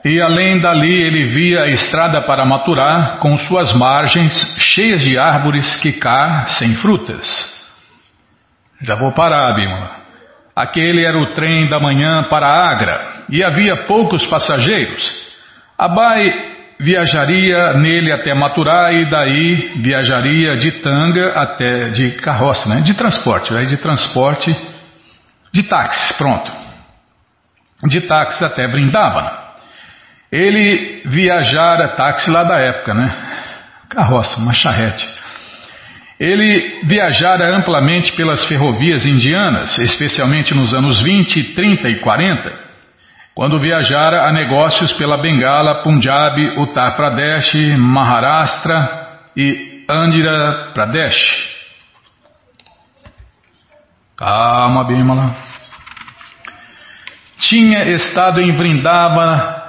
E 0.04 0.20
além 0.20 0.60
dali 0.60 1.02
ele 1.02 1.26
via 1.28 1.62
a 1.62 1.70
estrada 1.70 2.20
para 2.20 2.44
Maturá, 2.44 3.16
com 3.20 3.36
suas 3.38 3.72
margens 3.72 4.34
cheias 4.58 5.00
de 5.00 5.18
árvores 5.18 5.78
que 5.78 5.92
cá 5.92 6.44
sem 6.46 6.76
frutas. 6.76 7.26
Já 8.82 8.96
vou 8.96 9.12
parar, 9.12 9.54
Bimala. 9.54 10.04
Aquele 10.54 11.06
era 11.06 11.18
o 11.18 11.32
trem 11.32 11.68
da 11.68 11.80
manhã 11.80 12.24
para 12.28 12.46
Agra 12.46 13.24
e 13.30 13.42
havia 13.42 13.86
poucos 13.86 14.26
passageiros. 14.26 15.10
Abai 15.78 16.30
viajaria 16.78 17.72
nele 17.74 18.12
até 18.12 18.34
Maturá 18.34 18.92
e 18.92 19.08
daí 19.08 19.80
viajaria 19.80 20.56
de 20.56 20.70
tanga 20.82 21.32
até 21.32 21.88
de 21.88 22.12
carroça, 22.12 22.68
né? 22.68 22.82
de 22.82 22.92
transporte, 22.94 23.54
aí 23.54 23.64
de 23.64 23.78
transporte 23.78 24.54
de 25.50 25.62
táxi, 25.62 26.18
pronto. 26.18 26.52
De 27.84 28.02
táxi 28.02 28.44
até 28.44 28.68
Brindavana. 28.68 29.43
Ele 30.34 31.02
viajara, 31.04 31.94
táxi 31.94 32.28
lá 32.28 32.42
da 32.42 32.58
época, 32.58 32.92
né? 32.92 33.08
Carroça, 33.88 34.36
uma 34.40 34.52
charrete. 34.52 35.08
Ele 36.18 36.80
viajara 36.82 37.56
amplamente 37.56 38.10
pelas 38.16 38.44
ferrovias 38.48 39.06
indianas, 39.06 39.78
especialmente 39.78 40.52
nos 40.52 40.74
anos 40.74 41.00
20, 41.00 41.54
30 41.54 41.88
e 41.88 41.98
40, 42.00 42.52
quando 43.32 43.60
viajara 43.60 44.28
a 44.28 44.32
negócios 44.32 44.92
pela 44.94 45.18
Bengala, 45.18 45.84
Punjab, 45.84 46.36
Uttar 46.58 46.96
Pradesh, 46.96 47.54
Maharashtra 47.78 49.20
e 49.36 49.84
Andhra 49.88 50.72
Pradesh. 50.74 51.54
Calma, 54.16 54.84
Bimala. 54.84 55.36
Tinha 57.38 57.84
estado 57.94 58.40
em 58.40 58.52
Vrindavana 58.56 59.63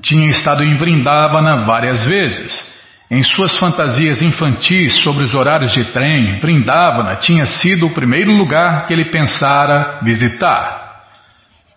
tinha 0.00 0.28
estado 0.28 0.62
em 0.62 0.76
Vrindavana 0.76 1.64
várias 1.64 2.06
vezes. 2.06 2.72
Em 3.10 3.22
suas 3.22 3.58
fantasias 3.58 4.22
infantis 4.22 4.94
sobre 5.02 5.24
os 5.24 5.34
horários 5.34 5.72
de 5.72 5.84
trem, 5.92 6.40
Vrindavana 6.40 7.16
tinha 7.16 7.44
sido 7.44 7.86
o 7.86 7.94
primeiro 7.94 8.32
lugar 8.32 8.86
que 8.86 8.92
ele 8.92 9.10
pensara 9.10 9.98
visitar. 10.02 10.80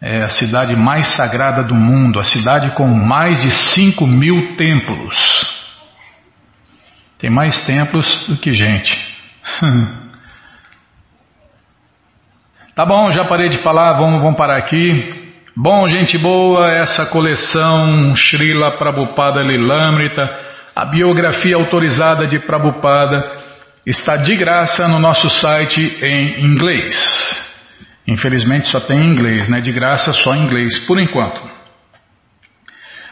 É 0.01 0.23
a 0.23 0.29
cidade 0.29 0.75
mais 0.75 1.07
sagrada 1.15 1.63
do 1.63 1.75
mundo, 1.75 2.19
a 2.19 2.23
cidade 2.23 2.71
com 2.75 2.87
mais 2.87 3.41
de 3.41 3.51
5 3.51 4.07
mil 4.07 4.55
templos. 4.55 5.17
Tem 7.17 7.29
mais 7.29 7.65
templos 7.65 8.27
do 8.27 8.37
que 8.37 8.51
gente. 8.51 8.95
Tá 12.75 12.85
bom, 12.85 13.09
já 13.09 13.23
parei 13.23 13.47
de 13.47 13.59
falar, 13.59 13.93
vamos, 13.93 14.21
vamos 14.21 14.35
parar 14.35 14.57
aqui. 14.57 15.24
Bom, 15.57 15.87
gente 15.87 16.17
boa, 16.17 16.69
essa 16.69 17.05
coleção 17.05 18.13
Srila 18.13 18.77
Prabhupada 18.77 19.41
Lilamrita, 19.41 20.21
a 20.75 20.83
biografia 20.83 21.55
autorizada 21.55 22.27
de 22.27 22.39
Prabhupada, 22.39 23.37
está 23.87 24.17
de 24.17 24.35
graça 24.35 24.85
no 24.89 24.99
nosso 24.99 25.29
site 25.29 25.79
em 26.03 26.43
inglês. 26.43 26.93
Infelizmente 28.05 28.67
só 28.67 28.81
tem 28.81 28.99
em 28.99 29.13
inglês, 29.13 29.47
né? 29.47 29.61
De 29.61 29.71
graça 29.71 30.11
só 30.11 30.35
em 30.35 30.43
inglês, 30.43 30.77
por 30.85 30.99
enquanto. 30.99 31.41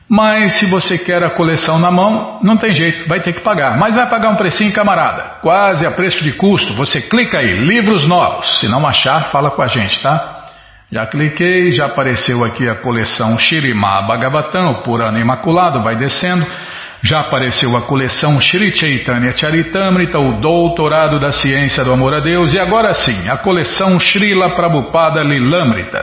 Mas 0.10 0.60
se 0.60 0.70
você 0.70 0.98
quer 0.98 1.24
a 1.24 1.30
coleção 1.30 1.80
na 1.80 1.90
mão, 1.90 2.40
não 2.44 2.58
tem 2.58 2.74
jeito, 2.74 3.08
vai 3.08 3.22
ter 3.22 3.34
que 3.34 3.40
pagar. 3.40 3.78
Mas 3.78 3.96
vai 3.96 4.10
pagar 4.10 4.30
um 4.30 4.36
precinho, 4.36 4.74
camarada, 4.74 5.40
quase 5.42 5.86
a 5.86 5.92
preço 5.92 6.24
de 6.24 6.34
custo. 6.34 6.74
Você 6.74 7.02
clica 7.02 7.40
aí, 7.40 7.54
livros 7.56 8.06
novos. 8.06 8.60
Se 8.60 8.68
não 8.68 8.86
achar, 8.86 9.32
fala 9.32 9.50
com 9.50 9.62
a 9.62 9.68
gente, 9.68 10.02
tá? 10.02 10.44
Já 10.92 11.08
cliquei, 11.08 11.72
já 11.72 11.86
apareceu 11.88 12.44
aqui 12.44 12.70
a 12.70 12.76
coleção 12.76 13.38
Shirimá 13.40 14.02
Bhagavatam, 14.04 14.74
o 14.74 14.84
Purana 14.84 15.20
Imaculado, 15.20 15.82
vai 15.82 15.96
descendo. 15.96 16.46
Já 17.04 17.20
apareceu 17.20 17.76
a 17.76 17.82
coleção 17.82 18.39
Shri 18.39 18.74
Chaitanya 18.74 19.36
Charitamrita, 19.36 20.18
o 20.18 20.39
Doutorado 20.39 21.20
da 21.20 21.34
Ciência 21.34 21.84
do 21.84 21.91
Amor 21.91 22.14
a 22.14 22.22
Deus, 22.22 22.54
e 22.54 22.60
agora 22.60 22.93
sim, 22.93 23.28
a 23.30 23.36
coleção 23.36 23.99
Srila 23.99 24.56
Prabhupada 24.56 25.22
Lilamrita. 25.22 26.01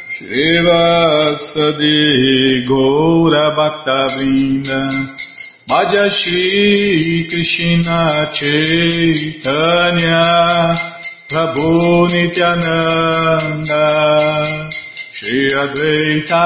Shri 0.09 0.57
Vasadi 0.65 2.65
Gaura 2.67 3.45
Bhaktavrinda 3.55 4.81
Bhaja 5.69 6.05
Shri 6.09 7.29
Krishna 7.29 8.01
Chaitanya 8.33 10.25
Prabhu 11.29 12.09
Nityananda 12.09 13.85
Shri 15.13 15.39
Advaita 15.63 16.45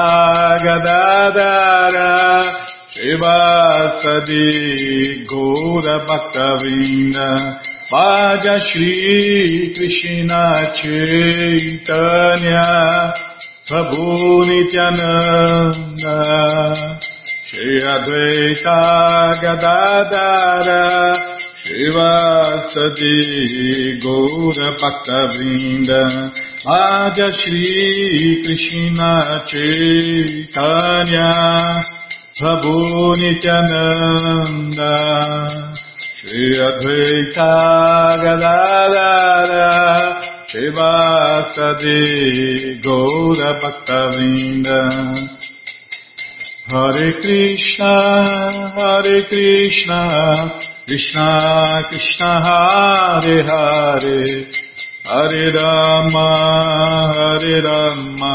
Gadadara 0.66 2.12
Shivasadi 3.04 4.48
Gora 5.28 5.96
Bhaktavina 6.08 7.28
Vaja 7.92 8.56
Shri 8.58 9.74
Krishna 9.76 10.72
Chaitanya 10.72 12.64
Prabhu 13.68 14.48
Nityananda 14.48 16.16
Shri 17.44 17.76
Advaita 17.94 18.80
Gadadara 19.42 20.84
Shivasadi 21.60 23.20
Gora 24.00 24.68
Bhaktavrinda 24.80 26.02
Vaja 26.64 27.28
Shri 27.30 28.40
Krishna 28.46 29.12
Chaitanya 29.44 31.28
Prabhu 32.36 33.14
Nityananda 33.14 34.92
Shri 35.78 36.58
Advaita 36.58 37.46
Gadadara 38.22 39.70
Shivasadi 40.50 42.02
Gaura 42.82 43.50
Bhaktavinda 43.62 44.80
Hare 46.72 47.10
Krishna 47.20 47.94
Hare 48.74 49.18
Krishna. 49.28 50.00
Krishna 50.88 51.28
Krishna 51.88 52.30
Hare 52.46 53.36
Hare. 53.46 54.22
Hare 55.06 55.44
Rama 55.54 56.28
Hare 57.14 57.62
Rama 57.62 58.34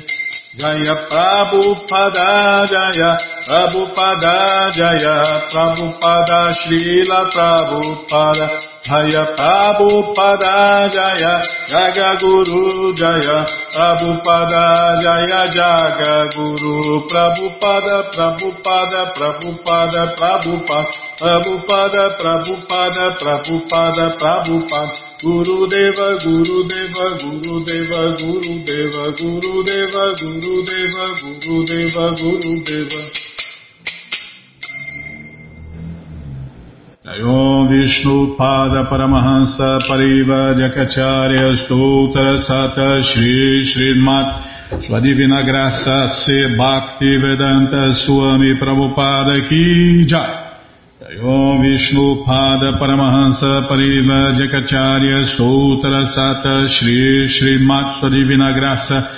Jaya 0.61 0.95
Prabhupada 1.09 2.61
Jaya 2.69 3.17
Prabhupada 3.49 4.69
Jaya 4.69 5.15
Prabhupada 5.49 6.53
Srila 6.53 7.25
Prabhupada 7.33 8.45
Jaya 8.85 9.23
Prabhupada 9.33 10.85
Jaya 10.93 11.33
Jaga 11.65 12.09
Guru 12.21 12.93
Jaya 12.93 13.41
Prabhupada 13.73 15.01
Jaya 15.01 15.41
Jaga 15.49 16.29
Guru 16.29 17.09
Prabhupada 17.09 18.13
Prabhupada 18.13 19.01
Prabhupada 19.17 20.01
Prabhupada 20.13 20.93
Prabhupada 21.17 22.03
Prabhupada 22.21 23.05
Prabhupada 23.17 24.05
Prabhupada 24.21 25.10
Gurudeva, 25.21 26.17
Gurudeva, 26.17 27.05
Gurudeva, 27.21 28.01
Gurudeva, 28.17 29.03
Gurudeva, 29.13 30.03
Gurudeva, 30.17 31.05
Gurudeva, 31.45 32.05
Gurudeva. 32.17 33.01
Om 37.21 37.67
Vishnu 37.67 38.35
Pada 38.35 38.85
Paramahansa 38.89 39.77
Pariva 39.85 40.55
Jakacharya 40.57 41.57
Stoutra 41.65 42.37
Sata 42.41 43.03
Shri 43.03 43.61
Srimat 43.65 44.81
Sua 44.87 44.99
Divina 45.01 45.43
Graça 45.43 46.09
Se 46.09 46.55
Bhakti 46.55 47.17
Vedanta 47.17 47.93
Swami 47.93 48.57
Prabhupada 48.57 49.47
Ki 49.47 50.05
Jai 50.07 50.50
Om 51.19 51.61
Vishnu 51.61 52.23
Pada 52.23 52.79
Paramahansa 52.79 53.67
Pariva 53.67 54.31
Jakacharya 54.31 55.25
Stoutra 55.35 56.05
Sata 56.07 56.67
Shri 56.69 57.27
Srimat 57.27 57.99
Sua 57.99 58.09
Divina 58.09 58.53
Graça 58.53 59.09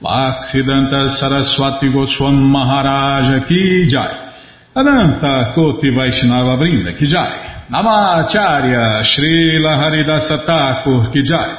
Bhaksidanta 0.00 1.10
Saraswati 1.18 1.90
Goswam 1.90 2.36
Maharaja 2.36 3.44
Ki 3.48 3.88
Jai 3.88 4.30
Ananta 4.76 5.50
Koti 5.52 5.90
Vaishnava 5.90 6.56
Brinda 6.56 6.92
Kijai, 6.96 7.66
Namacharya 7.68 9.02
Srila 9.02 9.74
Haridasa 9.76 10.46
Thakur 10.46 11.10
Kijai, 11.10 11.56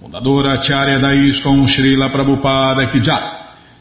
Fundadora 0.00 0.58
Acharya 0.58 0.98
da 0.98 1.12
ISKCON 1.12 1.68
Srila 1.68 2.10
Prabhupada 2.10 2.90
Kijai, 2.90 3.39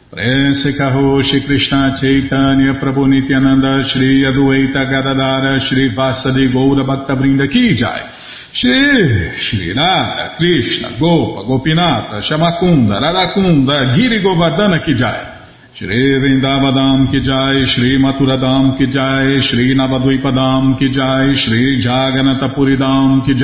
Prense 0.09 0.73
Karoshi 0.73 1.45
Krishna 1.45 1.95
Chaitanya 1.95 2.79
Prabhu 2.79 3.05
Nityananda 3.05 3.83
Shri 3.83 4.25
Adueita 4.25 4.89
Gadadara 4.89 5.59
Shri 5.59 5.93
Vasadi 5.93 6.51
Goura 6.51 6.83
Bhakta 6.83 7.15
Brinda 7.15 7.45
Kijai, 7.45 8.09
Shri 8.51 9.31
Shri 9.37 9.71
Nada 9.75 10.33
Krishna 10.35 10.97
Gopa 10.97 11.43
Gopinata 11.43 12.23
Shamakunda 12.23 12.99
Radakunda 12.99 13.93
Giri 13.95 14.23
Govardhana 14.23 14.83
Kijai, 14.83 15.37
Shri 15.75 16.17
Vrindavadam 16.19 17.11
ki 17.11 17.19
jai, 17.21 17.65
Shri 17.67 17.99
Maturadam 17.99 18.79
ki 18.79 18.87
jai, 18.87 19.39
Shri 19.41 19.75
Navadvipadam 19.75 20.79
ki 20.79 20.89
jai, 20.89 21.35
Shri 21.35 21.79
Jaganatapuridam 21.85 23.23
ki 23.27 23.35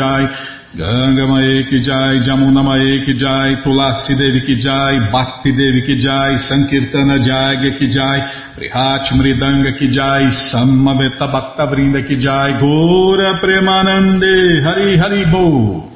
jai, 0.76 0.86
Ganga 0.86 1.28
Mae 1.28 1.63
ki 1.69 1.82
jai, 1.82 2.19
Jamuna 2.26 2.63
Mae 2.63 3.05
ki 3.05 3.13
jai, 3.13 3.61
Tulasi 3.63 4.15
Devi 4.15 4.41
ki 4.45 4.59
jai, 4.59 5.11
Bhakti 5.11 5.51
Devi 5.51 5.82
ki 5.86 5.97
jai, 5.99 6.36
Sankirtana 6.38 7.19
Jagya 7.19 7.78
ki 7.78 7.88
jai, 7.88 8.19
Prihat 8.55 9.11
Mridanga 9.13 9.78
ki 9.78 9.88
jai, 9.88 10.30
Samaveta 10.51 11.32
Bhakta 11.32 11.67
Vrinda 11.67 12.05
ki 12.05 12.17
jai, 12.17 12.59
Gora 12.59 13.39
Premanande, 13.41 14.61
Hari 14.63 14.97
Hari 14.97 15.26
Bo. 15.32 15.91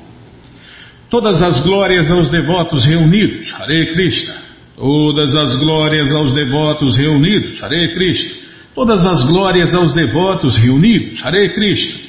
Todas 1.09 1.41
as 1.41 1.63
glórias 1.63 2.11
aos 2.11 2.29
devotos 2.29 2.85
reunidos, 2.85 3.51
Hare 3.51 3.93
Krishna. 3.93 4.35
Todas 4.77 5.35
as 5.35 5.55
glórias 5.55 6.11
aos 6.11 6.33
devotos 6.33 6.95
reunidos, 6.97 7.61
Hare 7.61 7.93
Krishna. 7.93 8.37
Todas 8.75 9.03
as 9.05 9.23
glórias 9.23 9.73
aos 9.73 9.93
devotos 9.93 10.55
reunidos, 10.57 11.19
Hare 11.23 11.51
Krishna. 11.53 12.08